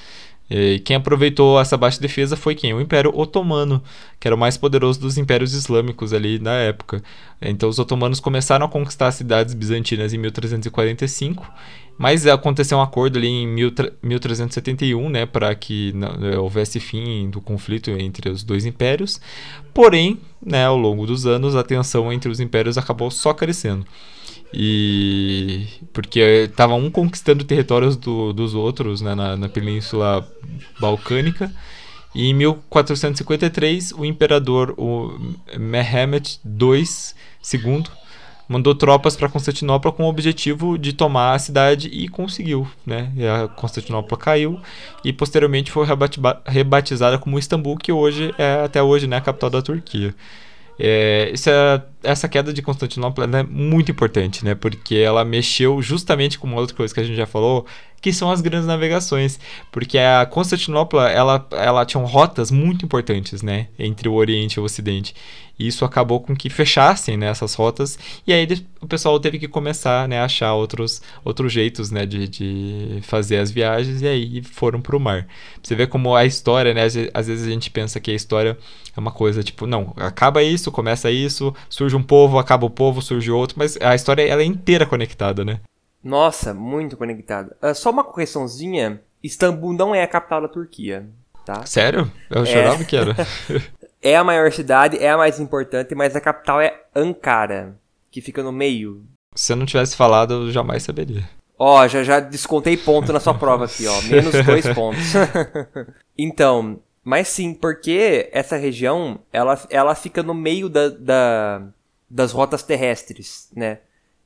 [0.47, 2.71] E quem aproveitou essa baixa defesa foi quem?
[2.71, 3.81] O Império Otomano,
[4.19, 7.01] que era o mais poderoso dos impérios islâmicos ali na época.
[7.41, 11.49] Então os otomanos começaram a conquistar as cidades bizantinas em 1345,
[11.97, 13.47] mas aconteceu um acordo ali em
[14.03, 19.19] 1371, né, para que não, houvesse fim do conflito entre os dois impérios.
[19.73, 23.83] Porém, né, ao longo dos anos, a tensão entre os impérios acabou só crescendo.
[24.53, 30.27] E porque estava um conquistando territórios do, dos outros né, na, na Península
[30.79, 31.51] Balcânica.
[32.15, 35.19] E em 1453, o imperador o
[35.57, 36.83] Mehmet II,
[37.51, 37.83] II
[38.47, 42.67] mandou tropas para Constantinopla com o objetivo de tomar a cidade e conseguiu.
[42.85, 43.11] Né?
[43.15, 44.59] E a Constantinopla caiu
[45.03, 45.87] e posteriormente foi
[46.45, 50.13] rebatizada como Istambul, que hoje é até hoje né, a capital da Turquia.
[50.79, 54.53] É, essa, essa queda de Constantinopla é muito importante, né?
[54.53, 57.65] Porque ela mexeu justamente com uma outra coisa que a gente já falou,
[58.03, 59.39] que são as grandes navegações,
[59.71, 64.63] porque a Constantinopla ela, ela tinha rotas muito importantes, né, entre o Oriente e o
[64.63, 65.15] Ocidente.
[65.57, 68.45] E isso acabou com que fechassem né, essas rotas e aí
[68.81, 73.37] o pessoal teve que começar né, a achar outros, outros jeitos né, de, de fazer
[73.37, 75.25] as viagens e aí foram para o mar.
[75.61, 78.57] Você vê como a história, né, às vezes a gente pensa que a história
[78.97, 83.01] é uma coisa tipo, não, acaba isso, começa isso, surge um povo, acaba o povo,
[83.01, 85.59] surge outro, mas a história ela é inteira conectada, né?
[86.03, 87.55] Nossa, muito conectada.
[87.61, 91.07] Uh, só uma correçãozinha: Istambul não é a capital da Turquia,
[91.45, 91.65] tá?
[91.65, 92.11] Sério?
[92.29, 92.83] Eu é...
[92.83, 93.15] que era.
[94.01, 97.75] é a maior cidade, é a mais importante, mas a capital é Ankara,
[98.11, 99.03] que fica no meio.
[99.33, 101.23] Se eu não tivesse falado, eu jamais saberia.
[101.57, 104.01] Ó, já, já descontei ponto na sua prova aqui, ó.
[104.01, 105.13] Menos dois pontos.
[106.17, 111.61] então, mas sim, porque essa região, ela, ela fica no meio da, da,
[112.13, 113.79] das rotas terrestres, né?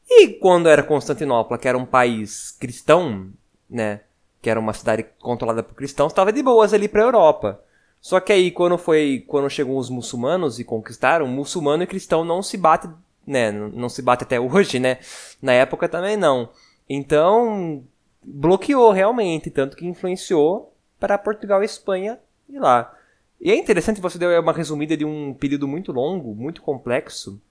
[0.09, 3.29] E quando era Constantinopla, que era um país cristão,
[3.69, 4.01] né?
[4.41, 7.63] Que era uma cidade controlada por cristãos, estava de boas ali para a Europa.
[8.01, 12.43] Só que aí quando foi, quando chegou os muçulmanos e conquistaram, muçulmano e cristão não
[12.43, 12.89] se bate,
[13.25, 13.53] né?
[13.53, 14.97] Não se bate até hoje, né?
[15.41, 16.49] Na época também não.
[16.89, 17.85] Então
[18.21, 22.19] bloqueou realmente, tanto que influenciou para Portugal e Espanha
[22.49, 22.93] e lá.
[23.39, 27.41] E é interessante você deu uma resumida de um período muito longo, muito complexo,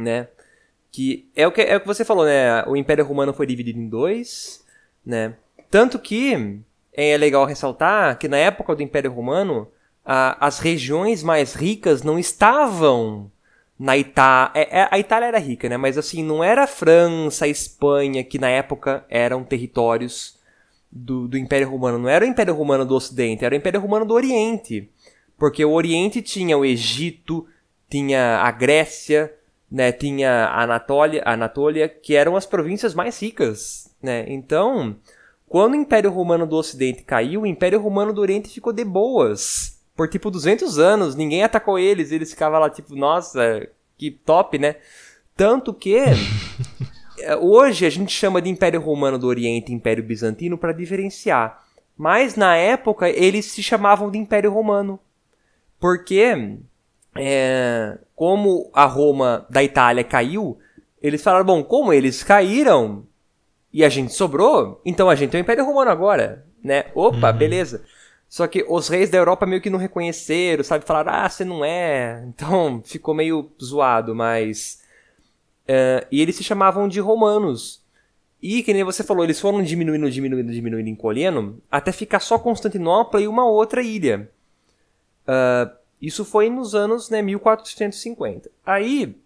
[0.00, 0.28] né?
[0.90, 2.64] Que é o que, é o que você falou, né?
[2.66, 4.64] O Império Romano foi dividido em dois,
[5.04, 5.34] né?
[5.70, 6.60] Tanto que
[6.92, 9.68] é legal ressaltar que na época do Império Romano,
[10.04, 13.30] a, as regiões mais ricas não estavam
[13.78, 14.52] na Itália.
[14.54, 15.76] É, é, a Itália era rica, né?
[15.76, 20.38] Mas assim, não era a França, a Espanha, que na época eram territórios
[20.90, 21.98] do, do Império Romano.
[21.98, 24.90] Não era o Império Romano do Ocidente, era o Império Romano do Oriente.
[25.38, 27.46] Porque o Oriente tinha o Egito,
[27.88, 29.32] tinha a Grécia,
[29.70, 34.24] né, tinha a Anatólia, a Anatólia, que eram as províncias mais ricas, né?
[34.26, 34.96] Então,
[35.48, 39.80] quando o Império Romano do Ocidente caiu, o Império Romano do Oriente ficou de boas.
[39.94, 44.76] Por tipo 200 anos, ninguém atacou eles, eles ficavam lá tipo, nossa, que top, né?
[45.36, 45.96] Tanto que
[47.18, 51.64] eh, hoje a gente chama de Império Romano do Oriente e Império Bizantino para diferenciar.
[51.96, 54.98] Mas na época eles se chamavam de Império Romano.
[55.78, 56.58] Porque
[57.14, 60.58] é, como a Roma da Itália caiu,
[61.02, 63.06] eles falaram: bom, como eles caíram
[63.72, 66.86] e a gente sobrou, então a gente é o Império Romano agora, né?
[66.94, 67.36] Opa, uhum.
[67.36, 67.84] beleza.
[68.28, 70.84] Só que os reis da Europa meio que não reconheceram, sabe?
[70.84, 72.24] Falaram: ah, você não é.
[72.28, 74.80] Então ficou meio zoado, mas.
[75.62, 77.80] Uh, e eles se chamavam de romanos.
[78.42, 83.20] E, que nem você falou, eles foram diminuindo, diminuindo, diminuindo, encolhendo, até ficar só Constantinopla
[83.20, 84.30] e uma outra ilha.
[85.28, 88.50] Uh, isso foi nos anos né, 1450.
[88.64, 89.16] Aí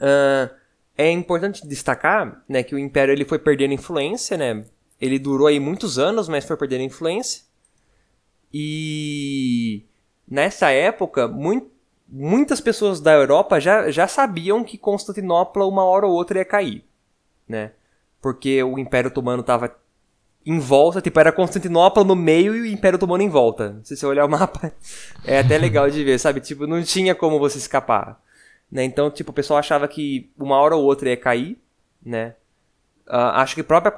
[0.00, 0.54] uh,
[0.96, 4.64] é importante destacar né, que o Império ele foi perdendo influência, né?
[4.98, 7.44] Ele durou aí muitos anos, mas foi perdendo influência.
[8.52, 9.84] E
[10.26, 11.28] nessa época,
[12.08, 16.82] muitas pessoas da Europa já, já sabiam que Constantinopla uma hora ou outra ia cair,
[17.46, 17.72] né?
[18.22, 19.76] Porque o Império Otomano estava
[20.46, 23.80] em volta, tipo, era Constantinopla no meio e o Império Otomano em volta.
[23.82, 24.72] Se você olhar o mapa,
[25.26, 26.40] é até legal de ver, sabe?
[26.40, 28.22] Tipo, não tinha como você escapar.
[28.70, 28.84] Né?
[28.84, 31.58] Então, tipo, o pessoal achava que uma hora ou outra ia cair,
[32.04, 32.36] né?
[33.08, 33.92] Uh, acho que a própria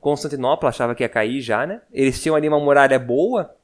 [0.00, 1.80] Constantinopla achava que ia cair já, né?
[1.92, 3.54] Eles tinham ali uma muralha boa.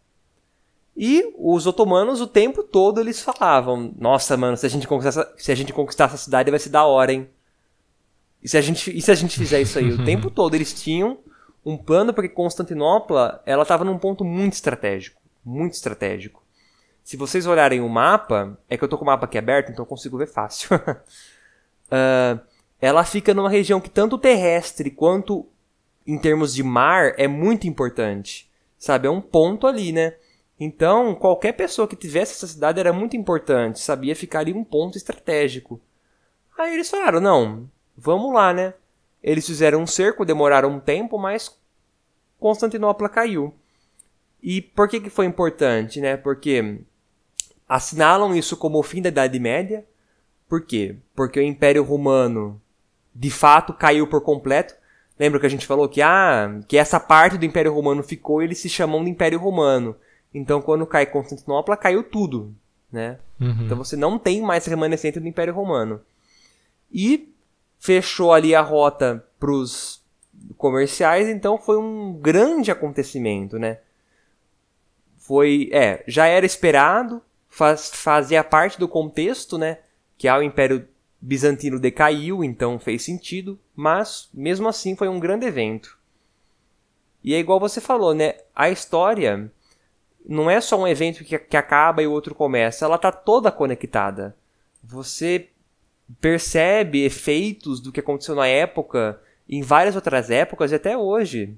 [0.97, 5.35] E os otomanos, o tempo todo, eles falavam: Nossa, mano, se a gente conquistar essa,
[5.37, 7.29] se a gente conquistar essa cidade, vai se dar hora, hein?
[8.43, 9.91] E se a gente, e se a gente fizer isso aí?
[9.93, 11.19] o tempo todo eles tinham
[11.69, 16.43] um plano porque Constantinopla ela estava num ponto muito estratégico, muito estratégico.
[17.05, 19.83] Se vocês olharem o mapa, é que eu tô com o mapa aqui aberto, então
[19.83, 20.77] eu consigo ver fácil.
[20.77, 22.41] uh,
[22.81, 25.47] ela fica numa região que tanto terrestre quanto
[26.07, 28.51] em termos de mar é muito importante.
[28.79, 29.07] sabe?
[29.07, 30.15] É um ponto ali, né?
[30.59, 34.97] Então, qualquer pessoa que tivesse essa cidade era muito importante, sabia ficar ali um ponto
[34.97, 35.81] estratégico.
[36.57, 38.75] Aí eles falaram: não, vamos lá, né?
[39.23, 41.58] Eles fizeram um cerco, demoraram um tempo, mas
[42.39, 43.55] Constantinopla caiu.
[44.43, 46.17] E por que, que foi importante, né?
[46.17, 46.81] Porque
[47.69, 49.85] assinalam isso como o fim da Idade Média.
[50.49, 50.97] Por quê?
[51.15, 52.61] Porque o Império Romano
[53.15, 54.75] de fato caiu por completo.
[55.19, 58.45] Lembra que a gente falou que ah, que essa parte do Império Romano ficou e
[58.45, 59.97] eles se chamam de Império Romano.
[60.33, 62.55] Então quando cai Constantinopla, caiu tudo,
[62.91, 63.19] né?
[63.41, 63.65] Uhum.
[63.65, 66.01] Então você não tem mais remanescente do Império Romano.
[66.91, 67.35] E
[67.79, 70.03] fechou ali a rota para os
[70.57, 73.79] comerciais, então foi um grande acontecimento, né?
[75.17, 79.79] Foi, é, já era esperado, faz, fazia parte do contexto, né?
[80.17, 80.89] Que ah, o Império
[81.21, 85.99] Bizantino decaiu, então fez sentido, mas mesmo assim foi um grande evento.
[87.23, 88.37] E é igual você falou, né?
[88.55, 89.51] A história
[90.25, 93.51] não é só um evento que, que acaba e o outro começa, ela tá toda
[93.51, 94.37] conectada.
[94.83, 95.49] Você
[96.21, 101.57] percebe efeitos do que aconteceu na época, em várias outras épocas e até hoje.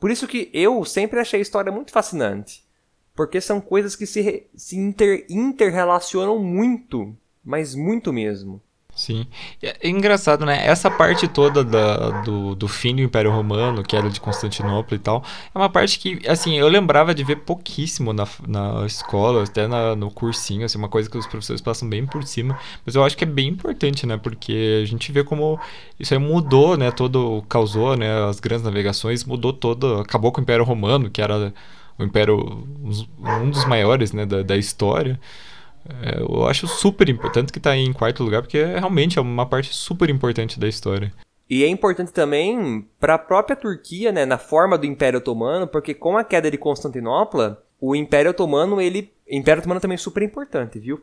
[0.00, 2.64] Por isso que eu sempre achei a história muito fascinante.
[3.14, 8.60] Porque são coisas que se, se inter, interrelacionam muito, mas muito mesmo.
[8.94, 9.26] Sim.
[9.60, 10.64] É, é engraçado, né?
[10.64, 15.00] Essa parte toda da, do, do fim do Império Romano, que era de Constantinopla e
[15.00, 19.66] tal, é uma parte que, assim, eu lembrava de ver pouquíssimo na, na escola, até
[19.66, 22.56] na, no cursinho, assim, uma coisa que os professores passam bem por cima,
[22.86, 24.16] mas eu acho que é bem importante, né?
[24.16, 25.58] Porque a gente vê como
[25.98, 26.92] isso aí mudou, né?
[26.92, 28.24] Todo, causou, né?
[28.28, 31.52] As grandes navegações, mudou todo, acabou com o Império Romano, que era
[31.98, 32.64] o Império,
[33.18, 34.24] um dos maiores, né?
[34.24, 35.18] Da, da história.
[35.88, 39.46] É, eu acho super importante que está em quarto lugar, porque é, realmente é uma
[39.46, 41.12] parte super importante da história.
[41.48, 45.92] E é importante também para a própria Turquia, né, na forma do Império Otomano, porque
[45.92, 49.12] com a queda de Constantinopla, o Império Otomano, ele.
[49.28, 50.96] Império Otomano também é super importante, viu?
[50.96, 51.00] uh,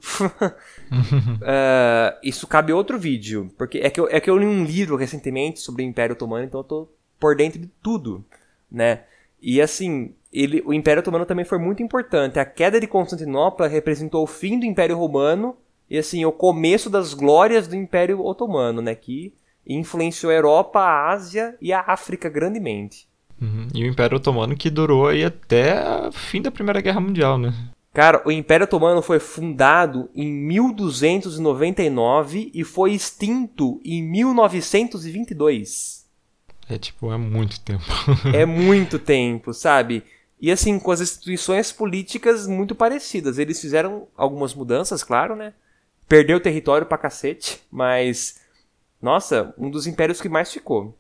[2.23, 5.59] isso cabe outro vídeo, porque é que, eu, é que eu li um livro recentemente
[5.59, 6.89] sobre o Império Otomano, então eu tô
[7.19, 8.25] por dentro de tudo,
[8.71, 9.01] né?
[9.41, 12.39] E assim, ele, o Império Otomano também foi muito importante.
[12.39, 15.57] A queda de Constantinopla representou o fim do Império Romano
[15.89, 19.34] e assim o começo das glórias do Império Otomano, né, que
[19.68, 23.07] influenciou a Europa, a Ásia e a África grandemente.
[23.41, 23.68] Uhum.
[23.73, 27.53] E o Império Otomano que durou aí até o fim da Primeira Guerra Mundial, né?
[27.93, 36.01] Cara, o Império Otomano foi fundado em 1299 e foi extinto em 1922.
[36.72, 37.84] É tipo, é muito tempo.
[38.34, 40.03] é muito tempo, sabe?
[40.39, 43.38] E assim, com as instituições políticas muito parecidas.
[43.38, 45.53] Eles fizeram algumas mudanças, claro, né?
[46.07, 48.39] Perdeu território pra cacete, mas.
[49.02, 50.98] Nossa, um dos impérios que mais ficou.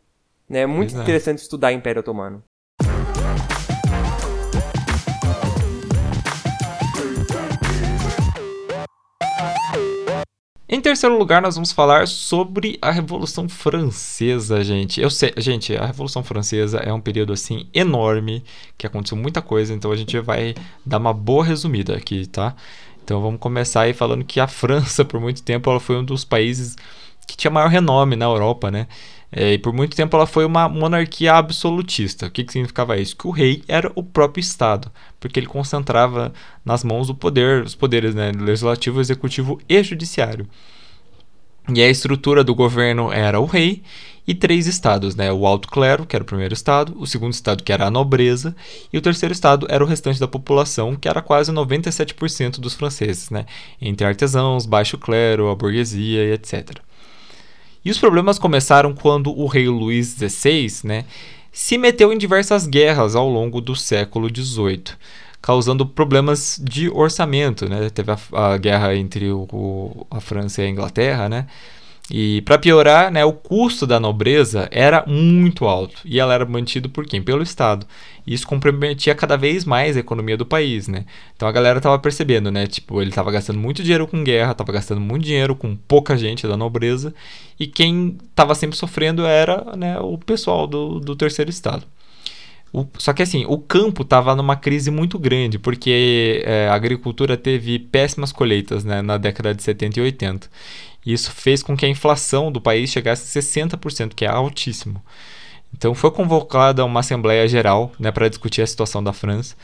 [0.49, 0.65] Né?
[0.65, 1.01] Muito é.
[1.01, 2.43] interessante estudar o Império Otomano.
[10.73, 15.01] Em terceiro lugar, nós vamos falar sobre a Revolução Francesa, gente.
[15.01, 18.41] Eu sei, gente, a Revolução Francesa é um período assim enorme,
[18.77, 22.55] que aconteceu muita coisa, então a gente vai dar uma boa resumida aqui, tá?
[23.03, 26.23] Então vamos começar aí falando que a França, por muito tempo, ela foi um dos
[26.23, 26.77] países
[27.27, 28.87] que tinha maior renome na Europa, né?
[29.31, 32.27] É, e por muito tempo ela foi uma monarquia absolutista.
[32.27, 33.15] O que, que significava isso?
[33.15, 36.33] Que o rei era o próprio Estado, porque ele concentrava
[36.65, 40.47] nas mãos o poder, os poderes né, legislativo, executivo e judiciário.
[41.73, 43.83] E a estrutura do governo era o rei
[44.27, 45.31] e três estados, né?
[45.31, 48.55] O alto clero, que era o primeiro estado, o segundo estado, que era a nobreza,
[48.91, 53.29] e o terceiro estado era o restante da população, que era quase 97% dos franceses,
[53.29, 53.45] né?
[53.81, 56.81] Entre artesãos, baixo clero, a burguesia e etc.
[57.83, 61.05] E os problemas começaram quando o rei Luís XVI né,
[61.51, 64.83] se meteu em diversas guerras ao longo do século XVIII,
[65.41, 67.67] causando problemas de orçamento.
[67.67, 67.89] Né?
[67.89, 71.47] Teve a, a guerra entre o, a França e a Inglaterra, né?
[72.13, 76.89] E para piorar, né, o custo da nobreza era muito alto e ela era mantida
[76.89, 77.23] por quem?
[77.23, 77.87] Pelo Estado.
[78.27, 81.05] Isso comprometia cada vez mais a economia do país, né?
[81.33, 82.67] Então a galera tava percebendo, né?
[82.67, 86.45] Tipo, ele tava gastando muito dinheiro com guerra, tava gastando muito dinheiro com pouca gente
[86.45, 87.15] da nobreza
[87.57, 91.85] e quem tava sempre sofrendo era né, o pessoal do, do terceiro Estado.
[92.73, 97.35] O, só que assim, o campo estava numa crise muito grande, porque é, a agricultura
[97.35, 100.49] teve péssimas colheitas né, na década de 70 e 80.
[101.05, 105.03] Isso fez com que a inflação do país chegasse a 60%, que é altíssimo.
[105.73, 109.55] Então foi convocada uma Assembleia Geral né, para discutir a situação da França.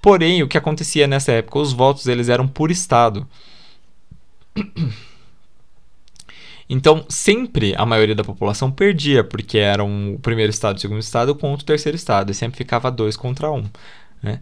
[0.00, 1.58] Porém, o que acontecia nessa época?
[1.58, 3.26] Os votos eles eram por Estado.
[6.70, 10.80] Então, sempre a maioria da população perdia, porque era um, o primeiro estado e o
[10.80, 13.64] segundo estado contra o terceiro estado, e sempre ficava dois contra um.
[14.22, 14.38] Né?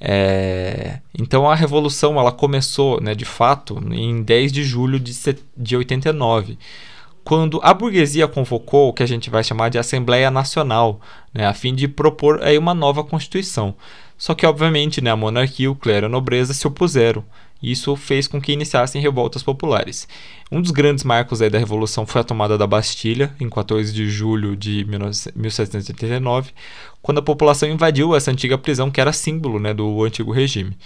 [0.00, 5.12] É, então a revolução ela começou, né, de fato, em 10 de julho de,
[5.56, 6.58] de 89,
[7.24, 11.00] quando a burguesia convocou o que a gente vai chamar de Assembleia Nacional,
[11.34, 13.74] né, a fim de propor aí uma nova constituição.
[14.18, 17.24] Só que, obviamente, né, a monarquia, o clero e a nobreza se opuseram.
[17.62, 20.06] Isso fez com que iniciassem revoltas populares.
[20.52, 24.54] Um dos grandes marcos da Revolução foi a tomada da Bastilha, em 14 de julho
[24.54, 26.50] de 1789,
[27.02, 30.76] quando a população invadiu essa antiga prisão que era símbolo né, do antigo regime.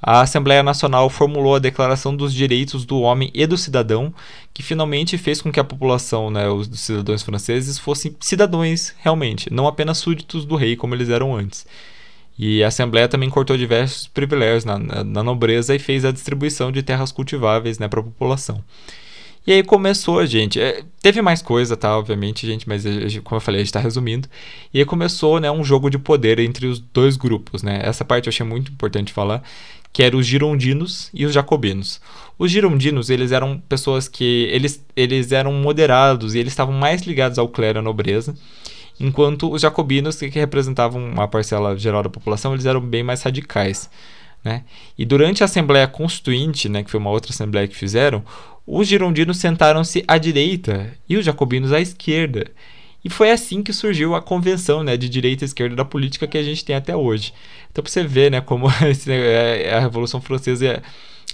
[0.00, 4.14] A Assembleia Nacional formulou a Declaração dos Direitos do Homem e do Cidadão,
[4.52, 9.66] que finalmente fez com que a população, né, os cidadãos franceses, fossem cidadãos realmente, não
[9.66, 11.66] apenas súditos do rei como eles eram antes.
[12.38, 16.70] E a Assembleia também cortou diversos privilégios na, na, na nobreza e fez a distribuição
[16.70, 18.62] de terras cultiváveis né, para a população.
[19.46, 20.60] E aí começou, gente.
[20.60, 21.96] É, teve mais coisa, tá?
[21.96, 22.84] Obviamente, gente, mas
[23.22, 24.28] como eu falei, a gente está resumindo.
[24.74, 27.80] E aí começou né, um jogo de poder entre os dois grupos, né?
[27.84, 29.42] Essa parte eu achei muito importante falar,
[29.92, 32.00] que eram os girondinos e os jacobinos.
[32.36, 37.38] Os girondinos, eles eram pessoas que eles, eles eram moderados e eles estavam mais ligados
[37.38, 38.34] ao clero e à nobreza
[38.98, 43.90] enquanto os jacobinos, que representavam uma parcela geral da população, eles eram bem mais radicais.
[44.42, 44.62] Né?
[44.96, 48.24] E durante a Assembleia Constituinte, né, que foi uma outra assembleia que fizeram,
[48.66, 52.50] os girondinos sentaram-se à direita e os jacobinos à esquerda.
[53.04, 56.36] E foi assim que surgiu a convenção né, de direita e esquerda da política que
[56.38, 57.32] a gente tem até hoje.
[57.70, 58.66] Então, para você ver né, como
[59.08, 60.82] é, a Revolução Francesa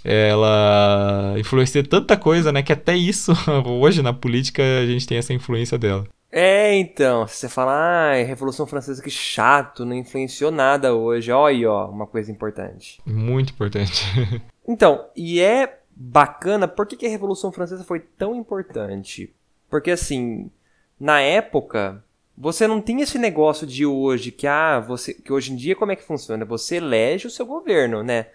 [0.04, 3.32] ela influenciou tanta coisa né, que até isso,
[3.64, 6.06] hoje na política, a gente tem essa influência dela.
[6.34, 11.30] É, então, você fala, ah, Revolução Francesa que chato, não influenciou nada hoje.
[11.30, 13.02] Olha aí, ó, uma coisa importante.
[13.04, 14.02] Muito importante.
[14.66, 19.30] então, e é bacana, por que, que a Revolução Francesa foi tão importante?
[19.68, 20.50] Porque, assim,
[20.98, 22.02] na época,
[22.36, 25.92] você não tinha esse negócio de hoje, que, ah, você, que hoje em dia como
[25.92, 26.46] é que funciona?
[26.46, 28.28] Você elege o seu governo, né?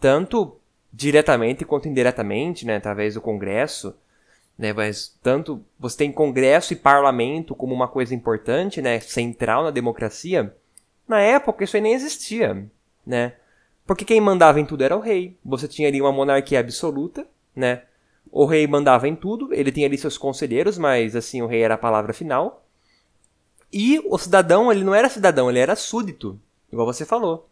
[0.00, 0.56] Tanto
[0.92, 2.76] diretamente quanto indiretamente, né?
[2.76, 3.94] Através do Congresso
[4.58, 4.72] né?
[4.72, 9.00] Mas tanto você tem Congresso e Parlamento como uma coisa importante, né?
[9.00, 10.54] Central na democracia.
[11.06, 12.66] Na época isso aí nem existia,
[13.06, 13.34] né?
[13.86, 15.36] Porque quem mandava em tudo era o rei.
[15.44, 17.82] Você tinha ali uma monarquia absoluta, né?
[18.30, 21.74] O rei mandava em tudo, ele tinha ali seus conselheiros, mas assim, o rei era
[21.74, 22.64] a palavra final.
[23.72, 26.40] E o cidadão, ele não era cidadão, ele era súdito,
[26.72, 27.48] igual você falou.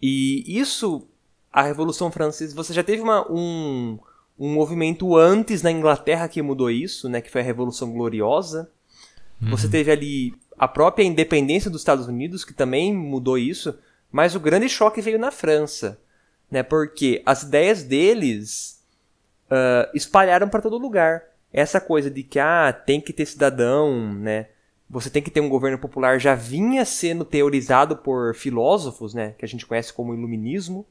[0.00, 1.06] E isso,
[1.52, 3.98] a Revolução Francesa, você já teve uma, um,
[4.38, 8.70] um movimento antes na Inglaterra que mudou isso, né, que foi a Revolução Gloriosa.
[9.40, 9.50] Uhum.
[9.50, 13.78] Você teve ali a própria independência dos Estados Unidos, que também mudou isso,
[14.10, 15.98] mas o grande choque veio na França,
[16.50, 18.82] né, porque as ideias deles
[19.50, 21.22] uh, espalharam para todo lugar.
[21.52, 24.48] Essa coisa de que ah, tem que ter cidadão, né,
[24.88, 29.44] você tem que ter um governo popular já vinha sendo teorizado por filósofos, né, que
[29.44, 30.86] a gente conhece como iluminismo,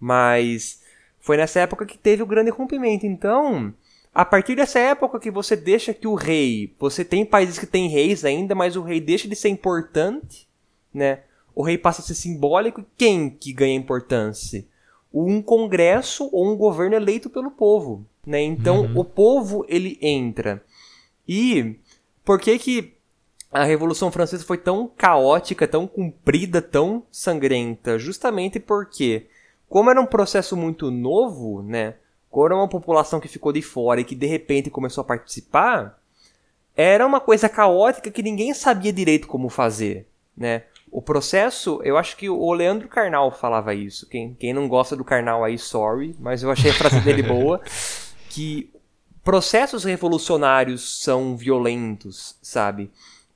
[0.00, 0.82] mas
[1.26, 3.04] foi nessa época que teve o grande rompimento.
[3.04, 3.74] Então,
[4.14, 7.88] a partir dessa época que você deixa que o rei, você tem países que têm
[7.88, 10.46] reis ainda, mas o rei deixa de ser importante,
[10.94, 11.22] né?
[11.52, 14.64] O rei passa a ser simbólico e quem que ganha importância?
[15.12, 18.40] Um congresso ou um governo eleito pelo povo, né?
[18.40, 19.00] Então, uhum.
[19.00, 20.62] o povo ele entra.
[21.26, 21.74] E
[22.24, 22.94] por que que
[23.50, 27.98] a Revolução Francesa foi tão caótica, tão comprida, tão sangrenta?
[27.98, 29.26] Justamente porque
[29.68, 31.94] como era um processo muito novo, né?
[32.30, 35.98] Como era uma população que ficou de fora e que de repente começou a participar,
[36.76, 40.06] era uma coisa caótica que ninguém sabia direito como fazer,
[40.36, 40.64] né?
[40.90, 44.08] O processo, eu acho que o Leandro Carnal falava isso.
[44.08, 47.60] Quem, quem não gosta do Carnal aí, sorry, mas eu achei a frase dele boa.
[48.30, 48.70] Que
[49.24, 52.90] processos revolucionários são violentos, sabe?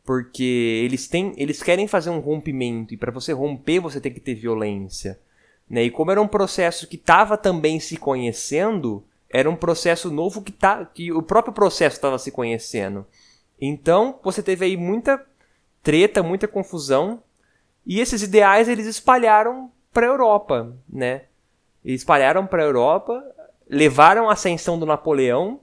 [0.05, 4.21] Porque eles têm, eles querem fazer um rompimento e para você romper você tem que
[4.21, 5.19] ter violência.
[5.71, 5.85] Né?
[5.85, 10.51] E como era um processo que estava também se conhecendo, era um processo novo que,
[10.51, 13.07] tá, que o próprio processo estava se conhecendo.
[13.61, 15.25] Então, você teve aí muita
[15.81, 17.23] treta, muita confusão,
[17.87, 21.23] e esses ideais eles espalharam para a Europa, né?
[21.85, 23.23] Eles espalharam para a Europa,
[23.69, 25.61] levaram a ascensão do Napoleão,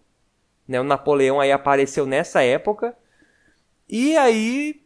[0.67, 0.79] né?
[0.79, 2.95] O Napoleão aí apareceu nessa época,
[3.89, 4.81] e aí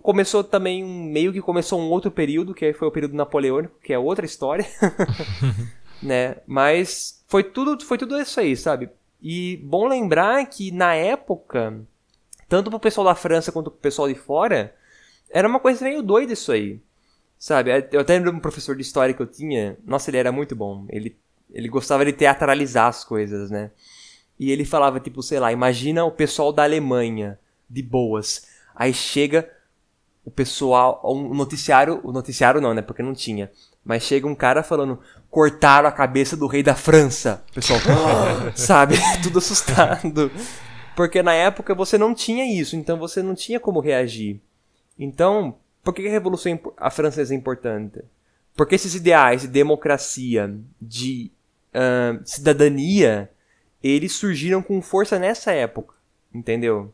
[0.00, 3.92] começou também um meio que começou um outro período, que foi o período napoleônico, que
[3.92, 4.66] é outra história.
[6.02, 6.36] né?
[6.46, 8.90] Mas foi tudo, foi tudo isso aí, sabe?
[9.20, 11.80] E bom lembrar que na época,
[12.48, 14.74] tanto pro pessoal da França quanto pro pessoal de fora,
[15.30, 16.80] era uma coisa meio doida isso aí.
[17.38, 17.70] Sabe?
[17.90, 19.76] Eu até lembro de um professor de história que eu tinha.
[19.84, 20.86] Nossa, ele era muito bom.
[20.88, 21.16] Ele,
[21.50, 23.70] ele gostava de teatralizar as coisas, né?
[24.38, 27.38] E ele falava, tipo, sei lá, imagina o pessoal da Alemanha,
[27.68, 28.46] de boas.
[28.74, 29.48] Aí chega
[30.24, 33.50] o pessoal, um noticiário, o noticiário não, né, porque não tinha,
[33.84, 35.00] mas chega um cara falando,
[35.30, 37.42] cortaram a cabeça do rei da França.
[37.50, 37.80] O pessoal,
[38.54, 40.30] sabe, tudo assustado.
[40.94, 44.40] Porque na época você não tinha isso, então você não tinha como reagir.
[44.98, 48.00] Então, por que a Revolução a Francesa é importante?
[48.54, 51.32] Porque esses ideais de democracia, de
[51.74, 53.30] uh, cidadania,
[53.82, 55.94] eles surgiram com força nessa época,
[56.32, 56.92] entendeu?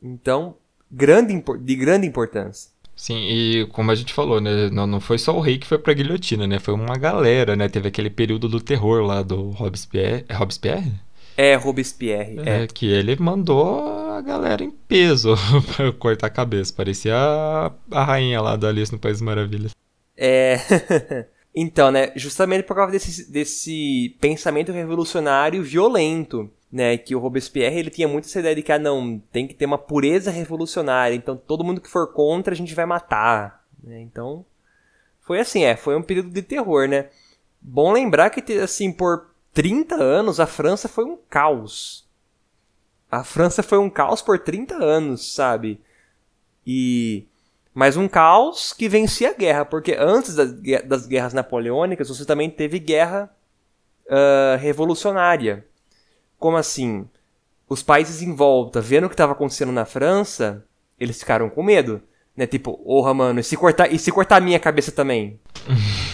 [0.00, 0.56] Então,
[0.92, 2.70] grande, de grande importância.
[2.94, 5.78] Sim, e como a gente falou, né, não, não foi só o rei que foi
[5.78, 10.24] pra guilhotina, né, foi uma galera, né, teve aquele período do terror lá do Robespierre,
[10.28, 10.92] é Robespierre?
[11.36, 12.64] É, Robespierre, é.
[12.64, 12.66] é.
[12.66, 15.34] que ele mandou a galera em peso
[15.74, 19.72] pra cortar a cabeça, parecia a, a rainha lá da Alice no País das Maravilhas.
[20.16, 20.60] É...
[21.56, 27.90] então, né, justamente por causa desse, desse pensamento revolucionário violento, né, que o Robespierre ele
[27.90, 31.36] tinha muito essa ideia de que ah, não, tem que ter uma pureza revolucionária, então
[31.36, 34.00] todo mundo que for contra a gente vai matar, né?
[34.00, 34.44] Então,
[35.20, 37.10] foi assim, é, foi um período de terror, né?
[37.60, 42.08] Bom lembrar que assim, por 30 anos a França foi um caos.
[43.10, 45.78] A França foi um caos por 30 anos, sabe?
[46.66, 47.26] E
[47.74, 52.78] mas um caos que vencia a guerra, porque antes das, guerras napoleônicas você também teve
[52.78, 53.34] guerra
[54.06, 55.66] uh, revolucionária.
[56.42, 57.08] Como assim?
[57.68, 60.64] Os países em volta, vendo o que estava acontecendo na França,
[60.98, 62.02] eles ficaram com medo.
[62.36, 62.48] Né?
[62.48, 65.38] Tipo, porra, mano, e se cortar, e se cortar a minha cabeça também?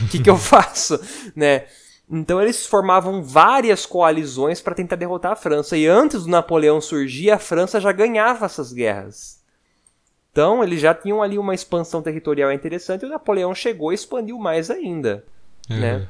[0.04, 1.00] O que, que eu faço?
[1.34, 1.64] Né?
[2.10, 5.78] Então eles formavam várias coalizões para tentar derrotar a França.
[5.78, 9.42] E antes do Napoleão surgir, a França já ganhava essas guerras.
[10.30, 14.38] Então eles já tinham ali uma expansão territorial interessante e o Napoleão chegou e expandiu
[14.38, 15.24] mais ainda.
[15.70, 15.80] Uhum.
[15.80, 16.08] Né?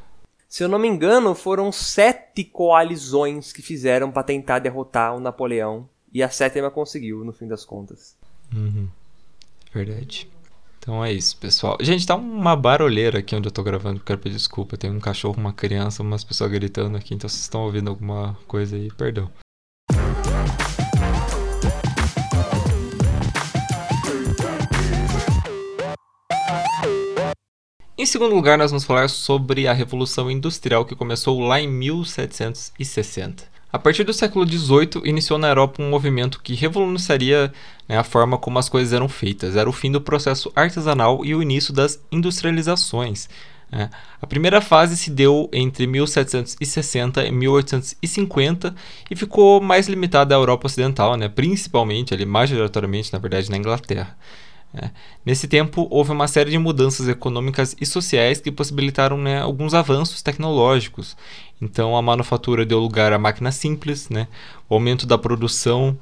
[0.49, 5.89] Se eu não me engano, foram sete coalizões que fizeram para tentar derrotar o Napoleão.
[6.13, 8.17] E a sétima conseguiu, no fim das contas.
[8.55, 8.89] Uhum.
[9.75, 10.27] Verdade.
[10.79, 11.77] Então é isso, pessoal.
[11.83, 14.79] Gente, tá uma barulheira aqui onde eu tô gravando, quero pedir desculpa.
[14.79, 18.75] Tem um cachorro, uma criança, umas pessoas gritando aqui, então vocês estão ouvindo alguma coisa
[18.75, 19.31] aí, perdão.
[28.01, 33.43] Em segundo lugar, nós vamos falar sobre a Revolução Industrial que começou lá em 1760.
[33.73, 37.53] A partir do século XVIII, iniciou na Europa um movimento que revolucionaria
[37.89, 39.57] né, a forma como as coisas eram feitas.
[39.57, 43.29] Era o fim do processo artesanal e o início das industrializações.
[43.69, 43.91] Né.
[44.23, 48.77] A primeira fase se deu entre 1760 e 1850
[49.11, 54.17] e ficou mais limitada à Europa Ocidental, né, principalmente, ali, majoritariamente, na verdade, na Inglaterra.
[54.75, 54.91] É.
[55.25, 60.21] Nesse tempo, houve uma série de mudanças econômicas e sociais que possibilitaram né, alguns avanços
[60.21, 61.17] tecnológicos.
[61.61, 64.29] Então, a manufatura deu lugar a máquinas simples, né,
[64.69, 65.99] o aumento da produção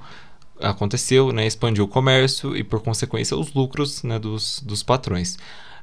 [0.61, 5.37] aconteceu, né, expandiu o comércio e, por consequência, os lucros né, dos, dos patrões.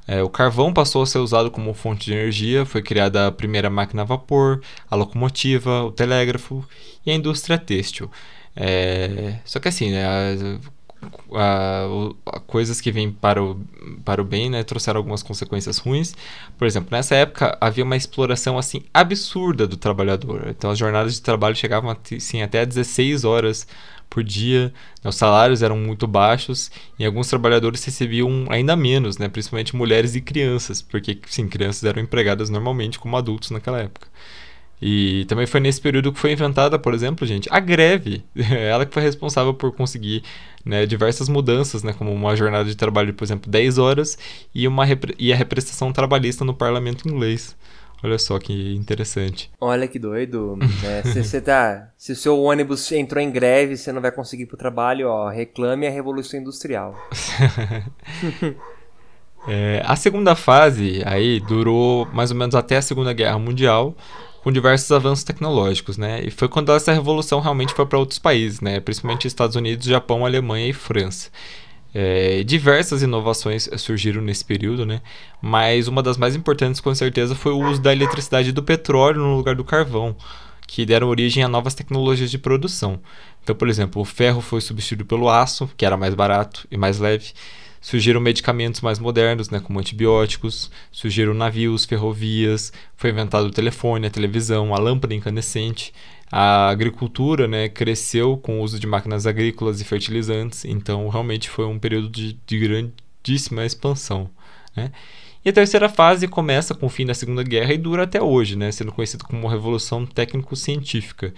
[0.05, 3.69] É, o carvão passou a ser usado como fonte de energia, foi criada a primeira
[3.69, 6.65] máquina a vapor, a locomotiva, o telégrafo
[7.05, 8.11] e a indústria têxtil.
[8.55, 10.60] É, só que assim, né,
[12.48, 13.60] coisas que vêm para o,
[14.04, 16.16] para o bem, né, trouxeram algumas consequências ruins.
[16.58, 20.48] Por exemplo, nessa época havia uma exploração assim absurda do trabalhador.
[20.50, 23.68] Então as jornadas de trabalho chegavam assim, até 16 horas
[24.10, 24.72] por dia,
[25.04, 26.70] né, os salários eram muito baixos
[27.00, 32.02] e alguns trabalhadores recebiam ainda menos, né, principalmente mulheres e crianças, porque sim, crianças eram
[32.02, 34.08] empregadas normalmente como adultos naquela época.
[34.85, 38.22] E também foi nesse período que foi inventada, por exemplo, gente, a greve.
[38.35, 40.23] Ela que foi responsável por conseguir
[40.65, 44.18] né, diversas mudanças, né, como uma jornada de trabalho de, por exemplo, 10 horas
[44.53, 44.84] e, uma
[45.18, 47.55] e a represtação trabalhista no parlamento inglês.
[48.03, 49.49] Olha só que interessante.
[49.61, 50.60] É, que doido.
[50.84, 51.88] É, tá.
[51.97, 55.30] Se o seu ônibus entrou em greve você não vai conseguir ir pro trabalho, ó,
[55.30, 56.93] reclame a Revolução Industrial.
[59.47, 63.95] é, a segunda fase aí durou mais ou menos até a Segunda Guerra Mundial
[64.44, 66.22] com diversos avanços tecnológicos, né?
[66.24, 68.80] E foi quando essa revolução realmente foi para outros países, né?
[68.82, 71.30] Principalmente Estados Unidos, Japão, Alemanha e França.
[71.95, 75.02] É, diversas inovações surgiram nesse período, né?
[75.41, 79.22] Mas uma das mais importantes, com certeza, foi o uso da eletricidade e do petróleo
[79.22, 80.14] no lugar do carvão,
[80.68, 82.99] que deram origem a novas tecnologias de produção.
[83.44, 86.99] Então, por exemplo, o ferro foi substituído pelo aço, que era mais barato e mais
[86.99, 87.32] leve.
[87.84, 94.10] Surgiram medicamentos mais modernos, né, como antibióticos, surgiram navios, ferrovias, foi inventado o telefone, a
[94.10, 95.93] televisão, a lâmpada incandescente.
[96.31, 101.65] A agricultura né, cresceu com o uso de máquinas agrícolas e fertilizantes, então realmente foi
[101.65, 104.30] um período de, de grandíssima expansão.
[104.73, 104.89] Né?
[105.43, 108.55] E a terceira fase começa com o fim da Segunda Guerra e dura até hoje,
[108.55, 111.34] né, sendo conhecido como Revolução Técnico-Científica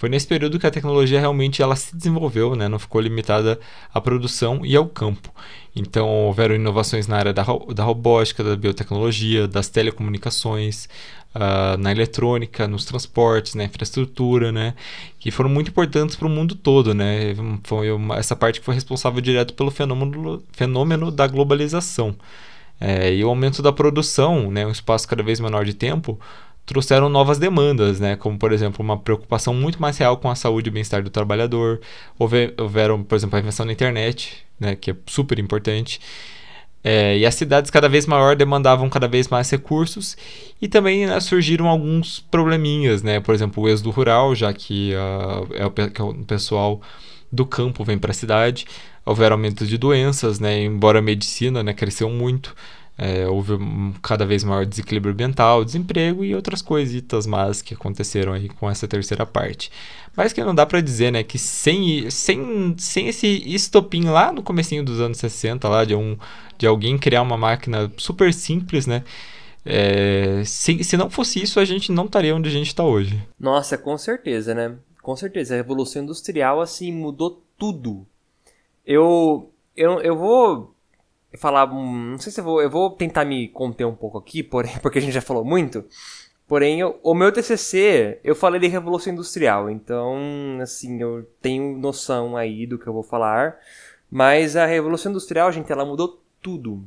[0.00, 2.68] Foi nesse período que a tecnologia realmente ela se desenvolveu, né?
[2.68, 3.60] não ficou limitada
[3.92, 5.30] à produção e ao campo.
[5.76, 7.44] Então houveram inovações na área da,
[7.74, 10.88] da robótica, da biotecnologia, das telecomunicações,
[11.34, 14.72] uh, na eletrônica, nos transportes, na infraestrutura, né?
[15.18, 16.94] que foram muito importantes para o mundo todo.
[16.94, 17.34] Né?
[17.64, 22.16] Foi uma, essa parte que foi responsável direto pelo fenômeno, fenômeno da globalização.
[22.80, 24.66] É, e o aumento da produção, né?
[24.66, 26.18] um espaço cada vez menor de tempo,
[26.70, 28.14] trouxeram novas demandas, né?
[28.14, 31.80] como por exemplo uma preocupação muito mais real com a saúde e bem-estar do trabalhador.
[32.16, 34.76] Houve, houveram, por exemplo, a invenção da internet, né?
[34.76, 36.00] que é super importante.
[36.84, 40.16] É, e as cidades cada vez maior demandavam cada vez mais recursos
[40.62, 43.20] e também né, surgiram alguns probleminhas, né?
[43.20, 45.66] Por exemplo, o êxodo rural, já que, uh, é
[46.02, 46.80] o, pessoal
[47.30, 48.64] do campo vem para a cidade.
[49.04, 50.62] Houveram aumento de doenças, né?
[50.62, 52.54] Embora a medicina né, cresceu muito,
[53.02, 58.34] é, houve um cada vez maior desequilíbrio ambiental, desemprego e outras coisitas más que aconteceram
[58.34, 59.72] aí com essa terceira parte.
[60.14, 64.42] Mas que não dá para dizer, né, que sem, sem, sem esse estopim lá no
[64.42, 66.18] comecinho dos anos 60, lá, de, um,
[66.58, 69.02] de alguém criar uma máquina super simples, né,
[69.64, 73.26] é, se, se não fosse isso, a gente não estaria onde a gente está hoje.
[73.38, 74.76] Nossa, com certeza, né?
[75.02, 75.54] Com certeza.
[75.54, 78.06] A Revolução Industrial, assim, mudou tudo.
[78.84, 80.74] Eu, eu, eu vou
[81.38, 81.66] falar.
[81.66, 82.62] Não sei se eu vou.
[82.62, 85.84] Eu vou tentar me conter um pouco aqui, porém, porque a gente já falou muito.
[86.46, 90.18] Porém, eu, o meu TCC, eu falei de Revolução Industrial, então,
[90.60, 93.56] assim, eu tenho noção aí do que eu vou falar.
[94.10, 96.82] Mas a Revolução Industrial, gente, ela mudou tudo.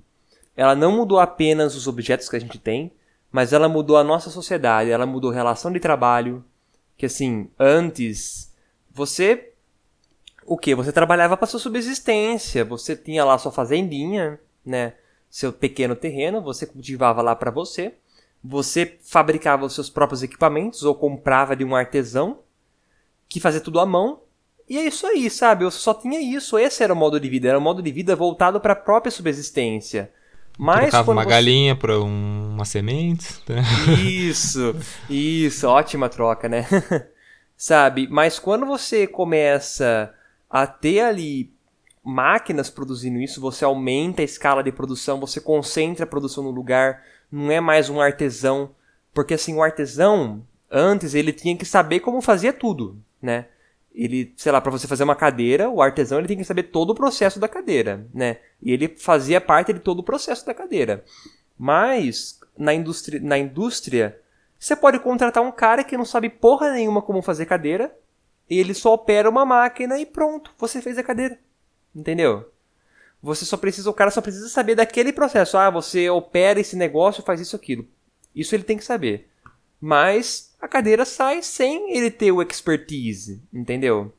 [0.57, 2.91] Ela não mudou apenas os objetos que a gente tem,
[3.31, 6.43] mas ela mudou a nossa sociedade, ela mudou a relação de trabalho.
[6.97, 8.53] Que assim, antes,
[8.91, 9.52] você
[10.45, 10.75] o que?
[10.75, 14.93] Você trabalhava para sua subsistência, você tinha lá sua fazendinha, né?
[15.29, 17.95] Seu pequeno terreno, você cultivava lá para você.
[18.43, 22.39] Você fabricava os seus próprios equipamentos ou comprava de um artesão
[23.29, 24.19] que fazia tudo à mão.
[24.69, 25.65] E é isso aí, sabe?
[25.65, 26.57] Eu só tinha isso.
[26.57, 27.49] Esse era o modo de vida.
[27.49, 30.11] Era um modo de vida voltado para a própria subsistência.
[30.57, 31.29] Mas Trocava uma você...
[31.29, 33.41] galinha por um, uma semente.
[33.49, 33.63] Né?
[34.03, 34.75] Isso,
[35.09, 36.67] isso, ótima troca, né?
[37.57, 38.07] sabe?
[38.09, 40.13] Mas quando você começa
[40.53, 41.51] a ter ali
[42.03, 47.03] máquinas produzindo isso, você aumenta a escala de produção, você concentra a produção no lugar,
[47.31, 48.69] não é mais um artesão,
[49.11, 53.47] porque assim, o artesão, antes ele tinha que saber como fazia tudo, né?
[53.95, 56.91] Ele, sei lá, para você fazer uma cadeira, o artesão ele tem que saber todo
[56.91, 58.37] o processo da cadeira, né?
[58.61, 61.03] E ele fazia parte de todo o processo da cadeira.
[61.57, 64.19] Mas na indústria, na indústria,
[64.59, 67.91] você pode contratar um cara que não sabe porra nenhuma como fazer cadeira,
[68.57, 71.39] ele só opera uma máquina e pronto, você fez a cadeira.
[71.95, 72.51] Entendeu?
[73.21, 75.57] Você só precisa, o cara só precisa saber daquele processo.
[75.57, 77.87] Ah, você opera esse negócio, faz isso aquilo.
[78.35, 79.29] Isso ele tem que saber.
[79.79, 84.13] Mas a cadeira sai sem ele ter o expertise, entendeu?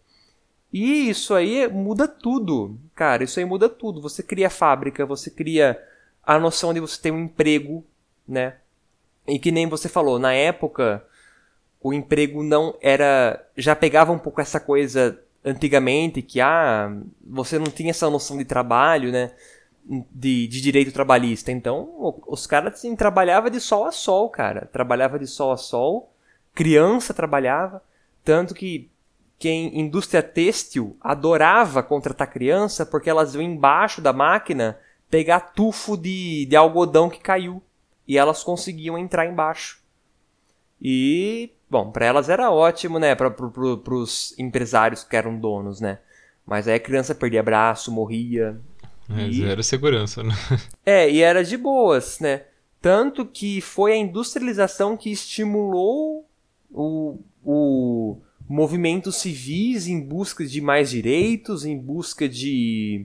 [0.73, 2.79] E isso aí muda tudo.
[2.95, 4.01] Cara, isso aí muda tudo.
[4.01, 5.81] Você cria fábrica, você cria
[6.23, 7.85] a noção de você ter um emprego,
[8.27, 8.57] né?
[9.27, 11.05] E que nem você falou, na época
[11.85, 13.47] o emprego não era.
[13.55, 16.91] Já pegava um pouco essa coisa antigamente que ah,
[17.23, 19.33] você não tinha essa noção de trabalho, né?
[19.85, 21.53] De, de direito trabalhista.
[21.53, 24.67] Então, os caras assim, trabalhavam de sol a sol, cara.
[24.73, 26.11] Trabalhava de sol a sol.
[26.55, 27.83] Criança trabalhava.
[28.25, 28.91] Tanto que
[29.39, 34.79] quem indústria têxtil adorava contratar criança porque elas iam embaixo da máquina
[35.11, 37.63] pegar tufo de, de algodão que caiu.
[38.09, 39.85] E elas conseguiam entrar embaixo.
[40.81, 43.17] E Bom, para elas era ótimo, né?
[43.17, 45.99] Para pro, os empresários que eram donos, né?
[46.47, 48.61] Mas aí a criança perdia braço, morria.
[49.11, 49.43] É, e...
[49.43, 50.33] Zero segurança, né?
[50.87, 52.43] É, e era de boas, né?
[52.81, 56.25] Tanto que foi a industrialização que estimulou
[56.71, 58.19] o, o
[58.49, 63.05] movimentos civis em busca de mais direitos, em busca de,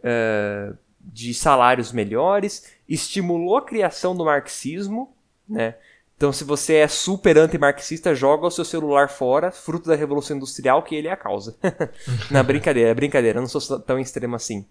[0.00, 5.14] uh, de salários melhores, estimulou a criação do marxismo,
[5.48, 5.76] né?
[6.16, 10.82] Então, se você é super anti-marxista, joga o seu celular fora, fruto da Revolução Industrial,
[10.82, 11.56] que ele é a causa.
[12.30, 14.64] Na brincadeira, é brincadeira, eu não sou tão extremo assim.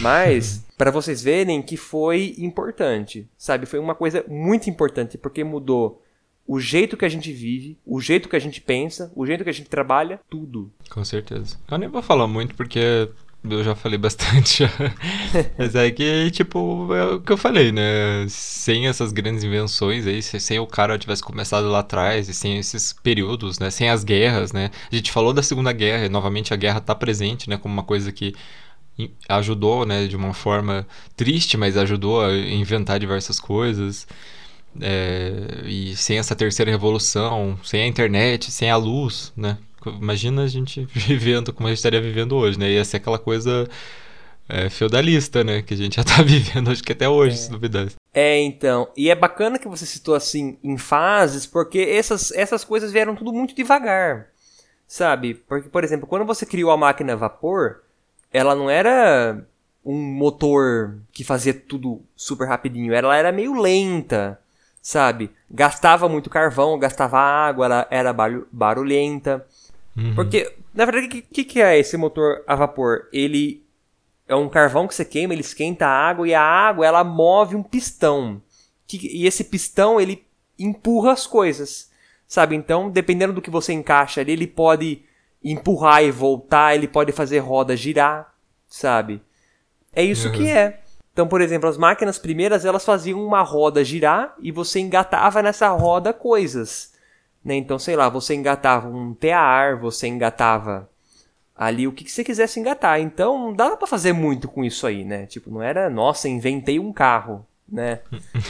[0.00, 3.66] Mas, para vocês verem que foi importante, sabe?
[3.66, 6.02] Foi uma coisa muito importante, porque mudou
[6.46, 9.50] o jeito que a gente vive, o jeito que a gente pensa, o jeito que
[9.50, 10.72] a gente trabalha, tudo.
[10.88, 11.58] Com certeza.
[11.70, 13.10] Eu nem vou falar muito porque
[13.44, 14.64] eu já falei bastante.
[15.56, 18.26] Mas é que, tipo, é o que eu falei, né?
[18.28, 22.92] Sem essas grandes invenções aí, sem o cara tivesse começado lá atrás, e sem esses
[22.92, 23.70] períodos, né?
[23.70, 24.70] Sem as guerras, né?
[24.90, 27.56] A gente falou da Segunda Guerra, e novamente a guerra tá presente, né?
[27.56, 28.34] Como uma coisa que
[29.28, 30.06] ajudou, né?
[30.06, 30.86] De uma forma
[31.16, 34.06] triste, mas ajudou a inventar diversas coisas.
[34.80, 39.58] É, e sem essa terceira revolução, sem a internet, sem a luz, né?
[39.90, 42.70] Imagina a gente vivendo como a gente estaria vivendo hoje, né?
[42.70, 43.68] Ia ser aquela coisa
[44.48, 45.62] é, feudalista, né?
[45.62, 47.38] Que a gente já tá vivendo, acho que até hoje, é.
[47.38, 47.96] se duvidasse.
[48.12, 48.88] É, então.
[48.96, 53.32] E é bacana que você citou assim em fases, porque essas, essas coisas vieram tudo
[53.32, 54.28] muito devagar.
[54.88, 55.34] Sabe?
[55.34, 57.82] Porque, por exemplo, quando você criou a máquina a vapor,
[58.32, 59.44] ela não era
[59.84, 62.92] um motor que fazia tudo super rapidinho.
[62.92, 64.38] Ela era meio lenta,
[64.82, 65.30] sabe?
[65.50, 68.14] Gastava muito carvão, gastava água, ela era
[68.52, 69.46] barulhenta.
[69.96, 70.14] Uhum.
[70.14, 73.08] Porque, na verdade, o que, que é esse motor a vapor?
[73.12, 73.64] Ele
[74.28, 77.56] é um carvão que você queima, ele esquenta a água e a água ela move
[77.56, 78.42] um pistão.
[78.92, 80.26] e esse pistão ele
[80.58, 81.90] empurra as coisas,
[82.26, 82.54] sabe?
[82.56, 85.02] Então, dependendo do que você encaixa ali, ele pode
[85.42, 88.34] empurrar e voltar, ele pode fazer roda girar,
[88.66, 89.22] sabe?
[89.92, 90.34] É isso uhum.
[90.34, 90.80] que é.
[91.12, 95.68] Então, por exemplo, as máquinas primeiras elas faziam uma roda girar e você engatava nessa
[95.70, 96.92] roda coisas.
[97.46, 97.54] Né?
[97.54, 100.90] Então, sei lá, você engatava um tear, você engatava
[101.54, 103.00] ali o que, que você quisesse engatar.
[103.00, 105.26] Então não dava para fazer muito com isso aí, né?
[105.26, 108.00] Tipo, não era, nossa, inventei um carro, né?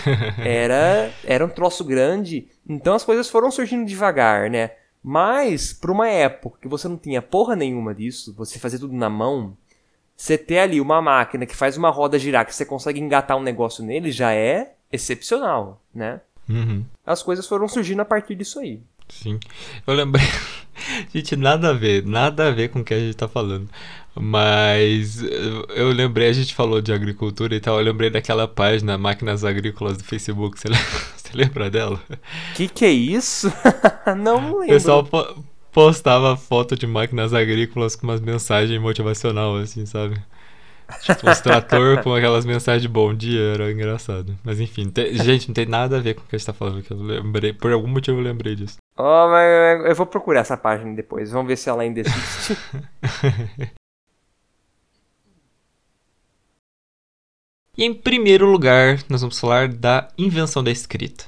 [0.42, 2.48] Era, era um troço grande.
[2.66, 4.70] Então as coisas foram surgindo devagar, né?
[5.02, 9.10] Mas, para uma época que você não tinha porra nenhuma disso, você fazia tudo na
[9.10, 9.54] mão,
[10.16, 13.42] você ter ali uma máquina que faz uma roda girar, que você consegue engatar um
[13.42, 16.20] negócio nele, já é excepcional, né?
[16.48, 16.84] Uhum.
[17.06, 18.80] As coisas foram surgindo a partir disso aí.
[19.08, 19.38] Sim.
[19.86, 20.26] Eu lembrei.
[21.14, 23.68] gente, nada a ver, nada a ver com o que a gente tá falando.
[24.18, 25.22] Mas
[25.74, 29.98] eu lembrei, a gente falou de agricultura e tal, eu lembrei daquela página Máquinas Agrícolas
[29.98, 32.00] do Facebook, você lembra, você lembra dela?
[32.54, 33.52] Que que é isso?
[34.16, 34.64] não lembro.
[34.64, 40.16] O pessoal po postava foto de máquinas agrícolas com umas mensagens motivacional, assim, sabe?
[41.02, 44.36] Tipo, os trator com aquelas mensagens de bom dia, era engraçado.
[44.44, 45.14] Mas enfim, te...
[45.18, 46.96] gente, não tem nada a ver com o que a gente tá falando, que eu
[46.96, 48.76] lembrei, por algum motivo eu lembrei disso.
[48.96, 51.30] Oh, mas eu vou procurar essa página depois.
[51.30, 52.56] Vamos ver se ela ainda existe.
[57.76, 61.24] e em primeiro lugar, nós vamos falar da invenção da escrita.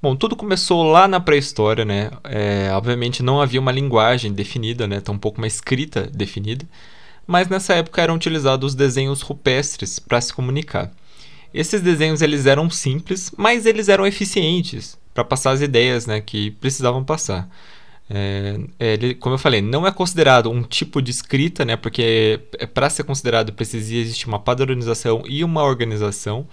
[0.00, 2.10] Bom, tudo começou lá na pré-história, né?
[2.24, 5.00] É, obviamente não havia uma linguagem definida, né?
[5.00, 6.66] Tampouco uma escrita definida.
[7.26, 10.90] Mas nessa época eram utilizados desenhos rupestres para se comunicar.
[11.52, 16.50] Esses desenhos eles eram simples, mas eles eram eficientes para passar as ideias né, que
[16.52, 17.48] precisavam passar.
[18.10, 22.66] É, ele, como eu falei, não é considerado um tipo de escrita, né, porque é,
[22.66, 26.46] para ser considerado precisa existir uma padronização e uma organização,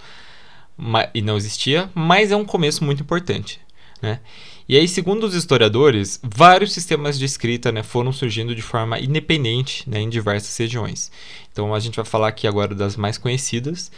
[1.12, 3.60] e não existia, mas é um começo muito importante.
[4.00, 4.20] Né?
[4.68, 9.88] E aí, segundo os historiadores, vários sistemas de escrita né, foram surgindo de forma independente
[9.88, 11.10] né, em diversas regiões.
[11.52, 13.90] Então a gente vai falar aqui agora das mais conhecidas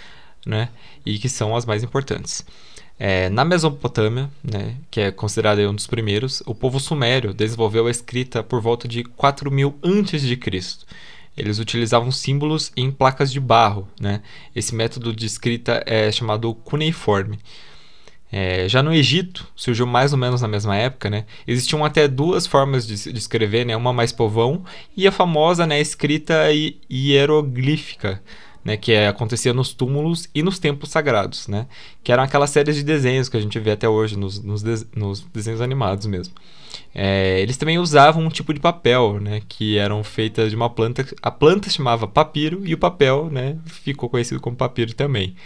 [0.47, 0.71] né,
[1.05, 2.45] e que são as mais importantes.
[2.99, 7.91] É, na Mesopotâmia, né, que é considerado um dos primeiros, o povo sumério desenvolveu a
[7.91, 10.39] escrita por volta de 4000 a.C.
[11.37, 13.89] Eles utilizavam símbolos em placas de barro.
[14.01, 14.23] Né?
[14.55, 17.41] Esse método de escrita é chamado cuneiforme.
[18.37, 21.25] É, já no Egito, surgiu mais ou menos na mesma época, né?
[21.47, 23.77] Existiam até duas formas de, de escrever, né?
[23.77, 24.65] Uma mais povão
[24.97, 26.49] e a famosa né, escrita
[26.91, 28.21] hieroglífica,
[28.65, 31.69] né, que é, acontecia nos túmulos e nos templos sagrados, né,
[32.03, 34.85] que eram aquelas séries de desenhos que a gente vê até hoje nos, nos, de,
[34.97, 36.35] nos desenhos animados mesmo.
[36.93, 41.07] É, eles também usavam um tipo de papel, né, que eram feitas de uma planta,
[41.23, 45.37] a planta se chamava papiro e o papel, né, ficou conhecido como papiro também.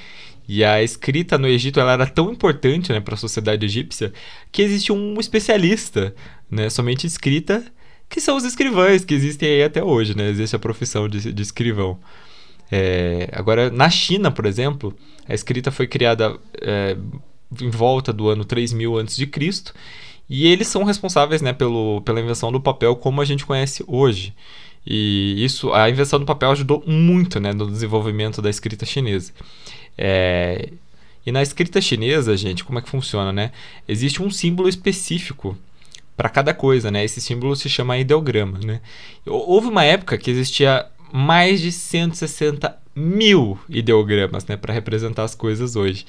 [0.48, 4.12] E a escrita no Egito ela era tão importante né, para a sociedade egípcia
[4.50, 6.14] que existe um especialista,
[6.50, 7.62] né, somente escrita,
[8.08, 10.30] que são os escrivães que existem aí até hoje, né?
[10.30, 11.98] Existe a profissão de, de escrivão.
[12.70, 14.96] É, agora, na China, por exemplo,
[15.28, 16.96] a escrita foi criada é,
[17.60, 19.30] em volta do ano 3000 a.C.
[20.28, 24.34] e eles são responsáveis né, pelo, pela invenção do papel como a gente conhece hoje.
[24.90, 29.32] E isso, a invenção do papel ajudou muito né, no desenvolvimento da escrita chinesa.
[29.98, 30.70] É,
[31.26, 33.52] e na escrita chinesa, gente, como é que funciona, né?
[33.86, 35.58] Existe um símbolo específico
[36.16, 37.04] para cada coisa, né?
[37.04, 38.80] Esse símbolo se chama ideograma, né?
[39.26, 45.76] Houve uma época que existia mais de 160 mil ideogramas né, para representar as coisas
[45.76, 46.06] hoje.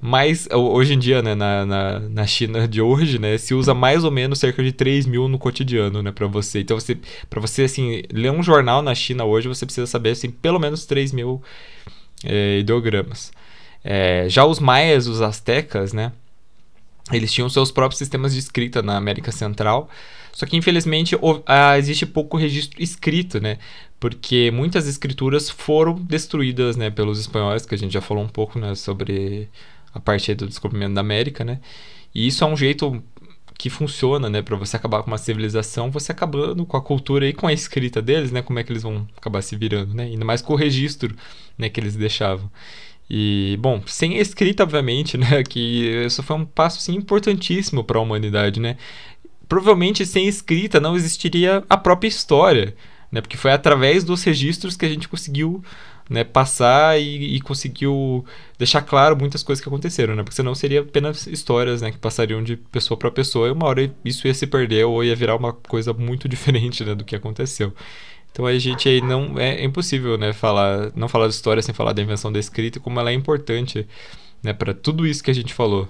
[0.00, 4.04] Mas hoje em dia, né, na, na, na, China de hoje, né, se usa mais
[4.04, 6.60] ou menos cerca de 3 mil no cotidiano, né, para você.
[6.60, 6.96] Então, você,
[7.28, 10.86] para você, assim, ler um jornal na China hoje, você precisa saber, assim, pelo menos
[10.86, 11.42] 3 mil
[12.24, 13.32] é, ideogramas.
[13.82, 16.12] É, já os maias, os astecas, né,
[17.12, 19.88] eles tinham seus próprios sistemas de escrita na América Central,
[20.32, 21.16] só que infelizmente
[21.46, 23.58] ah, existe pouco registro escrito, né?
[23.98, 28.58] Porque muitas escrituras foram destruídas, né, pelos espanhóis, que a gente já falou um pouco,
[28.58, 29.48] né, sobre
[29.92, 31.60] a parte do descobrimento da América, né?
[32.14, 33.02] E isso é um jeito
[33.58, 37.32] que funciona, né, para você acabar com uma civilização, você acabando com a cultura e
[37.32, 40.24] com a escrita deles, né, como é que eles vão acabar se virando, né, ainda
[40.24, 41.12] mais com o registro,
[41.58, 42.48] né, que eles deixavam.
[43.10, 47.98] E, bom, sem a escrita, obviamente, né, que isso foi um passo, assim, importantíssimo para
[47.98, 48.76] a humanidade, né.
[49.48, 52.76] Provavelmente sem escrita não existiria a própria história,
[53.10, 55.64] né, porque foi através dos registros que a gente conseguiu
[56.08, 58.24] né, passar e, e, conseguiu
[58.58, 60.22] deixar claro muitas coisas que aconteceram, né?
[60.22, 63.94] Porque senão seria apenas histórias, né, que passariam de pessoa para pessoa e uma hora
[64.04, 67.72] isso ia se perder ou ia virar uma coisa muito diferente, né, do que aconteceu.
[68.32, 71.74] Então a gente aí não é, é impossível, né, falar, não falar de história sem
[71.74, 73.86] falar da invenção da escrita, como ela é importante,
[74.42, 75.88] né, para tudo isso que a gente falou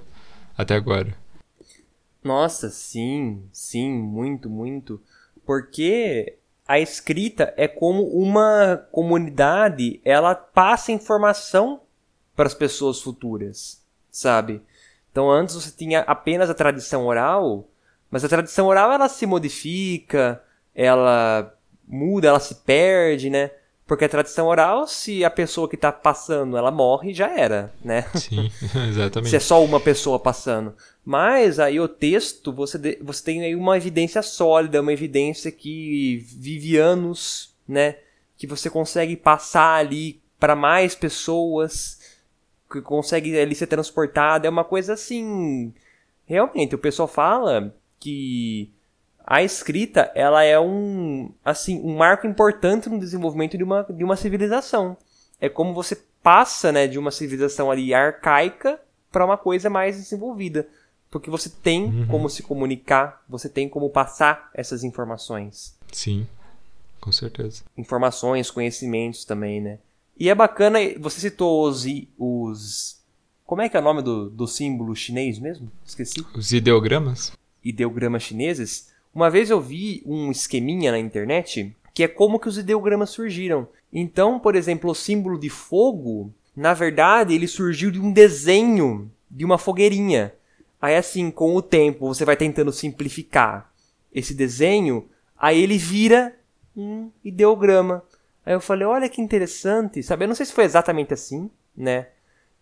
[0.57, 1.15] até agora.
[2.25, 5.01] Nossa, sim, sim, muito, muito.
[5.47, 6.39] Porque
[6.69, 11.81] a escrita é como uma comunidade, ela passa informação
[12.37, 14.63] para as pessoas futuras, sabe?
[15.11, 17.67] Então antes você tinha apenas a tradição oral,
[18.11, 21.55] mas a tradição oral ela se modifica, ela
[21.87, 23.51] muda, ela se perde, né?
[23.89, 28.03] Porque a tradição oral, se a pessoa que está passando ela morre, já era, né?
[28.15, 28.51] Sim,
[28.87, 29.31] exatamente.
[29.31, 30.75] se é só uma pessoa passando.
[31.03, 36.77] Mas aí o texto, você, você tem aí uma evidência sólida, uma evidência que vive
[36.77, 37.97] anos, né?
[38.37, 41.99] Que você consegue passar ali para mais pessoas,
[42.71, 44.47] que consegue ali ser transportado.
[44.47, 45.73] É uma coisa assim.
[46.27, 48.71] Realmente, o pessoal fala que
[49.31, 54.17] a escrita ela é um assim um marco importante no desenvolvimento de uma, de uma
[54.17, 54.97] civilização.
[55.39, 58.81] É como você passa né, de uma civilização ali arcaica
[59.13, 60.67] para uma coisa mais desenvolvida.
[61.11, 62.07] Porque você tem uhum.
[62.07, 65.77] como se comunicar, você tem como passar essas informações.
[65.93, 66.27] Sim,
[66.99, 67.63] com certeza.
[67.77, 69.79] Informações, conhecimentos também, né?
[70.19, 71.85] E é bacana, você citou os.
[72.19, 72.99] os
[73.45, 75.71] como é que é o nome do, do símbolo chinês mesmo?
[75.85, 76.27] Esqueci.
[76.35, 77.33] Os ideogramas?
[77.63, 78.89] Ideogramas chineses.
[79.19, 83.67] Uma vez eu vi um esqueminha na internet que é como que os ideogramas surgiram.
[83.93, 89.45] Então, por exemplo, o símbolo de fogo, na verdade, ele surgiu de um desenho de
[89.45, 90.33] uma fogueirinha.
[90.81, 93.73] Aí assim, com o tempo, você vai tentando simplificar
[94.15, 96.37] esse desenho, aí ele vira
[96.77, 98.05] um ideograma.
[98.47, 100.23] Aí eu falei, olha que interessante, sabe?
[100.23, 102.07] Eu não sei se foi exatamente assim, né?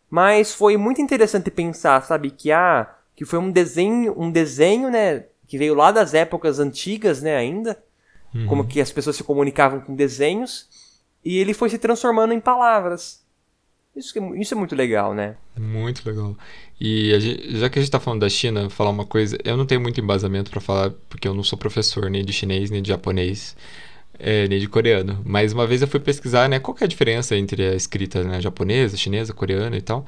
[0.08, 5.24] Mas foi muito interessante pensar, sabe, que ah, que foi um desenho, um desenho, né,
[5.46, 7.78] que veio lá das épocas antigas, né, ainda,
[8.34, 8.46] uhum.
[8.46, 10.68] como que as pessoas se comunicavam com desenhos,
[11.24, 13.24] e ele foi se transformando em palavras.
[13.96, 15.36] Isso, é, isso é muito legal, né?
[15.58, 16.36] Muito legal.
[16.78, 19.64] E gente, já que a gente está falando da China, falar uma coisa, eu não
[19.64, 22.88] tenho muito embasamento para falar, porque eu não sou professor nem de chinês, nem de
[22.88, 23.56] japonês,
[24.18, 25.22] é, nem de coreano.
[25.24, 28.40] Mas uma vez eu fui pesquisar, né, qual é a diferença entre a escrita né,
[28.40, 30.04] japonesa, chinesa, coreana e tal.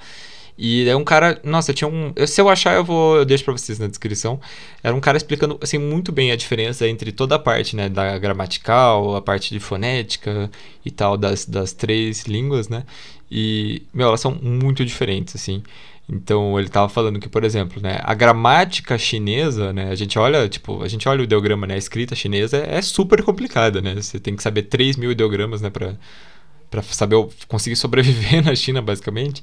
[0.59, 3.53] E é um cara, nossa, tinha um, se eu achar eu vou, eu deixo para
[3.53, 4.41] vocês na descrição.
[4.83, 8.19] Era um cara explicando assim muito bem a diferença entre toda a parte, né, da
[8.19, 10.51] gramatical, a parte de fonética
[10.85, 12.85] e tal das, das três línguas, né?
[13.31, 15.63] E, meu, elas são muito diferentes, assim.
[16.09, 20.49] Então ele estava falando que, por exemplo, né, a gramática chinesa, né, a gente olha,
[20.49, 23.95] tipo, a gente olha o ideograma, né, a escrita chinesa é, é super complicada, né?
[23.95, 27.17] Você tem que saber 3 mil ideogramas, né, para saber
[27.47, 29.43] conseguir sobreviver na China, basicamente.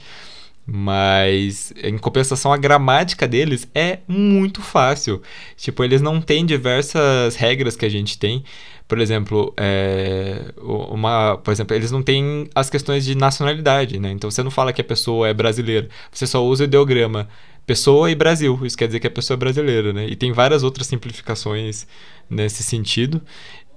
[0.68, 5.22] Mas, em compensação, a gramática deles é muito fácil.
[5.56, 8.44] Tipo, eles não têm diversas regras que a gente tem.
[8.88, 14.12] Por exemplo, é, uma, por exemplo, eles não têm as questões de nacionalidade, né?
[14.12, 17.28] Então você não fala que a pessoa é brasileira, você só usa o ideograma
[17.66, 18.60] pessoa e Brasil.
[18.64, 20.08] Isso quer dizer que a pessoa é brasileira, né?
[20.08, 21.88] E tem várias outras simplificações
[22.30, 23.22] nesse sentido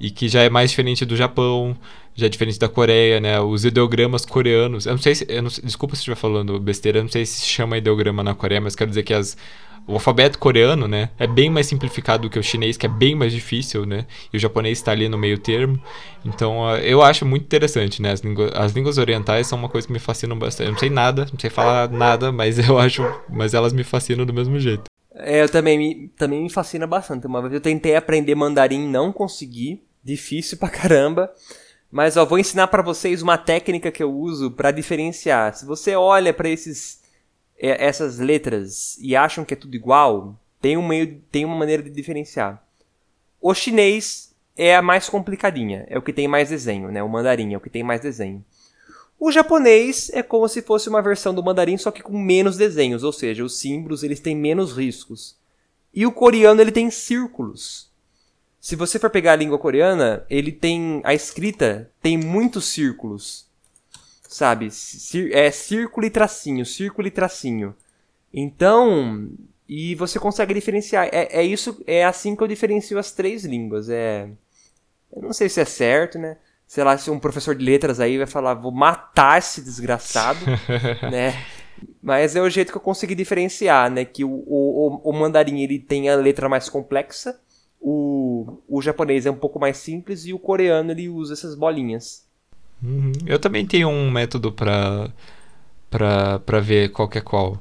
[0.00, 1.76] e que já é mais diferente do Japão,
[2.14, 3.40] já é diferente da Coreia, né?
[3.40, 4.86] Os ideogramas coreanos.
[4.86, 5.24] Eu não sei se.
[5.40, 8.74] Não, desculpa se estiver falando besteira, eu não sei se chama ideograma na Coreia, mas
[8.74, 9.36] quero dizer que as,
[9.86, 11.10] o alfabeto coreano, né?
[11.18, 14.04] É bem mais simplificado do que o chinês, que é bem mais difícil, né?
[14.32, 15.80] E o japonês está ali no meio termo.
[16.24, 18.12] Então, eu acho muito interessante, né?
[18.12, 18.22] As,
[18.54, 20.66] as línguas orientais são uma coisa que me fascinam bastante.
[20.66, 23.02] Eu não sei nada, não sei falar nada, mas eu acho.
[23.30, 24.84] Mas elas me fascinam do mesmo jeito.
[25.14, 27.26] É, eu também também me fascina bastante.
[27.26, 29.82] Uma vez eu tentei aprender mandarim, não consegui.
[30.08, 31.30] Difícil pra caramba.
[31.90, 35.54] Mas vou ensinar para vocês uma técnica que eu uso para diferenciar.
[35.54, 37.02] Se você olha para esses
[37.58, 41.82] é, essas letras e acham que é tudo igual, tem um meio, tem uma maneira
[41.82, 42.62] de diferenciar.
[43.40, 47.02] O chinês é a mais complicadinha, é o que tem mais desenho, né?
[47.02, 48.44] O mandarim é o que tem mais desenho.
[49.20, 53.02] O japonês é como se fosse uma versão do mandarim, só que com menos desenhos,
[53.02, 55.36] ou seja, os símbolos eles têm menos riscos.
[55.92, 57.87] E o coreano ele tem círculos.
[58.60, 61.00] Se você for pegar a língua coreana, ele tem.
[61.04, 63.46] A escrita tem muitos círculos.
[64.28, 64.68] Sabe?
[65.32, 67.74] É círculo e tracinho, círculo e tracinho.
[68.32, 69.30] Então,
[69.68, 71.08] E você consegue diferenciar.
[71.12, 73.90] É, é isso, é assim que eu diferencio as três línguas.
[73.90, 74.28] É,
[75.14, 76.38] eu não sei se é certo, né?
[76.66, 80.40] Sei lá, se um professor de letras aí vai falar, vou matar esse desgraçado,
[81.10, 81.34] né?
[82.02, 84.04] Mas é o jeito que eu consegui diferenciar, né?
[84.04, 87.38] Que o, o, o mandarim ele tem a letra mais complexa,
[87.80, 92.26] o, o japonês é um pouco mais simples e o coreano ele usa essas bolinhas.
[92.82, 93.12] Uhum.
[93.26, 95.10] Eu também tenho um método para
[95.90, 97.60] para ver qual que é qual.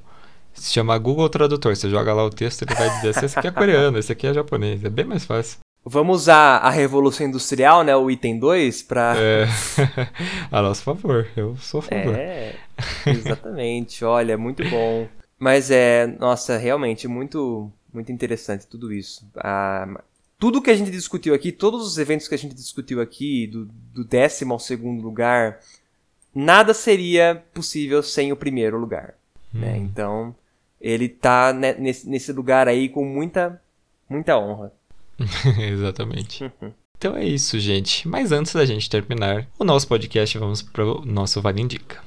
[0.54, 1.76] Se chama Google Tradutor.
[1.76, 4.28] Você joga lá o texto, ele vai dizer se esse aqui é coreano, esse aqui
[4.28, 4.84] é japonês.
[4.84, 5.60] É bem mais fácil.
[5.86, 7.96] Vamos usar a Revolução Industrial, né?
[7.96, 9.16] O item 2, para.
[9.18, 9.48] É.
[10.52, 12.16] a nosso favor, eu sou a favor.
[12.16, 12.56] É,
[13.06, 14.04] exatamente.
[14.04, 15.08] Olha, muito bom.
[15.40, 19.28] Mas é, nossa, realmente, muito, muito interessante tudo isso.
[19.36, 20.02] Ah,
[20.40, 23.66] tudo que a gente discutiu aqui, todos os eventos que a gente discutiu aqui, do,
[23.94, 25.60] do décimo ao segundo lugar,
[26.34, 29.16] nada seria possível sem o primeiro lugar.
[29.54, 29.60] Hum.
[29.60, 29.78] Né?
[29.78, 30.36] Então,
[30.80, 33.60] ele tá nesse, nesse lugar aí com muita,
[34.08, 34.72] muita honra.
[35.60, 36.44] Exatamente.
[36.44, 36.72] Uhum.
[36.98, 38.08] Então é isso, gente.
[38.08, 42.07] Mas antes da gente terminar o nosso podcast, vamos para o nosso Vale Indica.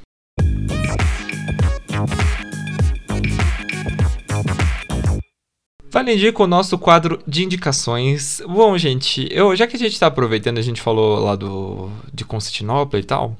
[6.00, 8.40] Vale Indica o nosso quadro de indicações.
[8.48, 12.24] Bom, gente, eu, já que a gente está aproveitando, a gente falou lá do, de
[12.24, 13.36] Constantinopla e tal.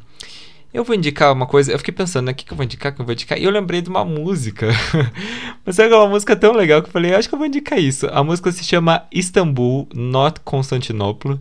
[0.73, 2.95] Eu vou indicar uma coisa, eu fiquei pensando, né, o que, que eu vou indicar,
[2.95, 4.69] que eu vou indicar, e eu lembrei de uma música.
[5.65, 8.07] Mas é uma música tão legal que eu falei, acho que eu vou indicar isso.
[8.13, 11.41] A música se chama Istanbul, Not Constantinople,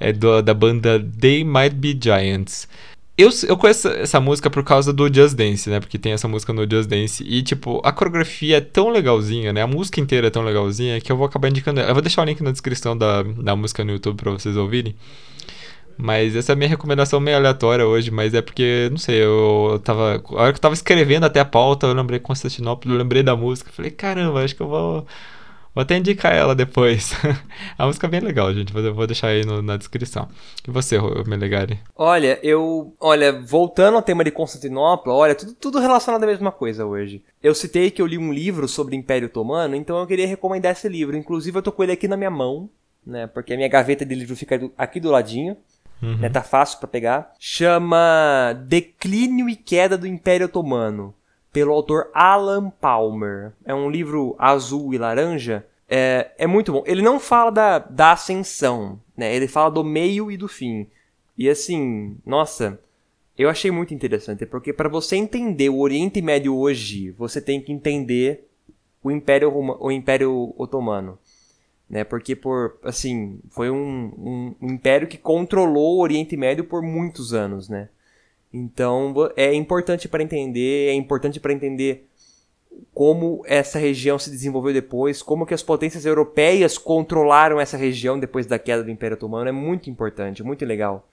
[0.00, 2.66] é do, da banda They Might Be Giants.
[3.18, 5.80] Eu, eu conheço essa música por causa do Just Dance, né?
[5.80, 7.24] Porque tem essa música no Just Dance.
[7.24, 9.62] E, tipo, a coreografia é tão legalzinha, né?
[9.62, 11.80] A música inteira é tão legalzinha que eu vou acabar indicando.
[11.80, 14.94] Eu vou deixar o link na descrição da, da música no YouTube pra vocês ouvirem.
[15.98, 19.70] Mas essa é a minha recomendação meio aleatória hoje, mas é porque, não sei, eu,
[19.72, 20.22] eu tava.
[20.28, 23.34] A hora que eu tava escrevendo até a pauta, eu lembrei Constantinopla, eu lembrei da
[23.34, 23.70] música.
[23.72, 25.06] Falei, caramba, acho que eu vou.
[25.76, 27.12] Vou até indicar ela depois.
[27.76, 28.72] a música é bem legal, gente.
[28.72, 30.26] Vou, vou deixar aí no, na descrição.
[30.66, 30.96] E você,
[31.26, 31.78] Melegari?
[31.94, 32.96] Olha, eu.
[32.98, 37.22] Olha, voltando ao tema de Constantinopla, olha, tudo, tudo relacionado à mesma coisa hoje.
[37.42, 40.72] Eu citei que eu li um livro sobre o Império Otomano, então eu queria recomendar
[40.72, 41.14] esse livro.
[41.14, 42.70] Inclusive, eu tô com ele aqui na minha mão,
[43.06, 43.26] né?
[43.26, 45.58] Porque a minha gaveta de livro fica aqui do ladinho.
[46.00, 46.16] Uhum.
[46.16, 47.34] Né, tá fácil para pegar.
[47.38, 51.14] Chama Declínio e Queda do Império Otomano,
[51.56, 53.50] pelo autor Alan Palmer.
[53.64, 55.66] É um livro azul e laranja.
[55.88, 56.82] É, é muito bom.
[56.84, 59.34] Ele não fala da, da ascensão, né?
[59.34, 60.86] Ele fala do meio e do fim.
[61.34, 62.78] E assim, nossa,
[63.38, 67.72] eu achei muito interessante, porque para você entender o Oriente Médio hoje, você tem que
[67.72, 68.46] entender
[69.02, 71.18] o Império, o Império Otomano
[71.88, 72.04] né?
[72.04, 77.68] Porque por assim foi um, um, império que controlou o Oriente Médio por muitos anos,
[77.68, 77.88] né?
[78.56, 82.08] Então é importante para entender, é importante para entender
[82.94, 88.46] como essa região se desenvolveu depois, como que as potências europeias controlaram essa região depois
[88.46, 91.08] da queda do Império Otomano, é muito importante, muito legal.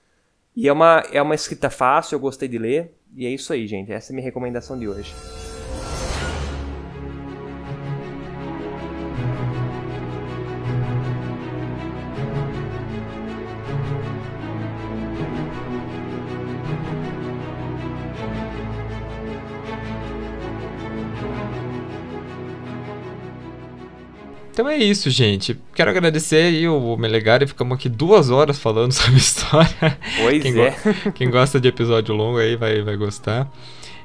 [0.55, 3.65] E é uma, é uma escrita fácil, eu gostei de ler, e é isso aí,
[3.67, 3.91] gente.
[3.91, 5.13] Essa é a minha recomendação de hoje.
[24.53, 25.59] Então é isso, gente.
[25.73, 27.47] Quero agradecer aí o Melegari.
[27.47, 29.97] Ficamos aqui duas horas falando sobre história.
[30.21, 30.69] Pois quem é.
[30.69, 33.51] Go quem gosta de episódio longo aí vai, vai gostar.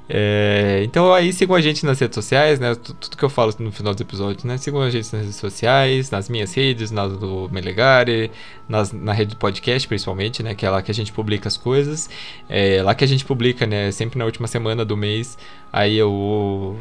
[0.08, 2.74] É, então aí sigam a gente nas redes sociais, né?
[2.74, 4.56] Tudo, tudo, que eu falo no final dos episódios, né?
[4.56, 8.30] Sigam a gente nas redes sociais, nas minhas redes, nas do Melegari,
[8.66, 10.54] nas, na rede do podcast principalmente, né?
[10.54, 12.08] Que é lá que a gente publica as coisas.
[12.48, 13.90] É lá que a gente publica, né?
[13.92, 15.36] Sempre na última semana do mês,
[15.70, 16.74] aí o,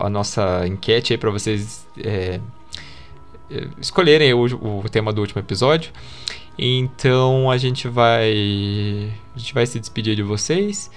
[0.00, 2.40] a nossa enquete aí para vocês é,
[3.80, 5.92] escolherem o, o tema do último episódio.
[6.58, 10.90] Então a gente vai a gente vai se despedir de vocês.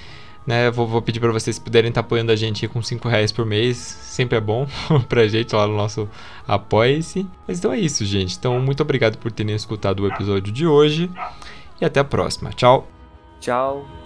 [0.45, 3.31] Né, vou, vou pedir para vocês puderem estar tá apoiando a gente com 5 reais
[3.31, 4.67] por mês, sempre é bom
[5.09, 6.07] pra gente lá no nosso
[6.47, 7.25] Apoie-se.
[7.47, 8.37] Mas então é isso, gente.
[8.37, 11.09] Então, muito obrigado por terem escutado o episódio de hoje
[11.81, 12.51] e até a próxima.
[12.51, 12.87] Tchau.
[13.41, 14.04] Tchau.